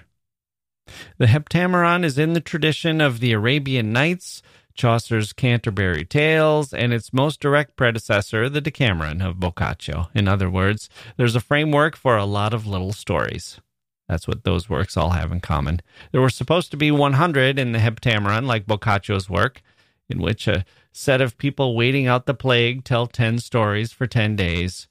The 1.19 1.27
Heptameron 1.27 2.03
is 2.03 2.17
in 2.17 2.33
the 2.33 2.41
tradition 2.41 2.99
of 2.99 3.19
the 3.19 3.33
Arabian 3.33 3.93
Nights, 3.93 4.41
Chaucer's 4.73 5.31
Canterbury 5.31 6.05
Tales, 6.05 6.73
and 6.73 6.91
its 6.91 7.13
most 7.13 7.39
direct 7.39 7.75
predecessor, 7.75 8.49
the 8.49 8.61
Decameron 8.61 9.21
of 9.21 9.39
Boccaccio. 9.39 10.09
In 10.15 10.27
other 10.27 10.49
words, 10.49 10.89
there's 11.17 11.35
a 11.35 11.39
framework 11.39 11.95
for 11.95 12.17
a 12.17 12.25
lot 12.25 12.51
of 12.51 12.65
little 12.65 12.93
stories. 12.93 13.61
That's 14.07 14.27
what 14.27 14.43
those 14.43 14.69
works 14.69 14.97
all 14.97 15.11
have 15.11 15.31
in 15.31 15.39
common. 15.39 15.81
There 16.11 16.21
were 16.21 16.29
supposed 16.29 16.71
to 16.71 16.77
be 16.77 16.91
100 16.91 17.57
in 17.57 17.71
the 17.71 17.79
Heptameron, 17.79 18.45
like 18.45 18.67
Boccaccio's 18.67 19.29
work, 19.29 19.61
in 20.09 20.19
which 20.19 20.47
a 20.47 20.65
set 20.91 21.21
of 21.21 21.37
people 21.37 21.75
waiting 21.75 22.07
out 22.07 22.25
the 22.25 22.33
plague 22.33 22.83
tell 22.83 23.07
10 23.07 23.39
stories 23.39 23.91
for 23.91 24.07
10 24.07 24.35
days. 24.35 24.87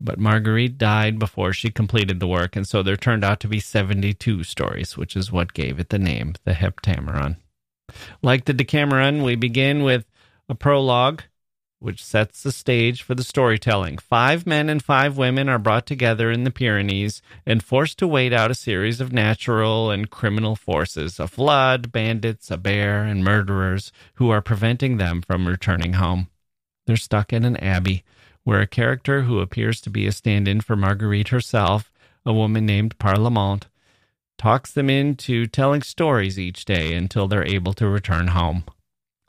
But 0.00 0.18
Marguerite 0.18 0.76
died 0.76 1.18
before 1.18 1.52
she 1.52 1.70
completed 1.70 2.20
the 2.20 2.26
work, 2.26 2.56
and 2.56 2.68
so 2.68 2.82
there 2.82 2.96
turned 2.96 3.24
out 3.24 3.40
to 3.40 3.48
be 3.48 3.60
72 3.60 4.44
stories, 4.44 4.96
which 4.96 5.16
is 5.16 5.32
what 5.32 5.54
gave 5.54 5.78
it 5.78 5.88
the 5.88 5.98
name, 5.98 6.34
the 6.44 6.52
Heptameron. 6.52 7.36
Like 8.22 8.44
the 8.44 8.52
Decameron, 8.52 9.22
we 9.22 9.36
begin 9.36 9.82
with 9.82 10.04
a 10.48 10.54
prologue, 10.54 11.22
which 11.84 12.02
sets 12.02 12.42
the 12.42 12.50
stage 12.50 13.02
for 13.02 13.14
the 13.14 13.22
storytelling. 13.22 13.98
Five 13.98 14.46
men 14.46 14.70
and 14.70 14.82
five 14.82 15.18
women 15.18 15.50
are 15.50 15.58
brought 15.58 15.84
together 15.84 16.30
in 16.30 16.44
the 16.44 16.50
Pyrenees 16.50 17.20
and 17.44 17.62
forced 17.62 17.98
to 17.98 18.08
wait 18.08 18.32
out 18.32 18.50
a 18.50 18.54
series 18.54 19.02
of 19.02 19.12
natural 19.12 19.90
and 19.90 20.08
criminal 20.08 20.56
forces 20.56 21.20
a 21.20 21.28
flood, 21.28 21.92
bandits, 21.92 22.50
a 22.50 22.56
bear, 22.56 23.04
and 23.04 23.22
murderers 23.22 23.92
who 24.14 24.30
are 24.30 24.40
preventing 24.40 24.96
them 24.96 25.20
from 25.20 25.46
returning 25.46 25.92
home. 25.92 26.28
They're 26.86 26.96
stuck 26.96 27.34
in 27.34 27.44
an 27.44 27.58
abbey 27.58 28.02
where 28.44 28.62
a 28.62 28.66
character 28.66 29.22
who 29.22 29.40
appears 29.40 29.82
to 29.82 29.90
be 29.90 30.06
a 30.06 30.12
stand 30.12 30.48
in 30.48 30.62
for 30.62 30.76
Marguerite 30.76 31.28
herself, 31.28 31.92
a 32.24 32.32
woman 32.32 32.64
named 32.64 32.98
Parlamente, 32.98 33.66
talks 34.38 34.72
them 34.72 34.88
into 34.88 35.46
telling 35.46 35.82
stories 35.82 36.38
each 36.38 36.64
day 36.64 36.94
until 36.94 37.28
they're 37.28 37.46
able 37.46 37.74
to 37.74 37.86
return 37.86 38.28
home. 38.28 38.64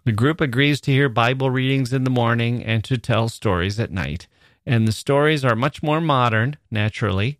The 0.06 0.12
group 0.12 0.40
agrees 0.40 0.80
to 0.82 0.92
hear 0.92 1.10
Bible 1.10 1.50
readings 1.50 1.92
in 1.92 2.04
the 2.04 2.12
morning 2.12 2.64
and 2.64 2.84
to 2.84 2.96
tell 2.96 3.28
stories 3.28 3.80
at 3.80 3.92
night. 3.92 4.28
And 4.64 4.88
the 4.88 4.92
stories 4.92 5.44
are 5.44 5.56
much 5.56 5.82
more 5.82 6.00
modern, 6.00 6.58
naturally, 6.70 7.40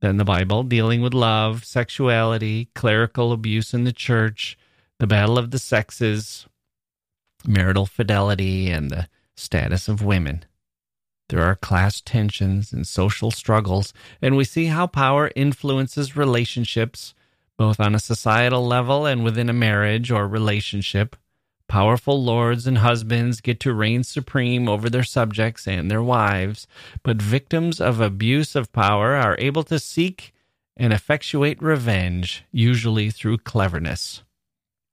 than 0.00 0.16
the 0.16 0.24
Bible, 0.24 0.64
dealing 0.64 1.02
with 1.02 1.14
love, 1.14 1.64
sexuality, 1.64 2.68
clerical 2.74 3.30
abuse 3.30 3.72
in 3.72 3.84
the 3.84 3.92
church, 3.92 4.58
the 4.98 5.06
battle 5.06 5.38
of 5.38 5.52
the 5.52 5.58
sexes, 5.58 6.46
marital 7.46 7.86
fidelity, 7.86 8.70
and 8.70 8.90
the 8.90 9.08
status 9.36 9.86
of 9.88 10.02
women. 10.02 10.44
There 11.28 11.44
are 11.44 11.54
class 11.54 12.00
tensions 12.00 12.72
and 12.72 12.88
social 12.88 13.30
struggles, 13.30 13.92
and 14.20 14.36
we 14.36 14.42
see 14.42 14.66
how 14.66 14.88
power 14.88 15.30
influences 15.36 16.16
relationships, 16.16 17.14
both 17.56 17.78
on 17.78 17.94
a 17.94 18.00
societal 18.00 18.66
level 18.66 19.06
and 19.06 19.22
within 19.22 19.48
a 19.48 19.52
marriage 19.52 20.10
or 20.10 20.26
relationship. 20.26 21.14
Powerful 21.70 22.20
lords 22.20 22.66
and 22.66 22.78
husbands 22.78 23.40
get 23.40 23.60
to 23.60 23.72
reign 23.72 24.02
supreme 24.02 24.68
over 24.68 24.90
their 24.90 25.04
subjects 25.04 25.68
and 25.68 25.88
their 25.88 26.02
wives, 26.02 26.66
but 27.04 27.22
victims 27.22 27.80
of 27.80 28.00
abuse 28.00 28.56
of 28.56 28.72
power 28.72 29.14
are 29.14 29.36
able 29.38 29.62
to 29.62 29.78
seek 29.78 30.34
and 30.76 30.92
effectuate 30.92 31.62
revenge, 31.62 32.42
usually 32.50 33.08
through 33.08 33.38
cleverness. 33.38 34.24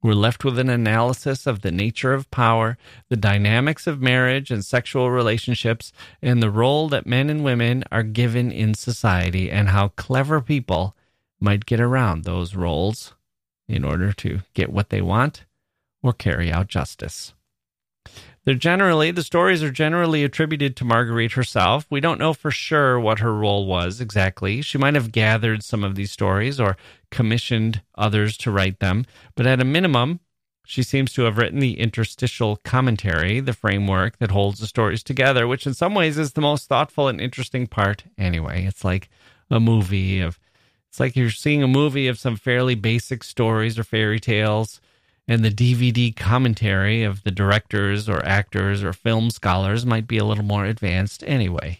We're 0.03 0.13
left 0.13 0.45
with 0.45 0.59
an 0.59 0.69
analysis 0.69 1.47
of 1.47 1.61
the 1.61 1.71
nature 1.71 2.13
of 2.13 2.29
power, 2.29 2.77
the 3.09 3.17
dynamics 3.17 3.87
of 3.87 3.99
marriage 3.99 4.51
and 4.51 4.63
sexual 4.63 5.09
relationships, 5.09 5.91
and 6.21 6.43
the 6.43 6.51
role 6.51 6.89
that 6.89 7.07
men 7.07 7.31
and 7.31 7.43
women 7.43 7.85
are 7.91 8.03
given 8.03 8.51
in 8.51 8.75
society, 8.75 9.49
and 9.49 9.69
how 9.69 9.87
clever 9.87 10.41
people 10.41 10.95
might 11.39 11.65
get 11.65 11.79
around 11.79 12.23
those 12.23 12.53
roles 12.53 13.15
in 13.67 13.83
order 13.83 14.13
to 14.13 14.41
get 14.53 14.71
what 14.71 14.91
they 14.91 15.01
want 15.01 15.43
or 16.01 16.13
carry 16.13 16.51
out 16.51 16.67
justice. 16.67 17.33
They're 18.47 18.55
generally 18.55 19.11
the 19.11 19.23
stories 19.23 19.61
are 19.61 19.71
generally 19.71 20.23
attributed 20.23 20.77
to 20.77 20.85
Marguerite 20.85 21.33
herself. 21.33 21.85
We 21.89 21.99
don't 21.99 22.19
know 22.19 22.33
for 22.33 22.49
sure 22.49 22.97
what 22.97 23.19
her 23.19 23.33
role 23.33 23.65
was 23.65 23.99
exactly. 23.99 24.61
She 24.61 24.77
might 24.77 24.95
have 24.95 25.11
gathered 25.11 25.63
some 25.63 25.83
of 25.83 25.95
these 25.95 26.13
stories 26.13 26.57
or 26.57 26.77
commissioned 27.11 27.81
others 27.95 28.37
to 28.37 28.51
write 28.51 28.79
them, 28.79 29.05
but 29.35 29.45
at 29.45 29.59
a 29.59 29.65
minimum, 29.65 30.21
she 30.65 30.81
seems 30.81 31.11
to 31.13 31.23
have 31.23 31.37
written 31.37 31.59
the 31.59 31.79
interstitial 31.79 32.57
commentary, 32.57 33.41
the 33.41 33.51
framework 33.51 34.17
that 34.19 34.31
holds 34.31 34.59
the 34.59 34.67
stories 34.67 35.03
together, 35.03 35.45
which 35.45 35.67
in 35.67 35.73
some 35.73 35.93
ways 35.93 36.17
is 36.17 36.33
the 36.33 36.41
most 36.41 36.69
thoughtful 36.69 37.09
and 37.09 37.19
interesting 37.19 37.67
part 37.67 38.05
anyway. 38.17 38.65
It's 38.65 38.85
like 38.85 39.09
a 39.49 39.59
movie 39.59 40.21
of 40.21 40.39
it's 40.89 40.99
like 41.01 41.15
you're 41.15 41.31
seeing 41.31 41.63
a 41.63 41.67
movie 41.67 42.07
of 42.07 42.17
some 42.17 42.37
fairly 42.37 42.75
basic 42.75 43.23
stories 43.23 43.77
or 43.77 43.83
fairy 43.83 44.19
tales 44.19 44.79
and 45.27 45.43
the 45.43 45.51
DVD 45.51 46.15
commentary 46.15 47.03
of 47.03 47.23
the 47.23 47.31
directors 47.31 48.07
or 48.07 48.23
actors 48.25 48.83
or 48.83 48.93
film 48.93 49.29
scholars 49.29 49.85
might 49.85 50.07
be 50.07 50.17
a 50.17 50.25
little 50.25 50.45
more 50.45 50.65
advanced 50.65 51.23
anyway. 51.27 51.79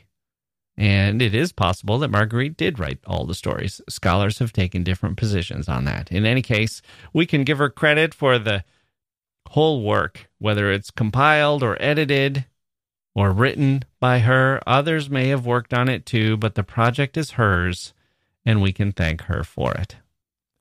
And 0.77 1.21
it 1.21 1.33
is 1.33 1.51
possible 1.51 1.97
that 1.99 2.12
Marguerite 2.12 2.57
did 2.57 2.77
write 2.77 2.99
all 3.07 3.25
the 3.25 3.33
stories. 3.33 3.81
Scholars 3.89 4.38
have 4.39 4.53
taken 4.53 4.83
different 4.83 5.17
positions 5.17 5.67
on 5.67 5.86
that. 5.86 6.12
In 6.12 6.25
any 6.25 6.43
case, 6.43 6.81
we 7.13 7.25
can 7.25 7.43
give 7.43 7.57
her 7.57 7.69
credit 7.69 8.13
for 8.13 8.38
the 8.38 8.63
whole 9.49 9.81
work, 9.81 10.29
whether 10.38 10.71
it's 10.71 10.91
compiled 10.91 11.63
or 11.63 11.81
edited 11.81 12.45
or 13.15 13.31
written 13.31 13.83
by 13.99 14.19
her. 14.19 14.62
Others 14.67 15.10
may 15.10 15.29
have 15.29 15.47
worked 15.47 15.73
on 15.73 15.89
it 15.89 16.05
too, 16.05 16.38
but 16.38 16.53
the 16.53 16.63
project 16.63 17.17
is 17.17 17.31
hers, 17.31 17.93
and 18.45 18.62
we 18.62 18.71
can 18.71 18.91
thank 18.91 19.23
her 19.23 19.43
for 19.43 19.73
it. 19.73 19.95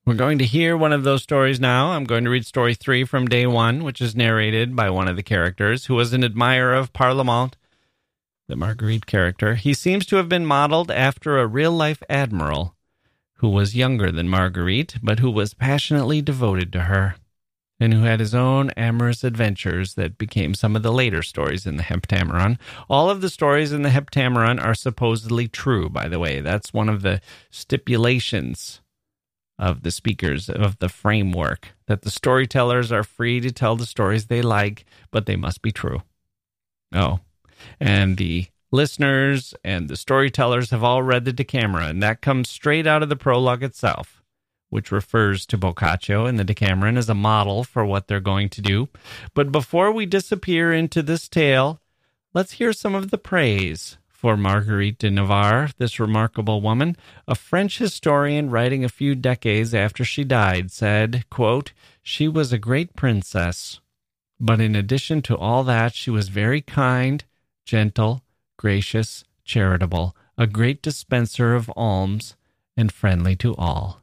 We're 0.06 0.14
going 0.14 0.38
to 0.38 0.44
hear 0.44 0.76
one 0.76 0.92
of 0.92 1.02
those 1.02 1.24
stories 1.24 1.58
now. 1.58 1.90
I'm 1.90 2.04
going 2.04 2.22
to 2.22 2.30
read 2.30 2.46
story 2.46 2.74
three 2.74 3.02
from 3.02 3.26
day 3.26 3.44
one, 3.44 3.82
which 3.82 4.00
is 4.00 4.14
narrated 4.14 4.76
by 4.76 4.88
one 4.88 5.08
of 5.08 5.16
the 5.16 5.22
characters 5.24 5.86
who 5.86 5.96
was 5.96 6.12
an 6.12 6.22
admirer 6.22 6.74
of 6.74 6.92
Parlamente, 6.92 7.54
the 8.46 8.54
Marguerite 8.54 9.06
character. 9.06 9.56
He 9.56 9.74
seems 9.74 10.06
to 10.06 10.14
have 10.14 10.28
been 10.28 10.46
modeled 10.46 10.92
after 10.92 11.38
a 11.38 11.48
real 11.48 11.72
life 11.72 12.04
admiral 12.08 12.76
who 13.38 13.48
was 13.48 13.74
younger 13.74 14.12
than 14.12 14.28
Marguerite, 14.28 14.94
but 15.02 15.18
who 15.18 15.28
was 15.28 15.54
passionately 15.54 16.22
devoted 16.22 16.72
to 16.74 16.82
her, 16.82 17.16
and 17.80 17.92
who 17.92 18.04
had 18.04 18.20
his 18.20 18.32
own 18.32 18.70
amorous 18.76 19.24
adventures 19.24 19.94
that 19.94 20.18
became 20.18 20.54
some 20.54 20.76
of 20.76 20.84
the 20.84 20.92
later 20.92 21.20
stories 21.24 21.66
in 21.66 21.78
the 21.78 21.82
Heptameron. 21.82 22.58
All 22.88 23.10
of 23.10 23.22
the 23.22 23.28
stories 23.28 23.72
in 23.72 23.82
the 23.82 23.90
Heptameron 23.90 24.64
are 24.64 24.72
supposedly 24.72 25.48
true, 25.48 25.88
by 25.88 26.06
the 26.06 26.20
way. 26.20 26.40
That's 26.40 26.72
one 26.72 26.88
of 26.88 27.02
the 27.02 27.20
stipulations 27.50 28.82
of 29.58 29.82
the 29.82 29.90
speakers 29.90 30.48
of 30.48 30.78
the 30.78 30.88
framework 30.88 31.68
that 31.86 32.02
the 32.02 32.10
storytellers 32.10 32.92
are 32.92 33.04
free 33.04 33.40
to 33.40 33.50
tell 33.50 33.76
the 33.76 33.86
stories 33.86 34.26
they 34.26 34.42
like, 34.42 34.84
but 35.10 35.26
they 35.26 35.36
must 35.36 35.62
be 35.62 35.72
true. 35.72 36.02
Oh, 36.94 37.20
and 37.80 38.16
the 38.16 38.46
listeners 38.70 39.54
and 39.64 39.88
the 39.88 39.96
storytellers 39.96 40.70
have 40.70 40.84
all 40.84 41.02
read 41.02 41.24
the 41.24 41.32
Decameron, 41.32 41.88
and 41.90 42.02
that 42.02 42.20
comes 42.20 42.48
straight 42.48 42.86
out 42.86 43.02
of 43.02 43.08
the 43.08 43.16
prologue 43.16 43.62
itself, 43.62 44.22
which 44.68 44.92
refers 44.92 45.46
to 45.46 45.56
Boccaccio 45.56 46.26
and 46.26 46.38
the 46.38 46.44
Decameron 46.44 46.98
as 46.98 47.08
a 47.08 47.14
model 47.14 47.64
for 47.64 47.84
what 47.84 48.08
they're 48.08 48.20
going 48.20 48.48
to 48.50 48.60
do. 48.60 48.88
But 49.34 49.52
before 49.52 49.90
we 49.90 50.06
disappear 50.06 50.72
into 50.72 51.02
this 51.02 51.28
tale, 51.28 51.80
let's 52.34 52.52
hear 52.52 52.72
some 52.72 52.94
of 52.94 53.10
the 53.10 53.18
praise 53.18 53.96
for 54.26 54.36
Marguerite 54.36 54.98
de 54.98 55.08
Navarre, 55.08 55.70
this 55.78 56.00
remarkable 56.00 56.60
woman, 56.60 56.96
a 57.28 57.36
French 57.36 57.78
historian 57.78 58.50
writing 58.50 58.82
a 58.82 58.88
few 58.88 59.14
decades 59.14 59.72
after 59.72 60.04
she 60.04 60.24
died 60.24 60.72
said, 60.72 61.24
quote, 61.30 61.72
She 62.02 62.26
was 62.26 62.52
a 62.52 62.58
great 62.58 62.96
princess, 62.96 63.78
but 64.40 64.60
in 64.60 64.74
addition 64.74 65.22
to 65.22 65.36
all 65.36 65.62
that, 65.62 65.94
she 65.94 66.10
was 66.10 66.28
very 66.28 66.60
kind, 66.60 67.22
gentle, 67.64 68.24
gracious, 68.56 69.22
charitable, 69.44 70.16
a 70.36 70.48
great 70.48 70.82
dispenser 70.82 71.54
of 71.54 71.70
alms, 71.76 72.34
and 72.76 72.90
friendly 72.90 73.36
to 73.36 73.54
all. 73.54 74.02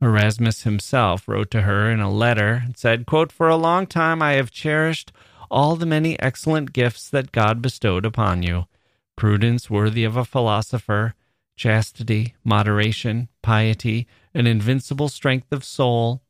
Erasmus 0.00 0.64
himself 0.64 1.28
wrote 1.28 1.52
to 1.52 1.62
her 1.62 1.88
in 1.88 2.00
a 2.00 2.10
letter 2.10 2.60
and 2.64 2.76
said, 2.76 3.06
quote, 3.06 3.30
For 3.30 3.48
a 3.48 3.54
long 3.54 3.86
time 3.86 4.20
I 4.20 4.32
have 4.32 4.50
cherished 4.50 5.12
all 5.52 5.76
the 5.76 5.86
many 5.86 6.18
excellent 6.18 6.72
gifts 6.72 7.08
that 7.10 7.30
God 7.30 7.62
bestowed 7.62 8.04
upon 8.04 8.42
you 8.42 8.66
prudence 9.14 9.68
worthy 9.68 10.04
of 10.04 10.16
a 10.16 10.24
philosopher, 10.24 11.14
chastity, 11.54 12.34
moderation, 12.42 13.28
piety, 13.42 14.06
an 14.34 14.46
invincible 14.46 15.08
strength 15.08 15.52
of 15.52 15.62
soul, 15.62 16.22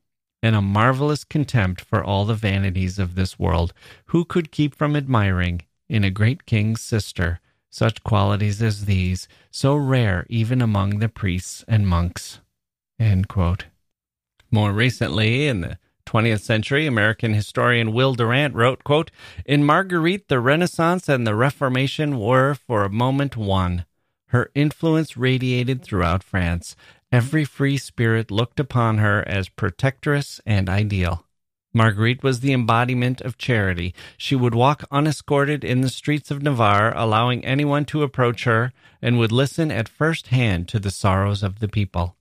and 0.42 0.56
a 0.56 0.61
marvelous 0.61 1.22
contempt 1.22 1.80
for 1.80 2.02
all 2.02 2.24
the 2.24 2.35
vanities 2.35 2.98
of 2.98 3.14
this 3.14 3.38
world. 3.38 3.72
Who 4.06 4.24
could 4.24 4.50
keep 4.50 4.74
from 4.74 4.96
admiring, 4.96 5.62
in 5.88 6.02
a 6.02 6.11
great 6.11 6.44
king's 6.44 6.80
sister, 6.80 7.38
such 7.70 8.02
qualities 8.02 8.61
as 8.61 8.87
these, 8.87 9.28
so 9.52 9.76
rare 9.76 10.26
even 10.28 10.61
among 10.61 10.98
the 10.98 11.08
priests 11.08 11.64
and 11.68 11.87
monks? 11.87 12.40
More 14.50 14.72
recently, 14.72 15.46
in 15.46 15.61
the 15.61 15.78
20th 16.06 16.40
century 16.40 16.86
American 16.86 17.34
historian 17.34 17.92
Will 17.92 18.14
Durant 18.14 18.54
wrote, 18.54 18.84
quote, 18.84 19.10
In 19.44 19.64
Marguerite, 19.64 20.28
the 20.28 20.40
Renaissance 20.40 21.08
and 21.08 21.26
the 21.26 21.34
Reformation 21.34 22.18
were 22.18 22.54
for 22.54 22.84
a 22.84 22.90
moment 22.90 23.36
one. 23.36 23.86
Her 24.28 24.50
influence 24.54 25.16
radiated 25.16 25.82
throughout 25.82 26.22
France. 26.22 26.74
Every 27.10 27.44
free 27.44 27.76
spirit 27.76 28.30
looked 28.30 28.59
upon 28.59 28.98
her 28.98 29.22
as 29.28 29.50
protectress 29.50 30.40
and 30.46 30.68
ideal. 30.68 31.26
Marguerite 31.74 32.22
was 32.22 32.40
the 32.40 32.53
embodiment 32.53 33.20
of 33.20 33.38
charity. 33.38 33.94
She 34.16 34.34
would 34.34 34.55
walk 34.55 34.84
unescorted 34.90 35.64
in 35.64 35.80
the 35.80 35.88
streets 35.88 36.30
of 36.30 36.42
Navarre, 36.42 36.92
allowing 36.96 37.44
anyone 37.44 37.84
to 37.86 38.03
approach 38.03 38.44
her, 38.44 38.72
and 39.00 39.18
would 39.18 39.32
listen 39.32 39.70
at 39.70 39.88
first 39.88 40.28
hand 40.28 40.68
to 40.68 40.78
the 40.78 40.90
sorrows 40.90 41.42
of 41.42 41.61
the 41.61 41.68
people. 41.68 42.16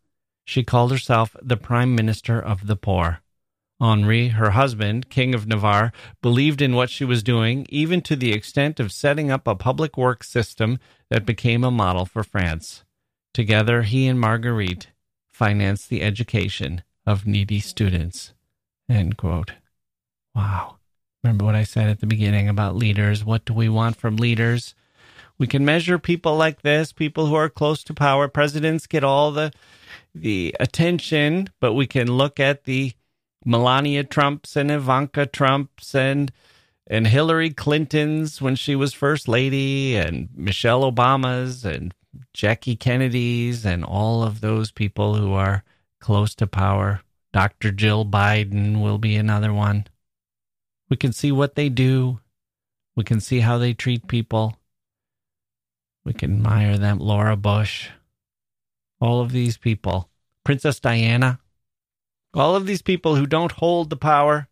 She 0.45 0.63
called 0.63 0.91
herself 0.91 1.36
the 1.41 1.57
Prime 1.57 1.95
Minister 1.95 2.41
of 2.41 2.67
the 2.67 2.75
Poor. 2.75 3.20
Henri, 3.82 4.29
her 4.29 4.51
husband, 4.51 5.09
King 5.09 5.34
of 5.34 5.47
Navarre, 5.47 5.91
believed 6.21 6.61
in 6.61 6.75
what 6.75 6.91
she 6.91 7.03
was 7.03 7.23
doing, 7.23 7.65
even 7.69 8.01
to 8.01 8.15
the 8.15 8.32
extent 8.32 8.79
of 8.79 8.91
setting 8.91 9.32
up 9.32 9.47
a 9.47 9.55
public 9.55 9.97
works 9.97 10.29
system 10.29 10.77
that 11.09 11.25
became 11.25 11.63
a 11.63 11.71
model 11.71 12.05
for 12.05 12.23
France. 12.23 12.84
Together, 13.34 13.82
he 13.82 14.07
and 14.07 14.19
Marguerite 14.19 14.89
financed 15.32 15.89
the 15.89 16.03
education 16.03 16.84
of 17.07 17.25
needy 17.25 17.59
students. 17.59 18.34
Wow. 20.36 20.77
Remember 21.23 21.45
what 21.45 21.55
I 21.55 21.63
said 21.63 21.89
at 21.89 21.99
the 21.99 22.07
beginning 22.07 22.47
about 22.47 22.75
leaders? 22.75 23.25
What 23.25 23.45
do 23.45 23.53
we 23.53 23.67
want 23.67 23.95
from 23.95 24.15
leaders? 24.15 24.75
We 25.39 25.47
can 25.47 25.65
measure 25.65 25.97
people 25.97 26.36
like 26.36 26.61
this, 26.61 26.93
people 26.93 27.25
who 27.25 27.36
are 27.36 27.49
close 27.49 27.84
to 27.86 27.95
power. 27.95 28.27
Presidents 28.27 28.86
get 28.86 29.03
all 29.03 29.32
the 29.32 29.51
the 30.13 30.55
attention, 30.59 31.49
but 31.59 31.73
we 31.73 31.88
can 31.88 32.11
look 32.11 32.39
at 32.39 32.65
the 32.65 32.93
Melania 33.45 34.03
Trumps 34.03 34.55
and 34.55 34.69
Ivanka 34.71 35.25
Trumps 35.25 35.95
and 35.95 36.31
and 36.87 37.07
Hillary 37.07 37.51
Clinton's 37.51 38.41
when 38.41 38.55
she 38.55 38.75
was 38.75 38.93
first 38.93 39.27
lady 39.27 39.95
and 39.95 40.29
Michelle 40.35 40.91
Obama's 40.91 41.63
and 41.63 41.93
Jackie 42.33 42.75
Kennedy's 42.75 43.65
and 43.65 43.85
all 43.85 44.23
of 44.23 44.41
those 44.41 44.71
people 44.71 45.15
who 45.15 45.33
are 45.33 45.63
close 45.99 46.35
to 46.35 46.47
power. 46.47 47.01
Dr. 47.31 47.71
Jill 47.71 48.05
Biden 48.05 48.81
will 48.81 48.97
be 48.97 49.15
another 49.15 49.53
one. 49.53 49.87
We 50.89 50.97
can 50.97 51.13
see 51.13 51.31
what 51.31 51.55
they 51.55 51.69
do. 51.69 52.19
We 52.95 53.05
can 53.05 53.21
see 53.21 53.39
how 53.39 53.57
they 53.57 53.73
treat 53.73 54.07
people. 54.07 54.57
We 56.03 56.13
can 56.13 56.33
admire 56.33 56.77
them. 56.77 56.99
Laura 56.99 57.37
Bush. 57.37 57.89
All 58.99 59.21
of 59.21 59.31
these 59.31 59.57
people. 59.57 60.09
Princess 60.43 60.79
Diana. 60.79 61.39
All 62.34 62.55
of 62.55 62.65
these 62.65 62.82
people 62.82 63.15
who 63.15 63.25
don't 63.25 63.51
hold 63.51 63.89
the 63.89 63.97
power, 63.97 64.47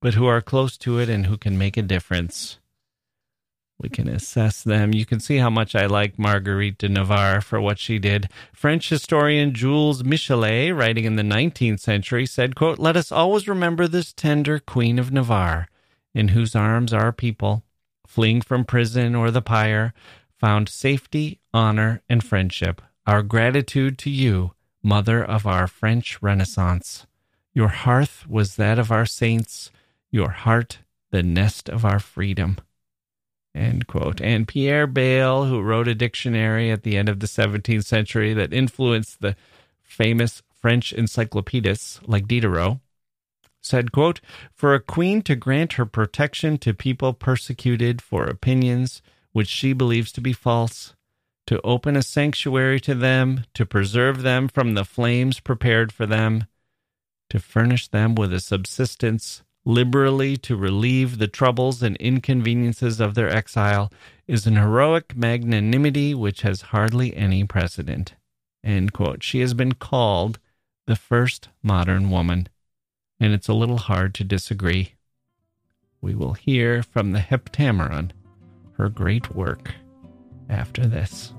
but 0.00 0.14
who 0.14 0.26
are 0.26 0.40
close 0.40 0.76
to 0.78 0.98
it 0.98 1.08
and 1.08 1.26
who 1.26 1.38
can 1.38 1.56
make 1.56 1.76
a 1.76 1.82
difference. 1.82 2.58
We 3.80 3.88
can 3.88 4.08
assess 4.08 4.62
them. 4.62 4.92
You 4.92 5.04
can 5.06 5.20
see 5.20 5.38
how 5.38 5.50
much 5.50 5.74
I 5.74 5.86
like 5.86 6.18
Marguerite 6.18 6.78
de 6.78 6.88
Navarre 6.88 7.40
for 7.40 7.60
what 7.60 7.78
she 7.78 7.98
did. 7.98 8.28
French 8.52 8.88
historian 8.88 9.54
Jules 9.54 10.02
Michelet, 10.02 10.76
writing 10.76 11.04
in 11.04 11.16
the 11.16 11.22
19th 11.22 11.80
century, 11.80 12.26
said, 12.26 12.54
quote, 12.56 12.78
Let 12.78 12.96
us 12.96 13.10
always 13.10 13.48
remember 13.48 13.86
this 13.88 14.12
tender 14.12 14.58
Queen 14.58 14.98
of 14.98 15.12
Navarre, 15.12 15.68
in 16.14 16.28
whose 16.28 16.54
arms 16.56 16.92
our 16.92 17.12
people, 17.12 17.64
fleeing 18.06 18.40
from 18.40 18.64
prison 18.64 19.14
or 19.14 19.30
the 19.30 19.42
pyre, 19.42 19.92
found 20.38 20.68
safety, 20.68 21.40
honor, 21.54 22.02
and 22.08 22.22
friendship. 22.22 22.82
Our 23.06 23.22
gratitude 23.22 23.98
to 23.98 24.10
you, 24.10 24.52
mother 24.82 25.24
of 25.24 25.46
our 25.46 25.66
French 25.66 26.20
Renaissance. 26.22 27.06
Your 27.54 27.68
hearth 27.68 28.26
was 28.28 28.56
that 28.56 28.78
of 28.78 28.90
our 28.90 29.06
saints, 29.06 29.70
your 30.10 30.30
heart 30.30 30.78
the 31.10 31.22
nest 31.22 31.68
of 31.68 31.84
our 31.84 32.00
freedom. 32.00 32.56
End 33.54 33.86
quote. 33.86 34.20
And 34.20 34.48
Pierre 34.48 34.86
Bayle, 34.86 35.44
who 35.44 35.60
wrote 35.60 35.86
a 35.86 35.94
dictionary 35.94 36.70
at 36.70 36.82
the 36.82 36.96
end 36.96 37.08
of 37.08 37.20
the 37.20 37.26
17th 37.26 37.84
century 37.84 38.32
that 38.32 38.52
influenced 38.52 39.20
the 39.20 39.36
famous 39.82 40.42
French 40.54 40.92
encyclopedists 40.92 42.00
like 42.06 42.26
Diderot, 42.26 42.78
said, 43.60 43.92
quote, 43.92 44.20
For 44.54 44.74
a 44.74 44.80
queen 44.80 45.22
to 45.22 45.36
grant 45.36 45.74
her 45.74 45.86
protection 45.86 46.56
to 46.58 46.72
people 46.72 47.12
persecuted 47.12 48.00
for 48.00 48.24
opinions 48.24 49.02
which 49.32 49.48
she 49.48 49.72
believes 49.72 50.12
to 50.12 50.20
be 50.20 50.32
false, 50.32 50.94
to 51.46 51.60
open 51.62 51.96
a 51.96 52.02
sanctuary 52.02 52.80
to 52.80 52.94
them, 52.94 53.44
to 53.54 53.66
preserve 53.66 54.22
them 54.22 54.48
from 54.48 54.74
the 54.74 54.84
flames 54.84 55.40
prepared 55.40 55.92
for 55.92 56.06
them, 56.06 56.46
to 57.32 57.40
furnish 57.40 57.88
them 57.88 58.14
with 58.14 58.30
a 58.30 58.40
subsistence 58.40 59.42
liberally 59.64 60.36
to 60.36 60.54
relieve 60.54 61.16
the 61.16 61.26
troubles 61.26 61.82
and 61.82 61.96
inconveniences 61.96 63.00
of 63.00 63.14
their 63.14 63.34
exile 63.34 63.90
is 64.28 64.46
an 64.46 64.56
heroic 64.56 65.16
magnanimity 65.16 66.14
which 66.14 66.42
has 66.42 66.60
hardly 66.60 67.16
any 67.16 67.42
precedent. 67.42 68.12
She 69.20 69.40
has 69.40 69.54
been 69.54 69.72
called 69.72 70.40
the 70.86 70.94
first 70.94 71.48
modern 71.62 72.10
woman, 72.10 72.50
and 73.18 73.32
it's 73.32 73.48
a 73.48 73.54
little 73.54 73.78
hard 73.78 74.12
to 74.16 74.24
disagree. 74.24 74.92
We 76.02 76.14
will 76.14 76.34
hear 76.34 76.82
from 76.82 77.12
the 77.12 77.20
Heptameron, 77.20 78.10
her 78.76 78.90
great 78.90 79.34
work, 79.34 79.74
after 80.50 80.86
this. 80.86 81.32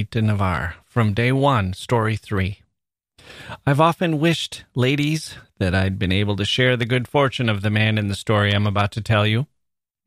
De 0.00 0.22
Navarre. 0.22 0.76
From 0.86 1.12
day 1.12 1.32
one, 1.32 1.74
story 1.74 2.16
three. 2.16 2.62
I've 3.66 3.80
often 3.80 4.18
wished, 4.18 4.64
ladies, 4.74 5.36
that 5.58 5.74
I'd 5.74 5.98
been 5.98 6.10
able 6.10 6.34
to 6.36 6.44
share 6.44 6.76
the 6.76 6.86
good 6.86 7.06
fortune 7.06 7.48
of 7.48 7.60
the 7.60 7.70
man 7.70 7.98
in 7.98 8.08
the 8.08 8.14
story 8.14 8.52
I'm 8.52 8.66
about 8.66 8.92
to 8.92 9.02
tell 9.02 9.26
you. 9.26 9.46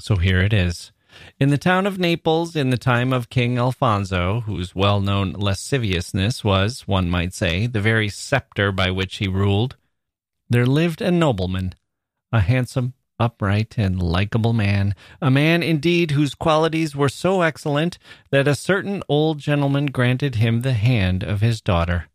So 0.01 0.15
here 0.15 0.41
it 0.41 0.53
is. 0.53 0.91
In 1.39 1.49
the 1.49 1.57
town 1.57 1.85
of 1.85 1.99
Naples, 1.99 2.55
in 2.55 2.71
the 2.71 2.77
time 2.77 3.13
of 3.13 3.29
King 3.29 3.57
Alfonso, 3.57 4.41
whose 4.41 4.75
well 4.75 4.99
known 4.99 5.33
lasciviousness 5.33 6.43
was, 6.43 6.87
one 6.87 7.09
might 7.09 7.33
say, 7.33 7.67
the 7.67 7.79
very 7.79 8.09
scepter 8.09 8.71
by 8.71 8.89
which 8.89 9.17
he 9.17 9.27
ruled, 9.27 9.77
there 10.49 10.65
lived 10.65 11.01
a 11.01 11.11
nobleman, 11.11 11.75
a 12.31 12.41
handsome, 12.41 12.95
upright, 13.19 13.77
and 13.77 14.01
likable 14.01 14.53
man, 14.53 14.95
a 15.21 15.31
man 15.31 15.63
indeed 15.63 16.11
whose 16.11 16.35
qualities 16.35 16.95
were 16.95 17.09
so 17.09 17.41
excellent 17.41 17.97
that 18.31 18.47
a 18.47 18.55
certain 18.55 19.01
old 19.07 19.39
gentleman 19.39 19.87
granted 19.87 20.35
him 20.35 20.61
the 20.61 20.73
hand 20.73 21.23
of 21.23 21.41
his 21.41 21.61
daughter. 21.61 22.05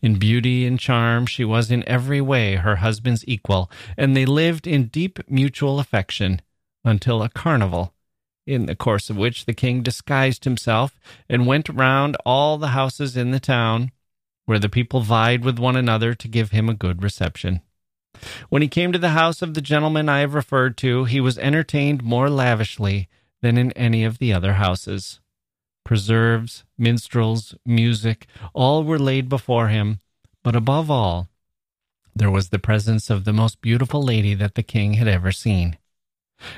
In 0.00 0.18
beauty 0.18 0.66
and 0.66 0.78
charm, 0.78 1.26
she 1.26 1.44
was 1.44 1.70
in 1.70 1.86
every 1.88 2.20
way 2.20 2.56
her 2.56 2.76
husband's 2.76 3.24
equal, 3.26 3.70
and 3.96 4.16
they 4.16 4.24
lived 4.24 4.66
in 4.66 4.86
deep 4.86 5.18
mutual 5.28 5.80
affection 5.80 6.40
until 6.84 7.22
a 7.22 7.28
carnival, 7.28 7.92
in 8.46 8.66
the 8.66 8.76
course 8.76 9.10
of 9.10 9.16
which 9.16 9.46
the 9.46 9.54
king 9.54 9.82
disguised 9.82 10.44
himself 10.44 10.98
and 11.28 11.46
went 11.46 11.68
round 11.68 12.16
all 12.24 12.58
the 12.58 12.68
houses 12.68 13.16
in 13.16 13.30
the 13.30 13.40
town, 13.40 13.90
where 14.44 14.58
the 14.58 14.68
people 14.68 15.00
vied 15.00 15.44
with 15.44 15.58
one 15.58 15.76
another 15.76 16.14
to 16.14 16.28
give 16.28 16.50
him 16.50 16.68
a 16.68 16.74
good 16.74 17.02
reception. 17.02 17.60
When 18.48 18.62
he 18.62 18.68
came 18.68 18.92
to 18.92 18.98
the 18.98 19.10
house 19.10 19.42
of 19.42 19.54
the 19.54 19.60
gentleman 19.60 20.08
I 20.08 20.20
have 20.20 20.34
referred 20.34 20.76
to, 20.78 21.04
he 21.04 21.20
was 21.20 21.38
entertained 21.38 22.02
more 22.02 22.30
lavishly 22.30 23.08
than 23.42 23.58
in 23.58 23.72
any 23.72 24.04
of 24.04 24.18
the 24.18 24.32
other 24.32 24.54
houses. 24.54 25.20
Preserves, 25.84 26.64
minstrels, 26.78 27.54
music, 27.66 28.26
all 28.54 28.84
were 28.84 28.98
laid 28.98 29.28
before 29.28 29.68
him, 29.68 30.00
but 30.42 30.56
above 30.56 30.90
all, 30.90 31.28
there 32.16 32.30
was 32.30 32.48
the 32.48 32.58
presence 32.58 33.10
of 33.10 33.24
the 33.24 33.32
most 33.32 33.60
beautiful 33.60 34.02
lady 34.02 34.34
that 34.34 34.54
the 34.54 34.62
king 34.62 34.94
had 34.94 35.08
ever 35.08 35.32
seen. 35.32 35.76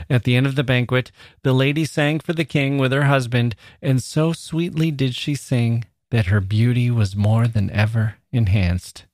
At 0.09 0.25
the 0.25 0.37
end 0.37 0.47
of 0.47 0.55
the 0.55 0.65
banquet, 0.65 1.11
the 1.43 1.53
lady 1.53 1.85
sang 1.85 2.21
for 2.21 2.33
the 2.33 2.45
king 2.45 2.79
with 2.79 2.93
her 2.93 3.05
husband, 3.05 3.55
and 3.81 4.03
so 4.03 4.33
sweetly 4.33 4.91
did 4.91 5.15
she 5.15 5.35
sing 5.35 5.85
that 6.11 6.27
her 6.27 6.41
beauty 6.41 6.91
was 6.91 7.17
more 7.17 7.47
than 7.47 7.71
ever 7.71 8.17
enhanced. 8.33 9.07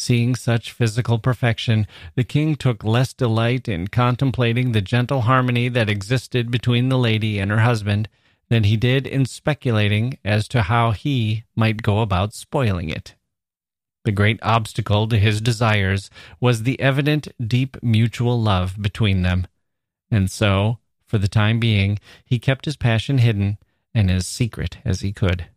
Seeing 0.00 0.34
such 0.34 0.72
physical 0.72 1.18
perfection, 1.18 1.86
the 2.14 2.24
king 2.24 2.56
took 2.56 2.82
less 2.82 3.12
delight 3.12 3.68
in 3.68 3.88
contemplating 3.88 4.72
the 4.72 4.80
gentle 4.80 5.20
harmony 5.20 5.68
that 5.68 5.90
existed 5.90 6.50
between 6.50 6.88
the 6.88 6.96
lady 6.96 7.38
and 7.38 7.50
her 7.50 7.60
husband 7.60 8.08
than 8.48 8.64
he 8.64 8.78
did 8.78 9.06
in 9.06 9.26
speculating 9.26 10.16
as 10.24 10.48
to 10.48 10.62
how 10.62 10.92
he 10.92 11.44
might 11.54 11.82
go 11.82 12.00
about 12.00 12.32
spoiling 12.32 12.88
it. 12.88 13.14
The 14.06 14.10
great 14.10 14.38
obstacle 14.42 15.06
to 15.06 15.18
his 15.18 15.42
desires 15.42 16.08
was 16.40 16.62
the 16.62 16.80
evident 16.80 17.28
deep 17.38 17.76
mutual 17.82 18.40
love 18.40 18.80
between 18.80 19.20
them, 19.20 19.46
and 20.10 20.30
so, 20.30 20.78
for 21.04 21.18
the 21.18 21.28
time 21.28 21.60
being, 21.60 21.98
he 22.24 22.38
kept 22.38 22.64
his 22.64 22.78
passion 22.78 23.18
hidden 23.18 23.58
and 23.92 24.10
as 24.10 24.26
secret 24.26 24.78
as 24.82 25.02
he 25.02 25.12
could. 25.12 25.48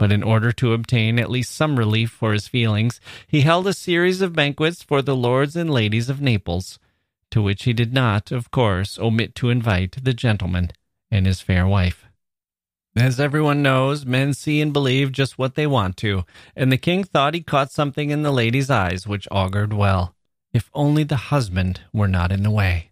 But 0.00 0.12
in 0.12 0.22
order 0.22 0.50
to 0.52 0.72
obtain 0.72 1.18
at 1.18 1.30
least 1.30 1.54
some 1.54 1.78
relief 1.78 2.10
for 2.10 2.32
his 2.32 2.48
feelings, 2.48 3.02
he 3.26 3.42
held 3.42 3.66
a 3.66 3.74
series 3.74 4.22
of 4.22 4.32
banquets 4.32 4.82
for 4.82 5.02
the 5.02 5.14
lords 5.14 5.56
and 5.56 5.70
ladies 5.70 6.08
of 6.08 6.22
Naples, 6.22 6.78
to 7.30 7.42
which 7.42 7.64
he 7.64 7.74
did 7.74 7.92
not, 7.92 8.32
of 8.32 8.50
course, 8.50 8.98
omit 8.98 9.34
to 9.34 9.50
invite 9.50 10.02
the 10.02 10.14
gentleman 10.14 10.70
and 11.10 11.26
his 11.26 11.42
fair 11.42 11.66
wife. 11.66 12.06
As 12.96 13.20
everyone 13.20 13.60
knows, 13.60 14.06
men 14.06 14.32
see 14.32 14.62
and 14.62 14.72
believe 14.72 15.12
just 15.12 15.36
what 15.36 15.54
they 15.54 15.66
want 15.66 15.98
to, 15.98 16.24
and 16.56 16.72
the 16.72 16.78
king 16.78 17.04
thought 17.04 17.34
he 17.34 17.42
caught 17.42 17.70
something 17.70 18.08
in 18.08 18.22
the 18.22 18.32
lady's 18.32 18.70
eyes 18.70 19.06
which 19.06 19.28
augured 19.30 19.74
well, 19.74 20.14
if 20.50 20.70
only 20.72 21.04
the 21.04 21.28
husband 21.28 21.82
were 21.92 22.08
not 22.08 22.32
in 22.32 22.42
the 22.42 22.50
way. 22.50 22.89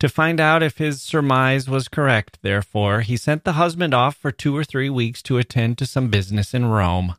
To 0.00 0.08
find 0.08 0.40
out 0.40 0.62
if 0.62 0.78
his 0.78 1.02
surmise 1.02 1.68
was 1.68 1.88
correct, 1.88 2.38
therefore, 2.42 3.00
he 3.00 3.16
sent 3.16 3.44
the 3.44 3.52
husband 3.52 3.94
off 3.94 4.16
for 4.16 4.32
two 4.32 4.56
or 4.56 4.64
three 4.64 4.90
weeks 4.90 5.22
to 5.22 5.38
attend 5.38 5.78
to 5.78 5.86
some 5.86 6.08
business 6.08 6.54
in 6.54 6.66
Rome. 6.66 7.16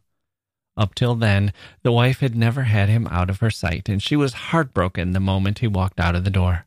Up 0.76 0.96
till 0.96 1.16
then, 1.16 1.54
the 1.84 1.92
wife 1.92 2.20
had 2.20 2.36
never 2.36 2.64
had 2.64 2.90
him 2.90 3.08
out 3.08 3.30
of 3.30 3.40
her 3.40 3.52
sight, 3.52 3.90
and 3.90 4.02
she 4.02 4.16
was 4.16 4.34
heartbroken 4.34 5.12
the 5.12 5.20
moment 5.20 5.60
he 5.60 5.68
walked 5.68 6.00
out 6.00 6.16
of 6.16 6.24
the 6.24 6.32
door. 6.32 6.66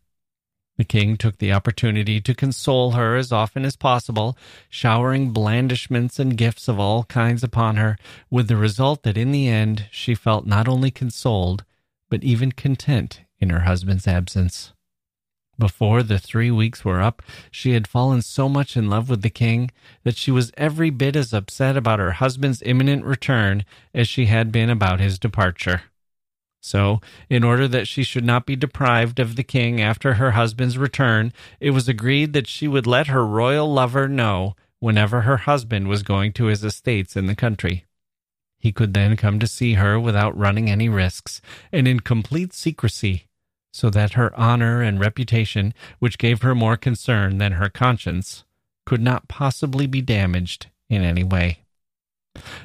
The 0.77 0.85
king 0.85 1.17
took 1.17 1.39
the 1.39 1.53
opportunity 1.53 2.21
to 2.21 2.35
console 2.35 2.93
her 2.93 3.17
as 3.17 3.33
often 3.33 3.65
as 3.65 3.77
possible, 3.77 4.37
showering 4.69 5.31
blandishments 5.31 6.19
and 6.19 6.37
gifts 6.37 6.69
of 6.69 6.79
all 6.79 7.05
kinds 7.05 7.43
upon 7.43 7.77
her, 7.77 7.97
with 8.31 8.49
the 8.49 8.57
result 8.57 9.03
that 9.03 9.17
in 9.17 9.33
the 9.33 9.49
end 9.49 9.87
she 9.91 10.15
felt 10.15 10.47
not 10.47 10.69
only 10.69 10.91
consoled, 10.91 11.65
but 12.11 12.23
even 12.23 12.53
content 12.53 13.23
in 13.41 13.51
her 13.51 13.61
husband's 13.61 14.07
absence. 14.07 14.73
Before 15.59 16.03
the 16.03 16.19
three 16.19 16.51
weeks 16.51 16.85
were 16.85 17.01
up, 17.01 17.23
she 17.51 17.73
had 17.73 17.89
fallen 17.89 18.21
so 18.21 18.49
much 18.49 18.77
in 18.77 18.91
love 18.91 19.09
with 19.09 19.23
the 19.23 19.31
king 19.31 19.71
that 20.05 20.17
she 20.17 20.31
was 20.31 20.53
every 20.57 20.91
bit 20.91 21.17
as 21.17 21.33
upset 21.33 21.77
about 21.77 21.99
her 21.99 22.13
husband's 22.13 22.63
imminent 22.63 23.05
return 23.05 23.65
as 23.95 24.07
she 24.07 24.27
had 24.27 24.53
been 24.53 24.69
about 24.69 25.01
his 25.01 25.19
departure. 25.19 25.83
So, 26.61 27.01
in 27.31 27.45
order 27.45 27.69
that 27.69 27.89
she 27.89 28.03
should 28.03 28.25
not 28.25 28.45
be 28.45 28.57
deprived 28.57 29.19
of 29.19 29.37
the 29.37 29.45
king 29.45 29.81
after 29.81 30.15
her 30.15 30.33
husband's 30.33 30.77
return, 30.77 31.33
it 31.61 31.71
was 31.71 31.89
agreed 31.89 32.33
that 32.33 32.49
she 32.49 32.69
would 32.69 32.87
let 32.87 33.07
her 33.07 33.25
royal 33.25 33.73
lover 33.73 34.09
know 34.09 34.57
whenever 34.79 35.23
her 35.23 35.37
husband 35.39 35.89
was 35.89 36.03
going 36.03 36.33
to 36.33 36.47
his 36.47 36.65
estates 36.65 37.17
in 37.17 37.27
the 37.27 37.37
country. 37.37 37.85
He 38.59 38.73
could 38.73 38.95
then 38.95 39.17
come 39.17 39.39
to 39.39 39.47
see 39.47 39.75
her 39.75 39.99
without 39.99 40.37
running 40.37 40.69
any 40.69 40.89
risks, 40.89 41.41
and 41.71 41.87
in 41.87 42.01
complete 42.01 42.53
secrecy, 42.53 43.27
so 43.77 43.91
that 43.91 44.15
her 44.15 44.35
honor 44.41 44.81
and 44.81 44.99
reputation, 44.99 45.75
which 45.99 46.17
gave 46.17 46.41
her 46.41 46.55
more 46.55 46.79
concern 46.79 47.37
than 47.37 47.53
her 47.53 47.69
conscience, 47.69 48.43
could 48.87 49.03
not 49.03 49.29
possibly 49.29 49.87
be 49.87 50.01
damaged 50.01 50.69
in 50.89 51.03
any 51.03 51.23
way. 51.23 51.59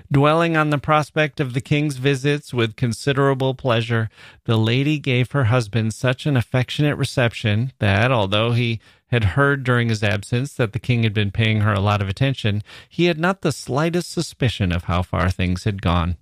Dwelling 0.09 0.55
on 0.55 0.69
the 0.69 0.77
prospect 0.77 1.41
of 1.41 1.53
the 1.53 1.59
king's 1.59 1.97
visits 1.97 2.53
with 2.53 2.77
considerable 2.77 3.53
pleasure, 3.53 4.09
the 4.45 4.57
lady 4.57 4.99
gave 4.99 5.31
her 5.31 5.45
husband 5.45 5.93
such 5.93 6.25
an 6.25 6.37
affectionate 6.37 6.95
reception 6.95 7.73
that, 7.79 8.09
although 8.09 8.53
he 8.53 8.79
had 9.07 9.35
heard 9.35 9.65
during 9.65 9.89
his 9.89 10.03
absence 10.03 10.53
that 10.53 10.71
the 10.71 10.79
king 10.79 11.03
had 11.03 11.13
been 11.13 11.31
paying 11.31 11.59
her 11.59 11.73
a 11.73 11.81
lot 11.81 12.01
of 12.01 12.07
attention, 12.07 12.63
he 12.87 13.05
had 13.05 13.19
not 13.19 13.41
the 13.41 13.51
slightest 13.51 14.09
suspicion 14.09 14.71
of 14.71 14.85
how 14.85 15.01
far 15.01 15.29
things 15.29 15.65
had 15.65 15.81
gone. 15.81 16.15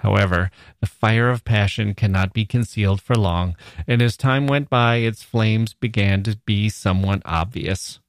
However, 0.00 0.50
the 0.80 0.86
fire 0.86 1.28
of 1.30 1.44
passion 1.44 1.94
cannot 1.94 2.32
be 2.32 2.44
concealed 2.44 3.00
for 3.00 3.14
long, 3.14 3.56
and 3.86 4.02
as 4.02 4.16
time 4.16 4.46
went 4.46 4.68
by, 4.68 4.96
its 4.96 5.22
flames 5.22 5.74
began 5.74 6.22
to 6.24 6.36
be 6.46 6.68
somewhat 6.68 7.22
obvious. 7.24 8.00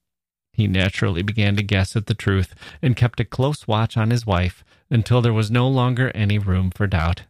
He 0.52 0.68
naturally 0.68 1.22
began 1.22 1.56
to 1.56 1.64
guess 1.64 1.96
at 1.96 2.08
the 2.08 2.14
truth 2.14 2.56
and 2.82 2.96
kept 2.96 3.20
a 3.20 3.26
close 3.26 3.68
watch 3.68 3.96
on 3.96 4.10
his 4.10 4.26
wife 4.26 4.64
until 4.90 5.22
there 5.22 5.34
was 5.34 5.52
no 5.52 5.68
longer 5.68 6.12
any 6.16 6.40
room 6.40 6.72
for 6.72 6.88
doubt. 6.88 7.24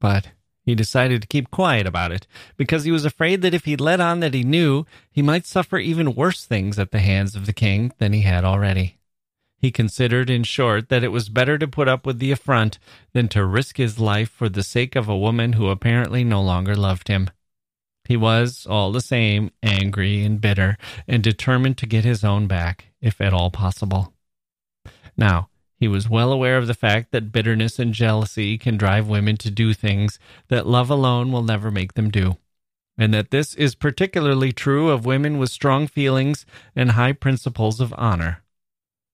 But 0.00 0.28
he 0.62 0.74
decided 0.74 1.20
to 1.20 1.28
keep 1.28 1.50
quiet 1.50 1.86
about 1.86 2.12
it 2.12 2.26
because 2.56 2.84
he 2.84 2.90
was 2.90 3.04
afraid 3.04 3.42
that 3.42 3.54
if 3.54 3.64
he 3.64 3.76
let 3.76 4.00
on 4.00 4.20
that 4.20 4.34
he 4.34 4.44
knew, 4.44 4.86
he 5.10 5.20
might 5.20 5.46
suffer 5.46 5.78
even 5.78 6.14
worse 6.14 6.44
things 6.44 6.78
at 6.78 6.92
the 6.92 7.00
hands 7.00 7.34
of 7.34 7.46
the 7.46 7.52
king 7.52 7.92
than 7.98 8.12
he 8.12 8.22
had 8.22 8.44
already. 8.44 8.99
He 9.60 9.70
considered, 9.70 10.30
in 10.30 10.44
short, 10.44 10.88
that 10.88 11.04
it 11.04 11.12
was 11.12 11.28
better 11.28 11.58
to 11.58 11.68
put 11.68 11.86
up 11.86 12.06
with 12.06 12.18
the 12.18 12.32
affront 12.32 12.78
than 13.12 13.28
to 13.28 13.44
risk 13.44 13.76
his 13.76 14.00
life 14.00 14.30
for 14.30 14.48
the 14.48 14.62
sake 14.62 14.96
of 14.96 15.06
a 15.06 15.18
woman 15.18 15.52
who 15.52 15.68
apparently 15.68 16.24
no 16.24 16.40
longer 16.40 16.74
loved 16.74 17.08
him. 17.08 17.28
He 18.06 18.16
was, 18.16 18.66
all 18.66 18.90
the 18.90 19.02
same, 19.02 19.50
angry 19.62 20.24
and 20.24 20.40
bitter, 20.40 20.78
and 21.06 21.22
determined 21.22 21.76
to 21.78 21.86
get 21.86 22.04
his 22.04 22.24
own 22.24 22.46
back, 22.46 22.86
if 23.02 23.20
at 23.20 23.34
all 23.34 23.50
possible. 23.50 24.14
Now, 25.14 25.50
he 25.76 25.86
was 25.88 26.08
well 26.08 26.32
aware 26.32 26.56
of 26.56 26.66
the 26.66 26.74
fact 26.74 27.12
that 27.12 27.30
bitterness 27.30 27.78
and 27.78 27.92
jealousy 27.92 28.56
can 28.56 28.78
drive 28.78 29.08
women 29.08 29.36
to 29.38 29.50
do 29.50 29.74
things 29.74 30.18
that 30.48 30.66
love 30.66 30.88
alone 30.88 31.32
will 31.32 31.42
never 31.42 31.70
make 31.70 31.94
them 31.94 32.10
do, 32.10 32.38
and 32.96 33.12
that 33.12 33.30
this 33.30 33.54
is 33.54 33.74
particularly 33.74 34.52
true 34.52 34.88
of 34.88 35.04
women 35.04 35.36
with 35.36 35.50
strong 35.50 35.86
feelings 35.86 36.46
and 36.74 36.92
high 36.92 37.12
principles 37.12 37.78
of 37.80 37.94
honor. 37.98 38.42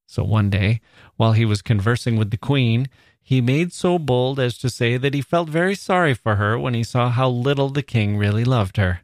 So 0.06 0.22
one 0.24 0.50
day, 0.50 0.80
while 1.16 1.32
he 1.32 1.44
was 1.44 1.62
conversing 1.62 2.16
with 2.16 2.30
the 2.30 2.36
queen, 2.36 2.88
he 3.20 3.40
made 3.40 3.72
so 3.72 3.98
bold 3.98 4.38
as 4.38 4.56
to 4.58 4.70
say 4.70 4.96
that 4.96 5.14
he 5.14 5.20
felt 5.20 5.48
very 5.48 5.74
sorry 5.74 6.14
for 6.14 6.36
her 6.36 6.58
when 6.58 6.74
he 6.74 6.84
saw 6.84 7.10
how 7.10 7.28
little 7.28 7.70
the 7.70 7.82
king 7.82 8.16
really 8.16 8.44
loved 8.44 8.76
her. 8.76 9.00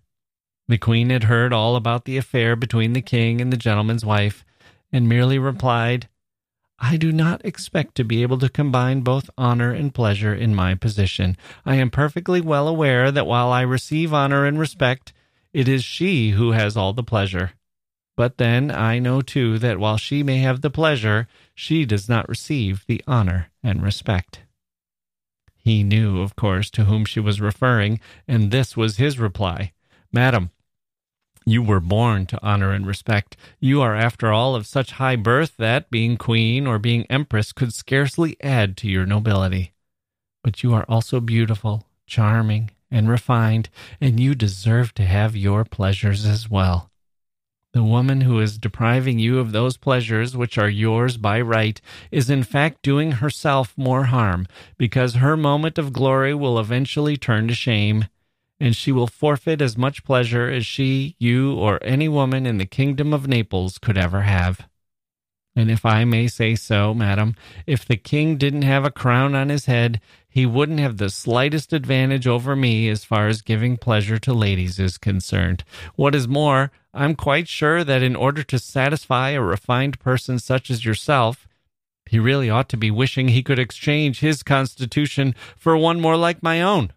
The 0.69 0.79
queen 0.79 1.11
had 1.11 1.25
heard 1.25 1.53
all 1.53 1.75
about 1.75 2.05
the 2.05 2.17
affair 2.17 2.55
between 2.55 2.93
the 2.93 3.03
king 3.03 3.41
and 3.41 3.53
the 3.53 3.57
gentleman's 3.57 4.05
wife, 4.05 4.45
and 4.93 5.09
merely 5.09 5.39
replied, 5.39 6.09
I 6.79 6.97
do 6.97 7.13
not 7.13 7.45
expect 7.45 7.95
to 7.97 8.05
be 8.05 8.23
able 8.23 8.39
to 8.39 8.49
combine 8.49 9.03
both 9.03 9.31
honor 9.37 9.73
and 9.73 9.95
pleasure 9.95 10.35
in 10.35 10.55
my 10.55 10.75
position. 10.75 11.37
I 11.67 11.77
am 11.77 11.91
perfectly 11.91 12.41
well 12.41 12.69
aware 12.69 13.11
that 13.11 13.27
while 13.27 13.53
I 13.53 13.63
receive 13.63 14.13
honor 14.13 14.47
and 14.47 14.59
respect, 14.59 15.13
it 15.53 15.69
is 15.69 15.85
she 15.85 16.31
who 16.31 16.53
has 16.53 16.77
all 16.77 16.93
the 16.93 17.03
pleasure. 17.03 17.53
But 18.23 18.39
then 18.39 18.70
I 18.70 19.01
know 19.01 19.20
too 19.20 19.59
that 19.59 19.81
while 19.81 19.97
she 19.97 20.23
may 20.23 20.39
have 20.39 20.61
the 20.61 20.70
pleasure, 20.70 21.27
she 21.57 21.85
does 21.85 22.09
not 22.09 22.29
receive 22.29 22.85
the 22.87 23.03
honor 23.05 23.51
and 23.64 23.83
respect. 23.83 24.43
He 25.57 25.83
knew, 25.83 26.20
of 26.20 26.37
course, 26.37 26.70
to 26.70 26.85
whom 26.85 27.05
she 27.05 27.18
was 27.18 27.41
referring, 27.41 27.99
and 28.29 28.53
this 28.53 28.77
was 28.77 28.97
his 28.97 29.18
reply 29.18 29.73
Madam, 30.12 30.53
you 31.45 31.64
were 31.64 31.81
born 31.81 32.27
to 32.27 32.39
honor 32.45 32.70
and 32.70 32.87
respect. 32.87 33.37
You 33.59 33.83
are, 33.83 33.97
after 33.97 34.31
all, 34.31 34.55
of 34.55 34.68
such 34.68 34.93
high 34.93 35.16
birth 35.16 35.57
that, 35.57 35.91
being 35.91 36.16
queen 36.16 36.64
or 36.64 36.79
being 36.79 37.07
empress, 37.07 37.51
could 37.51 37.75
scarcely 37.75 38.37
add 38.41 38.77
to 38.77 38.89
your 38.89 39.05
nobility. 39.05 39.73
But 40.45 40.62
you 40.62 40.73
are 40.75 40.87
also 40.89 41.18
beautiful, 41.18 41.89
charming, 42.07 42.70
and 42.89 43.09
refined, 43.09 43.68
and 44.01 44.20
you 44.20 44.37
deserve 44.37 44.95
to 44.95 45.03
have 45.03 45.35
your 45.35 45.64
pleasures 45.64 46.25
as 46.25 46.49
well. 46.49 46.91
The 47.73 47.83
woman 47.83 48.20
who 48.20 48.39
is 48.39 48.59
depriving 48.59 49.18
you 49.18 49.39
of 49.39 49.53
those 49.53 49.79
pleasures 49.79 50.37
which 50.37 50.59
are 50.59 50.68
yours 50.68 51.16
by 51.16 51.41
right 51.41 51.81
is 52.11 52.29
in 52.29 52.43
fact 52.43 52.83
doing 52.83 53.12
herself 53.12 53.73
more 53.79 54.05
harm, 54.05 54.47
because 54.77 55.14
her 55.14 55.39
moment 55.39 55.79
of 55.79 55.93
glory 55.93 56.35
will 56.35 56.59
eventually 56.59 57.16
turn 57.16 57.49
to 57.49 57.55
shame, 57.55 58.09
and 58.61 58.77
she 58.77 58.93
will 58.93 59.07
forfeit 59.07 59.62
as 59.62 59.79
much 59.79 60.05
pleasure 60.05 60.51
as 60.51 60.66
she, 60.66 61.16
you, 61.18 61.55
or 61.55 61.83
any 61.83 62.09
woman 62.09 62.45
in 62.45 62.59
the 62.59 62.66
kingdom 62.66 63.14
of 63.14 63.27
Naples 63.27 63.79
could 63.79 63.97
ever 63.97 64.20
have. 64.23 64.68
And 65.57 65.70
if 65.70 65.85
I 65.85 66.05
may 66.05 66.29
say 66.29 66.55
so, 66.55 66.93
madam, 66.93 67.35
if 67.66 67.87
the 67.87 67.97
king 67.97 68.37
didn't 68.37 68.62
have 68.62 68.85
a 68.85 68.91
crown 68.91 69.35
on 69.35 69.49
his 69.49 69.66
head, 69.66 70.01
he 70.33 70.47
wouldn't 70.47 70.80
have 70.80 70.97
the 70.97 71.11
slightest 71.11 71.74
advantage 71.74 72.26
over 72.26 72.57
me 72.57 72.89
as 72.89 73.05
far 73.05 73.28
as 73.28 73.43
giving 73.43 73.76
pleasure 73.76 74.18
to 74.18 74.33
ladies 74.33 74.78
is 74.78 74.97
concerned. 74.97 75.62
What 75.95 76.14
is 76.14 76.26
more, 76.26 76.72
I'm 76.95 77.14
quite 77.16 77.49
sure 77.49 77.85
that 77.85 78.03
in 78.03 78.16
order 78.16 78.43
to 78.45 78.59
satisfy 78.59 79.30
a 79.30 79.43
refined 79.43 80.01
person 80.01 80.39
such 80.39 80.70
as 80.70 80.87
yourself, 80.87 81.47
he 82.07 82.18
really 82.18 82.49
ought 82.49 82.70
to 82.70 82.78
be 82.78 82.91
wishing 82.91 83.28
he 83.28 83.43
could 83.43 83.59
exchange 83.59 84.20
his 84.20 84.43
constitution 84.43 85.35
for 85.59 85.76
one 85.76 86.01
more 86.01 86.16
like 86.16 86.43
my 86.43 86.62
own. 86.62 86.95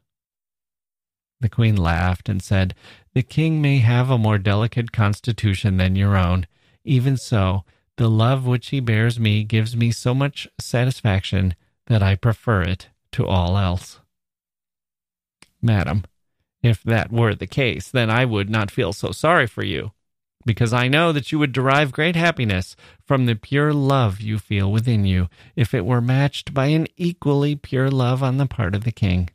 The 1.41 1.49
queen 1.49 1.75
laughed 1.75 2.29
and 2.29 2.41
said, 2.41 2.73
The 3.13 3.21
king 3.21 3.61
may 3.61 3.79
have 3.79 4.09
a 4.09 4.17
more 4.17 4.37
delicate 4.37 4.93
constitution 4.93 5.75
than 5.75 5.97
your 5.97 6.15
own. 6.15 6.47
Even 6.85 7.17
so, 7.17 7.65
the 7.97 8.09
love 8.09 8.45
which 8.45 8.69
he 8.69 8.79
bears 8.79 9.19
me 9.19 9.43
gives 9.43 9.75
me 9.75 9.91
so 9.91 10.13
much 10.13 10.47
satisfaction 10.57 11.53
that 11.87 12.01
I 12.01 12.15
prefer 12.15 12.61
it 12.61 12.87
to 13.15 13.25
all 13.25 13.57
else. 13.57 13.99
Madam, 15.61 16.03
if 16.61 16.83
that 16.83 17.11
were 17.11 17.35
the 17.35 17.47
case, 17.47 17.89
then 17.89 18.09
I 18.09 18.25
would 18.25 18.49
not 18.49 18.71
feel 18.71 18.93
so 18.93 19.11
sorry 19.11 19.47
for 19.47 19.63
you, 19.63 19.91
because 20.45 20.73
I 20.73 20.87
know 20.87 21.11
that 21.11 21.31
you 21.31 21.39
would 21.39 21.51
derive 21.51 21.91
great 21.91 22.15
happiness 22.15 22.75
from 23.03 23.25
the 23.25 23.35
pure 23.35 23.73
love 23.73 24.21
you 24.21 24.37
feel 24.37 24.71
within 24.71 25.05
you, 25.05 25.27
if 25.55 25.73
it 25.73 25.85
were 25.85 26.01
matched 26.01 26.53
by 26.53 26.67
an 26.67 26.87
equally 26.97 27.55
pure 27.55 27.89
love 27.89 28.21
on 28.21 28.37
the 28.37 28.45
part 28.45 28.75
of 28.75 28.83
the 28.83 28.91
king. 28.91 29.29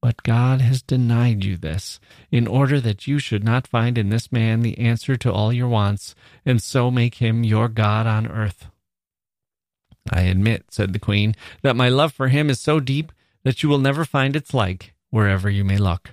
But 0.00 0.22
God 0.22 0.60
has 0.60 0.80
denied 0.80 1.44
you 1.44 1.56
this, 1.56 1.98
in 2.30 2.46
order 2.46 2.80
that 2.80 3.06
you 3.06 3.18
should 3.18 3.44
not 3.44 3.66
find 3.66 3.98
in 3.98 4.10
this 4.10 4.30
man 4.30 4.60
the 4.60 4.78
answer 4.78 5.16
to 5.16 5.32
all 5.32 5.52
your 5.52 5.68
wants, 5.68 6.14
and 6.46 6.62
so 6.62 6.90
make 6.90 7.16
him 7.16 7.44
your 7.44 7.68
God 7.68 8.06
on 8.06 8.26
earth. 8.28 8.70
I 10.10 10.22
admit, 10.22 10.66
said 10.70 10.92
the 10.92 10.98
queen, 10.98 11.34
that 11.62 11.76
my 11.76 11.88
love 11.88 12.12
for 12.12 12.28
him 12.28 12.50
is 12.50 12.60
so 12.60 12.80
deep 12.80 13.12
that 13.44 13.62
you 13.62 13.68
will 13.68 13.78
never 13.78 14.04
find 14.04 14.36
its 14.36 14.52
like 14.52 14.94
wherever 15.10 15.48
you 15.48 15.64
may 15.64 15.78
look. 15.78 16.10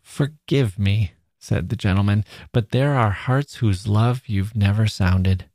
Forgive 0.00 0.78
me, 0.78 1.12
said 1.38 1.68
the 1.68 1.76
gentleman, 1.76 2.24
but 2.52 2.70
there 2.70 2.94
are 2.94 3.10
hearts 3.10 3.56
whose 3.56 3.86
love 3.86 4.22
you've 4.26 4.56
never 4.56 4.86
sounded. 4.86 5.46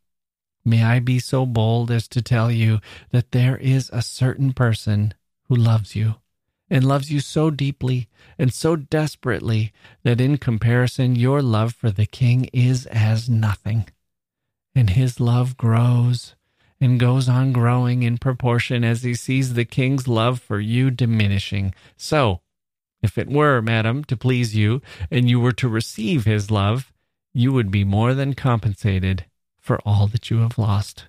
May 0.66 0.84
I 0.84 1.00
be 1.00 1.20
so 1.20 1.46
bold 1.46 1.92
as 1.92 2.08
to 2.10 2.22
tell 2.22 2.50
you 2.50 2.80
that 3.12 3.32
there 3.32 3.58
is 3.58 3.90
a 3.92 4.02
certain 4.02 4.54
person 4.54 5.14
who 5.50 5.56
loves 5.56 5.96
you, 5.96 6.16
and 6.70 6.88
loves 6.88 7.12
you 7.12 7.20
so 7.20 7.50
deeply 7.50 8.08
and 8.38 8.54
so 8.54 8.76
desperately 8.76 9.74
that 10.04 10.22
in 10.22 10.38
comparison 10.38 11.16
your 11.16 11.42
love 11.42 11.74
for 11.74 11.92
the 11.92 12.06
king 12.06 12.46
is 12.54 12.86
as 12.88 13.30
nothing. 13.30 13.88
And 14.74 14.92
his 14.92 15.20
love 15.20 15.58
grows 15.58 16.36
and 16.84 17.00
goes 17.00 17.30
on 17.30 17.54
growing 17.54 18.04
in 18.04 18.18
proportion 18.18 18.84
as 18.84 19.04
he 19.04 19.14
sees 19.14 19.54
the 19.54 19.64
king's 19.64 20.06
love 20.06 20.42
for 20.42 20.60
you 20.60 20.92
diminishing. 20.92 21.74
So, 21.96 22.42
if 23.02 23.18
it 23.18 23.30
were, 23.30 23.62
madam, 23.62 24.04
to 24.06 24.18
please 24.18 24.54
you, 24.54 24.82
and 25.10 25.30
you 25.30 25.40
were 25.40 25.54
to 25.54 25.70
receive 25.70 26.26
his 26.26 26.52
love, 26.52 26.92
you 27.34 27.54
would 27.54 27.72
be 27.72 27.86
more 27.86 28.14
than 28.14 28.34
compensated 28.34 29.24
for 29.58 29.80
all 29.86 30.08
that 30.08 30.30
you 30.30 30.40
have 30.40 30.58
lost. 30.58 31.06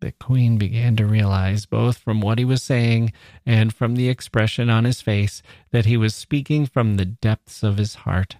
The 0.00 0.10
queen 0.10 0.58
began 0.58 0.96
to 0.96 1.06
realize, 1.06 1.64
both 1.64 1.98
from 1.98 2.20
what 2.20 2.40
he 2.40 2.44
was 2.44 2.64
saying 2.64 3.12
and 3.46 3.72
from 3.72 3.94
the 3.94 4.08
expression 4.08 4.68
on 4.70 4.82
his 4.82 5.02
face, 5.02 5.40
that 5.70 5.86
he 5.86 5.96
was 5.96 6.16
speaking 6.16 6.66
from 6.66 6.96
the 6.96 7.06
depths 7.06 7.62
of 7.62 7.78
his 7.78 7.94
heart. 7.94 8.38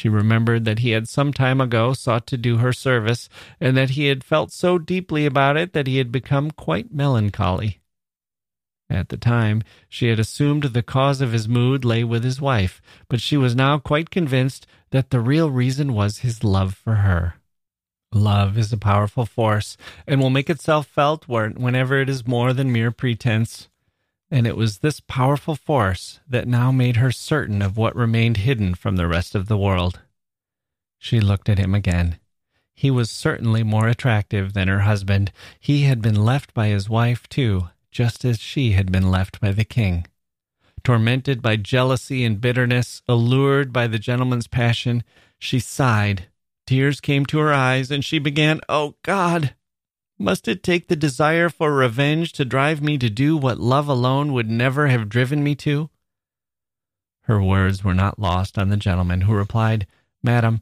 She 0.00 0.08
remembered 0.08 0.64
that 0.64 0.78
he 0.78 0.92
had 0.92 1.10
some 1.10 1.30
time 1.30 1.60
ago 1.60 1.92
sought 1.92 2.26
to 2.28 2.38
do 2.38 2.56
her 2.56 2.72
service, 2.72 3.28
and 3.60 3.76
that 3.76 3.90
he 3.90 4.06
had 4.06 4.24
felt 4.24 4.50
so 4.50 4.78
deeply 4.78 5.26
about 5.26 5.58
it 5.58 5.74
that 5.74 5.86
he 5.86 5.98
had 5.98 6.10
become 6.10 6.52
quite 6.52 6.90
melancholy. 6.90 7.80
At 8.88 9.10
the 9.10 9.18
time, 9.18 9.62
she 9.90 10.06
had 10.06 10.18
assumed 10.18 10.62
the 10.62 10.82
cause 10.82 11.20
of 11.20 11.32
his 11.32 11.50
mood 11.50 11.84
lay 11.84 12.02
with 12.02 12.24
his 12.24 12.40
wife, 12.40 12.80
but 13.10 13.20
she 13.20 13.36
was 13.36 13.54
now 13.54 13.78
quite 13.78 14.08
convinced 14.08 14.66
that 14.88 15.10
the 15.10 15.20
real 15.20 15.50
reason 15.50 15.92
was 15.92 16.20
his 16.20 16.42
love 16.42 16.72
for 16.74 16.94
her. 16.94 17.34
Love 18.10 18.56
is 18.56 18.72
a 18.72 18.78
powerful 18.78 19.26
force 19.26 19.76
and 20.06 20.18
will 20.18 20.30
make 20.30 20.48
itself 20.48 20.86
felt 20.86 21.28
whenever 21.28 22.00
it 22.00 22.08
is 22.08 22.26
more 22.26 22.54
than 22.54 22.72
mere 22.72 22.90
pretense. 22.90 23.68
And 24.30 24.46
it 24.46 24.56
was 24.56 24.78
this 24.78 25.00
powerful 25.00 25.56
force 25.56 26.20
that 26.28 26.46
now 26.46 26.70
made 26.70 26.96
her 26.96 27.10
certain 27.10 27.62
of 27.62 27.76
what 27.76 27.96
remained 27.96 28.38
hidden 28.38 28.74
from 28.74 28.96
the 28.96 29.08
rest 29.08 29.34
of 29.34 29.48
the 29.48 29.58
world. 29.58 30.00
She 30.98 31.20
looked 31.20 31.48
at 31.48 31.58
him 31.58 31.74
again. 31.74 32.18
He 32.74 32.90
was 32.90 33.10
certainly 33.10 33.62
more 33.62 33.88
attractive 33.88 34.52
than 34.52 34.68
her 34.68 34.80
husband. 34.80 35.32
He 35.58 35.82
had 35.82 36.00
been 36.00 36.24
left 36.24 36.54
by 36.54 36.68
his 36.68 36.88
wife, 36.88 37.28
too, 37.28 37.68
just 37.90 38.24
as 38.24 38.38
she 38.38 38.72
had 38.72 38.92
been 38.92 39.10
left 39.10 39.40
by 39.40 39.52
the 39.52 39.64
king. 39.64 40.06
Tormented 40.84 41.42
by 41.42 41.56
jealousy 41.56 42.24
and 42.24 42.40
bitterness, 42.40 43.02
allured 43.08 43.72
by 43.72 43.86
the 43.86 43.98
gentleman's 43.98 44.46
passion, 44.46 45.02
she 45.38 45.58
sighed. 45.58 46.26
Tears 46.66 47.00
came 47.00 47.26
to 47.26 47.38
her 47.38 47.52
eyes, 47.52 47.90
and 47.90 48.04
she 48.04 48.18
began, 48.18 48.60
Oh 48.68 48.94
God! 49.02 49.54
Must 50.22 50.46
it 50.48 50.62
take 50.62 50.88
the 50.88 50.96
desire 50.96 51.48
for 51.48 51.74
revenge 51.74 52.34
to 52.34 52.44
drive 52.44 52.82
me 52.82 52.98
to 52.98 53.08
do 53.08 53.38
what 53.38 53.58
love 53.58 53.88
alone 53.88 54.34
would 54.34 54.50
never 54.50 54.88
have 54.88 55.08
driven 55.08 55.42
me 55.42 55.54
to? 55.54 55.88
Her 57.22 57.42
words 57.42 57.82
were 57.82 57.94
not 57.94 58.18
lost 58.18 58.58
on 58.58 58.68
the 58.68 58.76
gentleman, 58.76 59.22
who 59.22 59.32
replied, 59.32 59.86
Madam, 60.22 60.60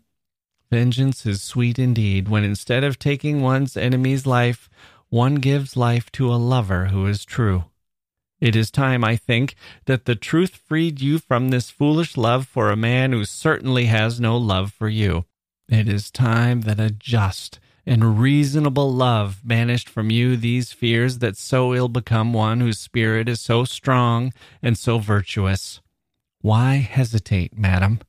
vengeance 0.70 1.26
is 1.26 1.42
sweet 1.42 1.76
indeed 1.76 2.28
when 2.28 2.44
instead 2.44 2.84
of 2.84 3.00
taking 3.00 3.42
one's 3.42 3.76
enemy's 3.76 4.26
life, 4.26 4.70
one 5.08 5.34
gives 5.34 5.76
life 5.76 6.12
to 6.12 6.32
a 6.32 6.36
lover 6.36 6.86
who 6.86 7.06
is 7.06 7.24
true. 7.24 7.64
It 8.40 8.54
is 8.54 8.70
time, 8.70 9.02
I 9.02 9.16
think, 9.16 9.56
that 9.86 10.04
the 10.04 10.14
truth 10.14 10.54
freed 10.54 11.00
you 11.00 11.18
from 11.18 11.48
this 11.48 11.68
foolish 11.68 12.16
love 12.16 12.46
for 12.46 12.70
a 12.70 12.76
man 12.76 13.10
who 13.10 13.24
certainly 13.24 13.86
has 13.86 14.20
no 14.20 14.36
love 14.36 14.72
for 14.72 14.88
you. 14.88 15.24
It 15.68 15.88
is 15.88 16.12
time 16.12 16.60
that 16.60 16.78
a 16.78 16.90
just 16.90 17.58
and 17.88 18.20
reasonable 18.20 18.92
love 18.92 19.40
banished 19.42 19.88
from 19.88 20.10
you 20.10 20.36
these 20.36 20.72
fears 20.72 21.20
that 21.20 21.38
so 21.38 21.74
ill 21.74 21.88
become 21.88 22.34
one 22.34 22.60
whose 22.60 22.78
spirit 22.78 23.30
is 23.30 23.40
so 23.40 23.64
strong 23.64 24.30
and 24.62 24.76
so 24.76 24.98
virtuous. 24.98 25.80
Why 26.42 26.74
hesitate, 26.76 27.56
madam? 27.56 28.00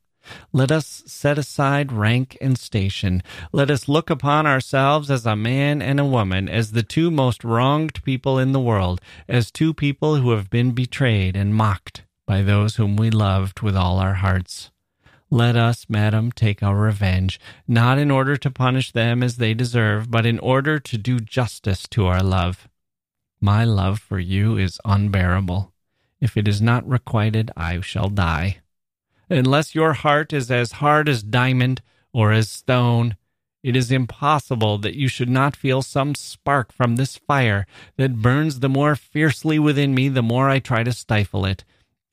Let 0.52 0.70
us 0.70 1.02
set 1.06 1.38
aside 1.38 1.92
rank 1.92 2.36
and 2.42 2.58
station. 2.58 3.22
Let 3.52 3.70
us 3.70 3.88
look 3.88 4.10
upon 4.10 4.46
ourselves 4.46 5.10
as 5.10 5.24
a 5.24 5.34
man 5.34 5.80
and 5.80 5.98
a 5.98 6.04
woman, 6.04 6.46
as 6.46 6.72
the 6.72 6.82
two 6.82 7.10
most 7.10 7.42
wronged 7.42 8.04
people 8.04 8.38
in 8.38 8.52
the 8.52 8.60
world, 8.60 9.00
as 9.28 9.50
two 9.50 9.72
people 9.72 10.16
who 10.16 10.32
have 10.32 10.50
been 10.50 10.72
betrayed 10.72 11.36
and 11.36 11.54
mocked 11.54 12.04
by 12.26 12.42
those 12.42 12.76
whom 12.76 12.96
we 12.96 13.10
loved 13.10 13.62
with 13.62 13.76
all 13.76 13.98
our 13.98 14.14
hearts. 14.14 14.70
Let 15.30 15.56
us, 15.56 15.86
madam, 15.88 16.32
take 16.32 16.62
our 16.62 16.76
revenge, 16.76 17.38
not 17.68 17.98
in 17.98 18.10
order 18.10 18.36
to 18.36 18.50
punish 18.50 18.92
them 18.92 19.22
as 19.22 19.36
they 19.36 19.54
deserve, 19.54 20.10
but 20.10 20.26
in 20.26 20.38
order 20.40 20.78
to 20.80 20.98
do 20.98 21.20
justice 21.20 21.86
to 21.90 22.06
our 22.06 22.22
love. 22.22 22.68
My 23.40 23.64
love 23.64 24.00
for 24.00 24.18
you 24.18 24.58
is 24.58 24.80
unbearable. 24.84 25.72
If 26.20 26.36
it 26.36 26.48
is 26.48 26.60
not 26.60 26.86
requited, 26.88 27.50
I 27.56 27.80
shall 27.80 28.08
die 28.08 28.60
unless 29.30 29.74
your 29.74 29.92
heart 29.92 30.32
is 30.32 30.50
as 30.50 30.72
hard 30.72 31.08
as 31.08 31.22
diamond 31.22 31.80
or 32.12 32.32
as 32.32 32.50
stone. 32.50 33.16
It 33.62 33.76
is 33.76 33.92
impossible 33.92 34.78
that 34.78 34.96
you 34.96 35.06
should 35.06 35.30
not 35.30 35.54
feel 35.54 35.82
some 35.82 36.14
spark 36.14 36.72
from 36.72 36.96
this 36.96 37.16
fire 37.16 37.66
that 37.96 38.20
burns 38.20 38.60
the 38.60 38.68
more 38.68 38.96
fiercely 38.96 39.58
within 39.58 39.94
me 39.94 40.08
the 40.08 40.22
more 40.22 40.50
I 40.50 40.58
try 40.58 40.82
to 40.82 40.92
stifle 40.92 41.46
it. 41.46 41.64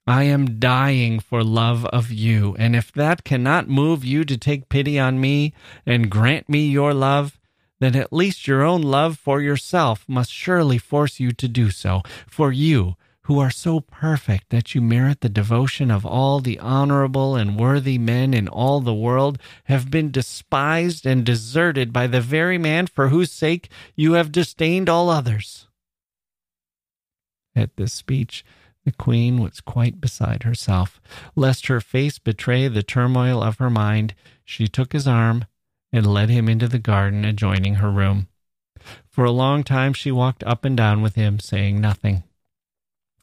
I 0.07 0.23
am 0.23 0.57
dying 0.57 1.19
for 1.19 1.43
love 1.43 1.85
of 1.87 2.11
you, 2.11 2.55
and 2.57 2.77
if 2.77 2.93
that 2.93 3.25
cannot 3.25 3.67
move 3.67 4.05
you 4.05 4.23
to 4.23 4.37
take 4.37 4.69
pity 4.69 4.97
on 4.97 5.19
me 5.19 5.53
and 5.85 6.09
grant 6.09 6.47
me 6.47 6.65
your 6.65 6.93
love, 6.93 7.37
then 7.79 7.93
at 7.93 8.13
least 8.13 8.47
your 8.47 8.63
own 8.63 8.81
love 8.81 9.19
for 9.19 9.41
yourself 9.41 10.05
must 10.07 10.31
surely 10.31 10.77
force 10.77 11.19
you 11.19 11.33
to 11.33 11.49
do 11.49 11.69
so. 11.71 12.03
For 12.25 12.53
you, 12.53 12.95
who 13.23 13.39
are 13.39 13.51
so 13.51 13.81
perfect 13.81 14.49
that 14.49 14.73
you 14.73 14.81
merit 14.81 15.19
the 15.19 15.27
devotion 15.27 15.91
of 15.91 16.05
all 16.05 16.39
the 16.39 16.57
honorable 16.59 17.35
and 17.35 17.59
worthy 17.59 17.97
men 17.97 18.33
in 18.33 18.47
all 18.47 18.79
the 18.79 18.93
world, 18.93 19.37
have 19.65 19.91
been 19.91 20.09
despised 20.09 21.05
and 21.05 21.25
deserted 21.25 21.91
by 21.91 22.07
the 22.07 22.21
very 22.21 22.57
man 22.57 22.87
for 22.87 23.09
whose 23.09 23.29
sake 23.29 23.69
you 23.97 24.13
have 24.13 24.31
disdained 24.31 24.87
all 24.87 25.09
others. 25.09 25.67
At 27.53 27.75
this 27.75 27.91
speech, 27.91 28.45
the 28.87 28.93
queen 28.93 29.41
was 29.41 29.59
quite 29.59 29.99
beside 29.99 30.43
herself. 30.43 31.01
Lest 31.35 31.67
her 31.67 31.81
face 31.81 32.19
betray 32.19 32.69
the 32.69 32.81
turmoil 32.81 33.43
of 33.43 33.57
her 33.57 33.69
mind, 33.69 34.15
she 34.45 34.65
took 34.65 34.93
his 34.93 35.05
arm 35.05 35.43
and 35.91 36.05
led 36.05 36.29
him 36.29 36.47
into 36.47 36.69
the 36.69 36.79
garden 36.79 37.25
adjoining 37.25 37.75
her 37.75 37.91
room. 37.91 38.29
For 39.09 39.25
a 39.25 39.31
long 39.31 39.65
time 39.65 39.91
she 39.91 40.09
walked 40.09 40.41
up 40.45 40.63
and 40.63 40.77
down 40.77 41.01
with 41.01 41.15
him, 41.15 41.37
saying 41.37 41.81
nothing. 41.81 42.23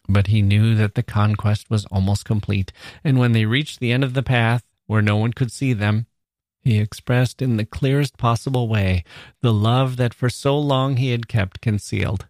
But 0.06 0.26
he 0.26 0.42
knew 0.42 0.74
that 0.74 0.96
the 0.96 1.02
conquest 1.02 1.70
was 1.70 1.86
almost 1.86 2.26
complete, 2.26 2.70
and 3.02 3.18
when 3.18 3.32
they 3.32 3.46
reached 3.46 3.80
the 3.80 3.90
end 3.90 4.04
of 4.04 4.12
the 4.12 4.22
path, 4.22 4.64
where 4.86 5.00
no 5.00 5.16
one 5.16 5.32
could 5.32 5.50
see 5.50 5.72
them, 5.72 6.04
he 6.60 6.78
expressed 6.78 7.40
in 7.40 7.56
the 7.56 7.64
clearest 7.64 8.18
possible 8.18 8.68
way 8.68 9.02
the 9.40 9.54
love 9.54 9.96
that 9.96 10.12
for 10.12 10.28
so 10.28 10.58
long 10.58 10.98
he 10.98 11.12
had 11.12 11.26
kept 11.26 11.62
concealed. 11.62 12.26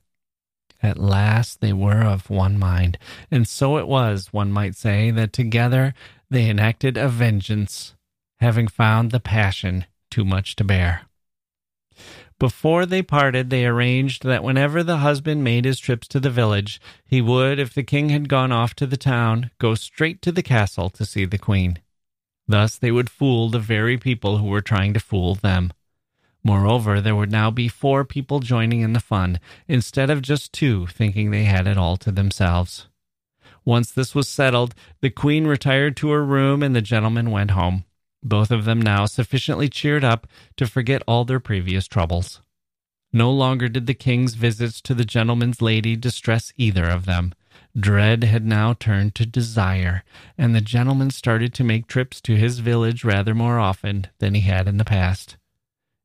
At 0.85 0.99
last 0.99 1.63
they 1.63 1.73
were 1.73 2.03
of 2.03 2.29
one 2.29 2.59
mind, 2.59 2.99
and 3.31 3.49
so 3.49 3.79
it 3.79 3.89
was, 3.89 4.35
one 4.35 4.53
might 4.53 4.77
say, 4.77 5.11
that 5.13 5.33
together 5.33 5.95
they 6.29 6.51
enacted 6.51 6.99
a 6.99 7.09
vengeance, 7.09 7.95
having 8.39 8.69
found 8.69 9.11
the 9.11 9.19
passion 9.19 9.87
too 10.11 10.27
much 10.27 10.57
to 10.57 10.65
bear. 10.65 11.07
Before 12.39 12.85
they 12.85 13.01
parted, 13.01 13.49
they 13.49 13.65
arranged 13.65 14.25
that 14.25 14.45
whenever 14.45 14.83
the 14.83 14.99
husband 14.99 15.43
made 15.43 15.65
his 15.65 15.81
trips 15.81 16.07
to 16.09 16.21
the 16.21 16.29
village, 16.29 16.83
he 17.03 17.23
would, 17.23 17.59
if 17.59 17.73
the 17.73 17.83
king 17.83 18.11
had 18.11 18.29
gone 18.29 18.53
off 18.53 18.75
to 18.75 18.87
the 18.87 18.99
town, 18.99 19.51
go 19.59 19.75
straight 19.75 20.21
to 20.21 20.33
the 20.33 20.43
castle 20.43 20.91
to 20.91 21.07
see 21.07 21.25
the 21.25 21.39
queen. 21.39 21.79
Thus 22.47 22.77
they 22.77 22.91
would 22.91 23.09
fool 23.09 23.49
the 23.49 23.59
very 23.59 23.97
people 23.97 24.37
who 24.37 24.49
were 24.49 24.61
trying 24.61 24.93
to 24.93 25.01
fool 25.01 25.35
them. 25.35 25.73
Moreover, 26.45 27.01
there 27.01 27.17
would 27.17 27.33
now 27.33 27.51
be 27.51 27.69
four 27.69 28.05
people 28.05 28.39
joining 28.39 28.83
in 28.83 28.93
the 28.93 29.01
fun, 29.01 29.41
instead 29.67 30.11
of 30.11 30.23
just 30.23 30.53
two 30.53 30.87
thinking 30.87 31.31
they 31.31 31.45
had 31.45 31.67
it 31.67 31.79
all 31.79 31.97
to 31.97 32.13
themselves. 32.13 32.87
Once 33.65 33.91
this 33.91 34.15
was 34.15 34.29
settled, 34.29 34.75
the 35.01 35.11
queen 35.11 35.47
retired 35.47 35.97
to 35.97 36.11
her 36.11 36.25
room 36.25 36.63
and 36.63 36.77
the 36.77 36.83
gentleman 36.83 37.31
went 37.31 37.53
home 37.53 37.85
both 38.25 38.51
of 38.51 38.65
them 38.65 38.81
now 38.81 39.05
sufficiently 39.05 39.69
cheered 39.69 40.03
up 40.03 40.27
to 40.57 40.67
forget 40.67 41.03
all 41.07 41.25
their 41.25 41.39
previous 41.39 41.87
troubles. 41.87 42.41
No 43.13 43.31
longer 43.31 43.69
did 43.69 43.87
the 43.87 43.95
king's 43.95 44.35
visits 44.35 44.81
to 44.81 44.95
the 44.95 45.05
gentleman's 45.05 45.63
lady 45.63 45.95
distress 45.95 46.53
either 46.57 46.87
of 46.87 47.05
them. 47.05 47.35
Dread 47.79 48.25
had 48.25 48.45
now 48.45 48.73
turned 48.73 49.15
to 49.17 49.27
desire, 49.27 50.03
and 50.39 50.55
the 50.55 50.61
gentleman 50.61 51.11
started 51.11 51.53
to 51.55 51.65
make 51.65 51.87
trips 51.87 52.21
to 52.23 52.37
his 52.37 52.59
village 52.61 53.05
rather 53.05 53.35
more 53.35 53.59
often 53.61 54.09
than 54.19 54.35
he 54.35 54.41
had 54.41 54.67
in 54.67 54.79
the 54.79 54.85
past. 54.85 55.37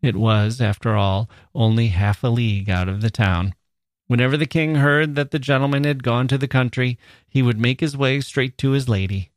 It 0.02 0.16
was, 0.16 0.62
after 0.62 0.96
all, 0.96 1.30
only 1.54 1.88
half 1.88 2.24
a 2.24 2.28
league 2.28 2.70
out 2.70 2.88
of 2.88 3.02
the 3.02 3.10
town. 3.10 3.54
Whenever 4.08 4.38
the 4.38 4.48
king 4.48 4.76
heard 4.76 5.16
that 5.16 5.32
the 5.32 5.40
gentleman 5.40 5.84
had 5.84 6.04
gone 6.04 6.28
to 6.30 6.38
the 6.38 6.48
country, 6.48 6.98
he 7.28 7.42
would 7.42 7.60
make 7.60 7.80
his 7.80 7.98
way 7.98 8.22
straight 8.22 8.58
to 8.58 8.72
his 8.72 8.90
lady. 8.90 9.32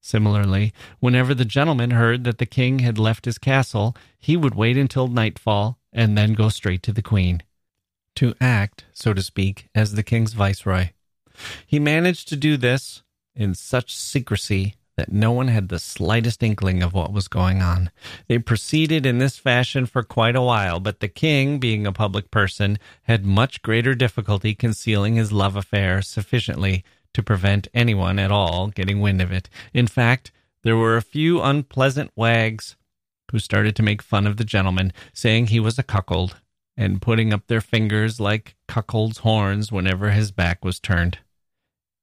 Similarly, 0.00 0.72
whenever 1.00 1.34
the 1.34 1.46
gentleman 1.46 1.92
heard 1.92 2.24
that 2.24 2.38
the 2.38 2.46
king 2.46 2.80
had 2.80 2.98
left 2.98 3.24
his 3.24 3.38
castle, 3.38 3.96
he 4.18 4.36
would 4.36 4.54
wait 4.54 4.76
until 4.76 5.08
nightfall 5.08 5.78
and 5.92 6.16
then 6.16 6.34
go 6.34 6.50
straight 6.50 6.82
to 6.82 6.92
the 6.92 7.02
queen. 7.02 7.42
To 8.16 8.34
act, 8.40 8.84
so 8.92 9.14
to 9.14 9.22
speak, 9.22 9.68
as 9.74 9.94
the 9.94 10.02
king's 10.02 10.34
viceroy. 10.34 10.90
He 11.66 11.78
managed 11.78 12.28
to 12.28 12.36
do 12.36 12.56
this 12.56 13.02
in 13.34 13.54
such 13.54 13.96
secrecy 13.96 14.76
that 14.96 15.12
no 15.12 15.32
one 15.32 15.48
had 15.48 15.68
the 15.68 15.78
slightest 15.78 16.42
inkling 16.42 16.82
of 16.82 16.92
what 16.94 17.12
was 17.12 17.28
going 17.28 17.62
on. 17.62 17.90
They 18.28 18.38
proceeded 18.38 19.04
in 19.04 19.18
this 19.18 19.36
fashion 19.36 19.86
for 19.86 20.02
quite 20.02 20.36
a 20.36 20.42
while, 20.42 20.80
but 20.80 21.00
the 21.00 21.08
king, 21.08 21.58
being 21.58 21.86
a 21.86 21.92
public 21.92 22.30
person, 22.30 22.78
had 23.02 23.26
much 23.26 23.62
greater 23.62 23.94
difficulty 23.94 24.54
concealing 24.54 25.16
his 25.16 25.32
love 25.32 25.56
affair 25.56 26.00
sufficiently 26.02 26.84
to 27.12 27.22
prevent 27.22 27.68
anyone 27.74 28.18
at 28.18 28.30
all 28.30 28.68
getting 28.68 29.00
wind 29.00 29.20
of 29.20 29.32
it. 29.32 29.48
In 29.72 29.86
fact, 29.86 30.32
there 30.62 30.76
were 30.76 30.96
a 30.96 31.02
few 31.02 31.42
unpleasant 31.42 32.10
wags 32.16 32.76
who 33.30 33.38
started 33.38 33.74
to 33.76 33.82
make 33.82 34.02
fun 34.02 34.26
of 34.26 34.36
the 34.36 34.44
gentleman, 34.44 34.92
saying 35.12 35.46
he 35.46 35.60
was 35.60 35.78
a 35.78 35.82
cuckold, 35.82 36.40
and 36.76 37.02
putting 37.02 37.32
up 37.32 37.46
their 37.46 37.60
fingers 37.60 38.20
like 38.20 38.54
cuckold's 38.68 39.18
horns 39.18 39.72
whenever 39.72 40.10
his 40.10 40.30
back 40.30 40.64
was 40.64 40.78
turned. 40.78 41.18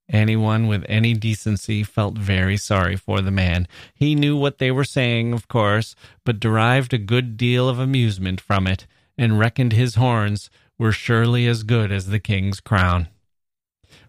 Anyone 0.09 0.67
with 0.67 0.85
any 0.89 1.13
decency 1.13 1.83
felt 1.83 2.17
very 2.17 2.57
sorry 2.57 2.95
for 2.95 3.21
the 3.21 3.31
man. 3.31 3.67
He 3.93 4.15
knew 4.15 4.35
what 4.35 4.57
they 4.57 4.71
were 4.71 4.83
saying, 4.83 5.33
of 5.33 5.47
course, 5.47 5.95
but 6.25 6.39
derived 6.39 6.93
a 6.93 6.97
good 6.97 7.37
deal 7.37 7.69
of 7.69 7.79
amusement 7.79 8.41
from 8.41 8.67
it, 8.67 8.87
and 9.17 9.39
reckoned 9.39 9.73
his 9.73 9.95
horns 9.95 10.49
were 10.77 10.91
surely 10.91 11.47
as 11.47 11.63
good 11.63 11.91
as 11.91 12.07
the 12.07 12.19
king's 12.19 12.59
crown. 12.59 13.07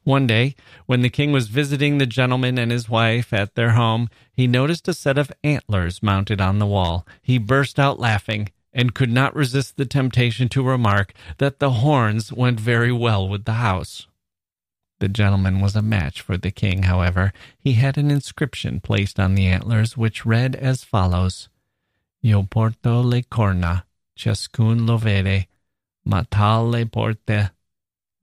One 0.04 0.26
day, 0.26 0.56
when 0.86 1.02
the 1.02 1.10
king 1.10 1.30
was 1.30 1.46
visiting 1.46 1.98
the 1.98 2.06
gentleman 2.06 2.58
and 2.58 2.72
his 2.72 2.88
wife 2.88 3.32
at 3.32 3.54
their 3.54 3.70
home, 3.70 4.08
he 4.32 4.46
noticed 4.46 4.88
a 4.88 4.94
set 4.94 5.16
of 5.16 5.30
antlers 5.44 6.02
mounted 6.02 6.40
on 6.40 6.58
the 6.58 6.66
wall. 6.66 7.06
He 7.20 7.38
burst 7.38 7.78
out 7.78 8.00
laughing 8.00 8.50
and 8.72 8.94
could 8.94 9.12
not 9.12 9.36
resist 9.36 9.76
the 9.76 9.86
temptation 9.86 10.48
to 10.48 10.62
remark 10.62 11.12
that 11.38 11.60
the 11.60 11.70
horns 11.70 12.32
went 12.32 12.58
very 12.58 12.90
well 12.90 13.28
with 13.28 13.44
the 13.44 13.54
house. 13.54 14.08
The 15.02 15.08
gentleman 15.08 15.60
was 15.60 15.74
a 15.74 15.82
match 15.82 16.20
for 16.20 16.36
the 16.36 16.52
king, 16.52 16.84
however. 16.84 17.32
He 17.58 17.72
had 17.72 17.98
an 17.98 18.08
inscription 18.08 18.78
placed 18.78 19.18
on 19.18 19.34
the 19.34 19.48
antlers 19.48 19.96
which 19.96 20.24
read 20.24 20.54
as 20.54 20.84
follows 20.84 21.48
Io 22.24 22.44
porto 22.44 23.00
le 23.00 23.24
corna, 23.24 23.84
ciascun 24.16 24.86
lo 24.86 24.98
vede, 24.98 25.48
ma 26.04 26.22
tal 26.30 26.70
le 26.70 26.86
porte 26.86 27.50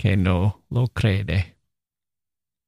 che 0.01 0.15
no 0.15 0.59
lo 0.69 0.87
crede. 0.87 1.47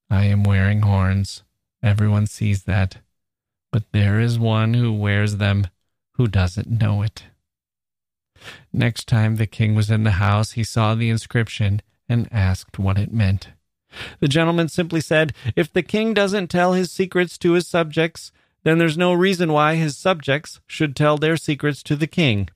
I 0.09 0.25
am 0.25 0.43
wearing 0.43 0.81
horns. 0.81 1.43
Everyone 1.81 2.27
sees 2.27 2.63
that. 2.63 2.97
But 3.71 3.93
there 3.93 4.19
is 4.19 4.37
one 4.37 4.73
who 4.73 4.91
wears 4.91 5.37
them 5.37 5.67
who 6.15 6.27
doesn't 6.27 6.67
know 6.69 7.01
it. 7.01 7.27
Next 8.73 9.07
time 9.07 9.37
the 9.37 9.47
king 9.47 9.73
was 9.73 9.89
in 9.89 10.03
the 10.03 10.19
house, 10.19 10.51
he 10.51 10.65
saw 10.65 10.95
the 10.95 11.09
inscription 11.09 11.81
and 12.09 12.27
asked 12.29 12.77
what 12.77 12.97
it 12.97 13.13
meant. 13.13 13.51
The 14.19 14.27
gentleman 14.27 14.69
simply 14.69 15.01
said, 15.01 15.33
If 15.55 15.71
the 15.71 15.83
king 15.83 16.13
doesn't 16.13 16.47
tell 16.47 16.73
his 16.73 16.91
secrets 16.91 17.37
to 17.39 17.53
his 17.53 17.67
subjects, 17.67 18.31
then 18.63 18.77
there's 18.77 18.97
no 18.97 19.13
reason 19.13 19.51
why 19.51 19.75
his 19.75 19.97
subjects 19.97 20.59
should 20.67 20.95
tell 20.95 21.17
their 21.17 21.37
secrets 21.37 21.81
to 21.83 21.95
the 21.95 22.07
king. 22.07 22.49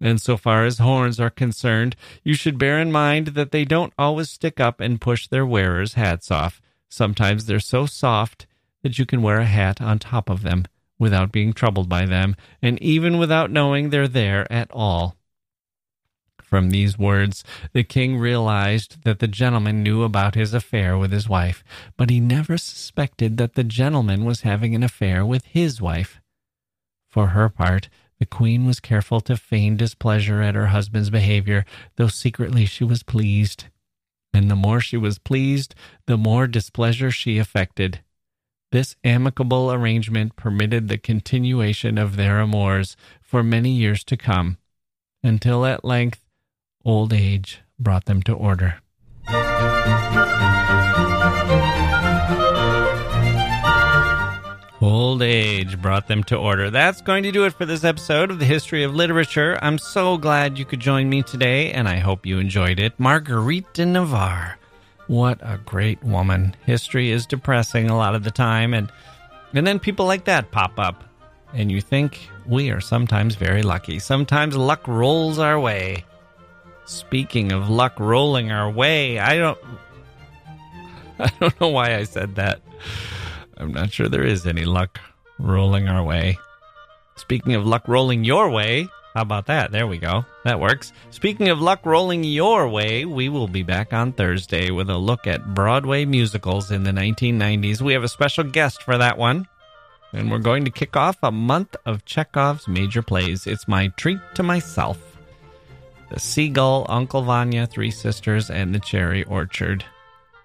And 0.00 0.20
so 0.20 0.36
far 0.36 0.64
as 0.64 0.78
horns 0.78 1.20
are 1.20 1.30
concerned, 1.30 1.96
you 2.22 2.34
should 2.34 2.58
bear 2.58 2.80
in 2.80 2.92
mind 2.92 3.28
that 3.28 3.52
they 3.52 3.64
don't 3.64 3.92
always 3.96 4.30
stick 4.30 4.60
up 4.60 4.80
and 4.80 5.00
push 5.00 5.28
their 5.28 5.46
wearers' 5.46 5.94
hats 5.94 6.30
off. 6.30 6.60
Sometimes 6.88 7.46
they're 7.46 7.60
so 7.60 7.86
soft 7.86 8.46
that 8.82 8.98
you 8.98 9.06
can 9.06 9.22
wear 9.22 9.38
a 9.38 9.46
hat 9.46 9.80
on 9.80 9.98
top 9.98 10.28
of 10.28 10.42
them 10.42 10.66
without 10.98 11.32
being 11.32 11.52
troubled 11.52 11.88
by 11.88 12.04
them, 12.04 12.36
and 12.60 12.80
even 12.82 13.18
without 13.18 13.50
knowing 13.50 13.90
they're 13.90 14.08
there 14.08 14.50
at 14.52 14.70
all. 14.70 15.16
From 16.54 16.70
these 16.70 16.96
words, 16.96 17.42
the 17.72 17.82
king 17.82 18.16
realized 18.16 19.02
that 19.02 19.18
the 19.18 19.26
gentleman 19.26 19.82
knew 19.82 20.04
about 20.04 20.36
his 20.36 20.54
affair 20.54 20.96
with 20.96 21.10
his 21.10 21.28
wife, 21.28 21.64
but 21.96 22.10
he 22.10 22.20
never 22.20 22.56
suspected 22.56 23.38
that 23.38 23.54
the 23.54 23.64
gentleman 23.64 24.24
was 24.24 24.42
having 24.42 24.72
an 24.72 24.84
affair 24.84 25.26
with 25.26 25.46
his 25.46 25.82
wife. 25.82 26.20
For 27.08 27.30
her 27.30 27.48
part, 27.48 27.88
the 28.20 28.24
queen 28.24 28.66
was 28.66 28.78
careful 28.78 29.20
to 29.22 29.36
feign 29.36 29.76
displeasure 29.76 30.42
at 30.42 30.54
her 30.54 30.68
husband's 30.68 31.10
behavior, 31.10 31.64
though 31.96 32.06
secretly 32.06 32.66
she 32.66 32.84
was 32.84 33.02
pleased. 33.02 33.64
And 34.32 34.48
the 34.48 34.54
more 34.54 34.80
she 34.80 34.96
was 34.96 35.18
pleased, 35.18 35.74
the 36.06 36.16
more 36.16 36.46
displeasure 36.46 37.10
she 37.10 37.38
affected. 37.38 37.98
This 38.70 38.94
amicable 39.02 39.72
arrangement 39.72 40.36
permitted 40.36 40.86
the 40.86 40.98
continuation 40.98 41.98
of 41.98 42.14
their 42.14 42.38
amours 42.38 42.96
for 43.20 43.42
many 43.42 43.72
years 43.72 44.04
to 44.04 44.16
come, 44.16 44.58
until 45.24 45.66
at 45.66 45.84
length 45.84 46.23
Old 46.86 47.14
age 47.14 47.62
brought 47.78 48.04
them 48.04 48.22
to 48.24 48.34
order. 48.34 48.74
Old 54.82 55.22
age 55.22 55.80
brought 55.80 56.08
them 56.08 56.22
to 56.24 56.36
order. 56.36 56.68
That's 56.70 57.00
going 57.00 57.22
to 57.22 57.32
do 57.32 57.46
it 57.46 57.54
for 57.54 57.64
this 57.64 57.84
episode 57.84 58.30
of 58.30 58.38
the 58.38 58.44
History 58.44 58.84
of 58.84 58.94
Literature. 58.94 59.58
I'm 59.62 59.78
so 59.78 60.18
glad 60.18 60.58
you 60.58 60.66
could 60.66 60.80
join 60.80 61.08
me 61.08 61.22
today, 61.22 61.72
and 61.72 61.88
I 61.88 62.00
hope 62.00 62.26
you 62.26 62.38
enjoyed 62.38 62.78
it. 62.78 63.00
Marguerite 63.00 63.72
de 63.72 63.86
Navarre. 63.86 64.58
What 65.06 65.38
a 65.40 65.56
great 65.64 66.04
woman. 66.04 66.54
History 66.66 67.10
is 67.10 67.24
depressing 67.24 67.88
a 67.88 67.96
lot 67.96 68.14
of 68.14 68.24
the 68.24 68.30
time, 68.30 68.74
and, 68.74 68.92
and 69.54 69.66
then 69.66 69.78
people 69.78 70.04
like 70.04 70.26
that 70.26 70.50
pop 70.50 70.78
up. 70.78 71.02
And 71.54 71.72
you 71.72 71.80
think 71.80 72.28
we 72.44 72.70
are 72.70 72.82
sometimes 72.82 73.36
very 73.36 73.62
lucky. 73.62 73.98
Sometimes 74.00 74.54
luck 74.54 74.86
rolls 74.86 75.38
our 75.38 75.58
way. 75.58 76.04
Speaking 76.86 77.52
of 77.52 77.70
luck 77.70 77.98
rolling 77.98 78.50
our 78.50 78.70
way, 78.70 79.18
I 79.18 79.36
don't 79.38 79.58
I 81.18 81.30
don't 81.40 81.60
know 81.60 81.68
why 81.68 81.96
I 81.96 82.04
said 82.04 82.34
that. 82.36 82.60
I'm 83.56 83.72
not 83.72 83.92
sure 83.92 84.08
there 84.08 84.26
is 84.26 84.46
any 84.46 84.64
luck 84.64 84.98
rolling 85.38 85.88
our 85.88 86.02
way. 86.02 86.38
Speaking 87.16 87.54
of 87.54 87.66
luck 87.66 87.86
rolling 87.86 88.24
your 88.24 88.50
way, 88.50 88.88
how 89.14 89.22
about 89.22 89.46
that? 89.46 89.70
There 89.70 89.86
we 89.86 89.98
go. 89.98 90.24
That 90.44 90.58
works. 90.58 90.92
Speaking 91.10 91.48
of 91.48 91.60
luck 91.60 91.86
rolling 91.86 92.24
your 92.24 92.68
way, 92.68 93.04
we 93.04 93.28
will 93.28 93.46
be 93.46 93.62
back 93.62 93.92
on 93.92 94.12
Thursday 94.12 94.72
with 94.72 94.90
a 94.90 94.98
look 94.98 95.28
at 95.28 95.54
Broadway 95.54 96.04
musicals 96.04 96.72
in 96.72 96.82
the 96.82 96.90
1990s. 96.90 97.80
We 97.80 97.92
have 97.92 98.02
a 98.02 98.08
special 98.08 98.42
guest 98.42 98.82
for 98.82 98.98
that 98.98 99.16
one. 99.16 99.46
And 100.12 100.30
we're 100.30 100.38
going 100.38 100.64
to 100.64 100.70
kick 100.70 100.96
off 100.96 101.16
a 101.22 101.30
month 101.30 101.76
of 101.86 102.04
Chekhov's 102.04 102.66
major 102.66 103.02
plays. 103.02 103.46
It's 103.46 103.68
my 103.68 103.88
treat 103.96 104.18
to 104.34 104.42
myself. 104.42 105.13
The 106.14 106.20
Seagull, 106.20 106.86
Uncle 106.88 107.22
Vanya, 107.22 107.66
Three 107.66 107.90
Sisters, 107.90 108.48
and 108.48 108.72
The 108.72 108.78
Cherry 108.78 109.24
Orchard. 109.24 109.84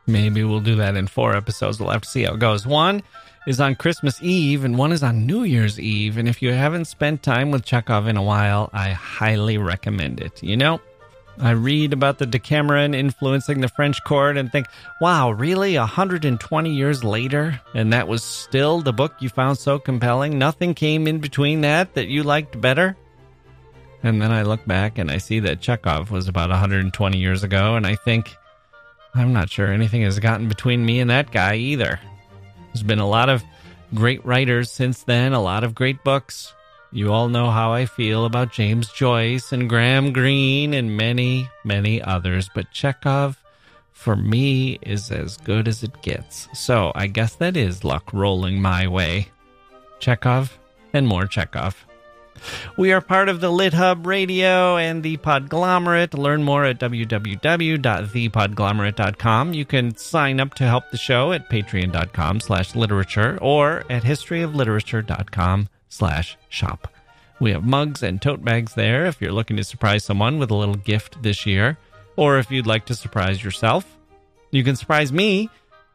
Maybe 0.07 0.43
we'll 0.43 0.61
do 0.61 0.78
that 0.78 0.95
in 0.95 1.05
four 1.05 1.36
episodes. 1.36 1.80
We'll 1.80 1.91
have 1.91 2.01
to 2.01 2.09
see 2.09 2.24
how 2.24 2.34
it 2.34 2.39
goes. 2.39 2.65
One 2.65 3.03
is 3.45 3.61
on 3.61 3.76
Christmas 3.76 4.20
Eve, 4.24 4.63
and 4.63 4.80
one 4.80 4.91
is 4.91 5.03
on 5.03 5.28
New 5.28 5.43
Year's 5.43 5.80
Eve. 5.80 6.17
And 6.17 6.28
if 6.28 6.41
you 6.41 6.53
haven't 6.53 6.86
spent 6.86 7.22
time 7.22 7.51
with 7.51 7.65
Chekhov 7.65 8.07
in 8.07 8.17
a 8.17 8.24
while, 8.24 8.72
I 8.74 8.93
highly 8.93 9.59
recommend 9.59 10.20
it. 10.22 10.41
You 10.41 10.57
know, 10.57 10.82
I 11.38 11.51
read 11.51 11.93
about 11.93 12.17
the 12.17 12.26
Decameron 12.26 12.95
influencing 12.95 13.61
the 13.61 13.67
French 13.67 14.03
court 14.03 14.38
and 14.38 14.51
think, 14.51 14.65
wow, 14.99 15.30
really? 15.30 15.78
120 15.78 16.74
years 16.74 17.03
later? 17.03 17.61
And 17.76 17.93
that 17.93 18.07
was 18.07 18.24
still 18.24 18.82
the 18.82 18.91
book 18.91 19.13
you 19.20 19.30
found 19.30 19.59
so 19.59 19.78
compelling? 19.78 20.39
Nothing 20.39 20.74
came 20.74 21.05
in 21.05 21.20
between 21.20 21.61
that 21.61 21.93
that 21.93 22.07
you 22.07 22.24
liked 22.24 22.59
better? 22.59 22.97
And 24.02 24.22
then 24.22 24.32
I 24.32 24.43
look 24.43 24.66
back 24.66 24.97
and 24.97 25.12
I 25.12 25.18
see 25.18 25.41
that 25.41 25.62
Chekhov 25.62 26.10
was 26.10 26.28
about 26.28 26.50
120 26.50 27.18
years 27.18 27.43
ago, 27.43 27.76
and 27.76 27.86
I 27.86 27.95
think, 27.95 28.34
I'm 29.14 29.34
not 29.34 29.50
sure 29.50 29.68
anything 29.68 30.04
has 30.04 30.20
gotten 30.20 30.47
between 30.47 30.86
me 30.86 31.00
and 31.00 31.10
that 31.10 31.32
guy 31.32 31.56
either. 31.56 32.00
There's 32.68 32.84
been 32.84 33.00
a 33.00 33.10
lot 33.10 33.30
of 33.30 33.43
great 33.93 34.26
writers 34.26 34.72
since 34.72 35.04
then, 35.04 35.34
a 35.34 35.41
lot 35.41 35.64
of 35.64 35.76
great 35.76 36.04
books. 36.04 36.54
You 36.91 37.12
all 37.12 37.28
know 37.28 37.52
how 37.52 37.74
I 37.74 37.86
feel 37.86 38.26
about 38.26 38.52
James 38.52 38.89
Joyce 38.91 39.52
and 39.52 39.70
Graham 39.70 40.14
Greene 40.14 40.74
and 40.74 40.95
many, 40.95 41.50
many 41.64 42.02
others, 42.02 42.50
but 42.56 42.72
Chekhov, 42.72 43.38
for 43.91 44.16
me, 44.16 44.80
is 44.82 45.12
as 45.12 45.38
good 45.38 45.68
as 45.68 45.84
it 45.84 46.02
gets. 46.02 46.47
So 46.54 46.91
I 46.95 47.08
guess 47.08 47.36
that 47.36 47.58
is 47.58 47.84
luck 47.84 48.14
rolling 48.14 48.62
my 48.62 48.88
way. 48.88 49.28
Chekhov 50.00 50.58
and 50.93 51.08
more 51.08 51.28
Chekhov. 51.28 51.86
We 52.78 52.92
are 52.92 53.02
part 53.02 53.30
of 53.30 53.42
the 53.42 53.50
LitHub 53.50 54.06
Radio 54.06 54.78
and 54.78 55.02
the 55.04 55.18
Podglomerate. 55.18 56.18
Learn 56.18 56.44
more 56.44 56.66
at 56.66 56.80
www.thepodglomerate.com. 56.80 59.54
You 59.54 59.66
can 59.66 59.98
sign 59.98 60.40
up 60.40 60.54
to 60.56 60.64
help 60.66 60.90
the 60.92 60.98
show 60.98 61.32
at 61.32 61.50
patreon.com 61.50 62.40
slash 62.40 62.76
literature 62.76 63.38
or 63.42 63.84
at 63.90 64.04
historyofliterature.com 64.04 65.70
slash 65.90 66.38
shop. 66.50 66.88
We 67.40 67.52
have 67.52 67.64
mugs 67.64 68.04
and 68.04 68.22
tote 68.22 68.44
bags 68.44 68.76
there 68.76 69.06
if 69.06 69.22
you're 69.22 69.32
looking 69.32 69.58
to 69.58 69.64
surprise 69.64 70.04
someone 70.04 70.40
with 70.40 70.52
a 70.52 70.56
little 70.56 70.76
gift 70.76 71.24
this 71.24 71.46
year, 71.46 71.78
or 72.16 72.38
if 72.38 72.52
you'd 72.52 72.68
like 72.68 72.86
to 72.88 72.96
surprise 72.96 73.44
yourself. 73.44 73.98
You 74.52 74.64
can 74.64 74.76
surprise 74.76 75.14
me 75.14 75.50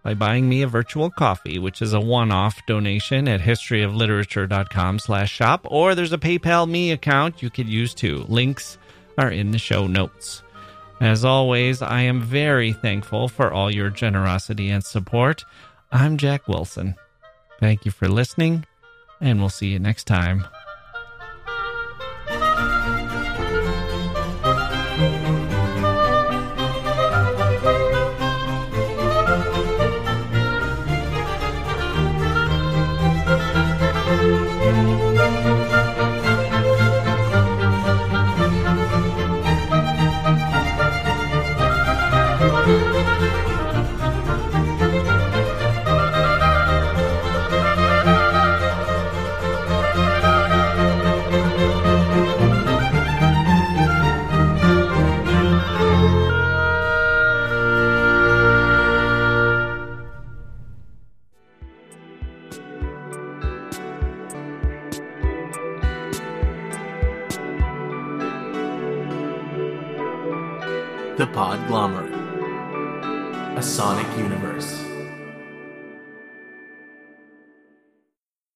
by 0.04 0.14
buying 0.14 0.48
me 0.48 0.62
a 0.62 0.68
virtual 0.68 1.10
coffee, 1.10 1.58
which 1.58 1.82
is 1.82 1.94
a 1.94 2.00
one-off 2.00 2.64
donation 2.66 3.26
at 3.26 3.40
historyofliterature.com 3.40 4.98
slash 4.98 5.32
shop, 5.32 5.66
or 5.68 5.94
there's 5.94 6.12
a 6.12 6.18
PayPal 6.18 6.68
me 6.68 6.92
account 6.92 7.42
you 7.42 7.50
could 7.50 7.68
use 7.68 7.94
too. 7.94 8.24
Links 8.28 8.78
are 9.18 9.30
in 9.30 9.50
the 9.50 9.58
show 9.58 9.86
notes. 9.86 10.42
As 11.00 11.24
always, 11.24 11.82
I 11.82 12.02
am 12.02 12.20
very 12.20 12.72
thankful 12.72 13.28
for 13.28 13.52
all 13.52 13.70
your 13.70 13.90
generosity 13.90 14.70
and 14.70 14.84
support. 14.84 15.44
I'm 15.90 16.18
Jacke 16.18 16.46
Wilson. 16.46 16.94
Thank 17.58 17.84
you 17.84 17.90
for 17.90 18.06
listening, 18.06 18.66
and 19.20 19.40
we'll 19.40 19.48
see 19.48 19.68
you 19.68 19.78
next 19.78 20.04
time. 20.04 20.44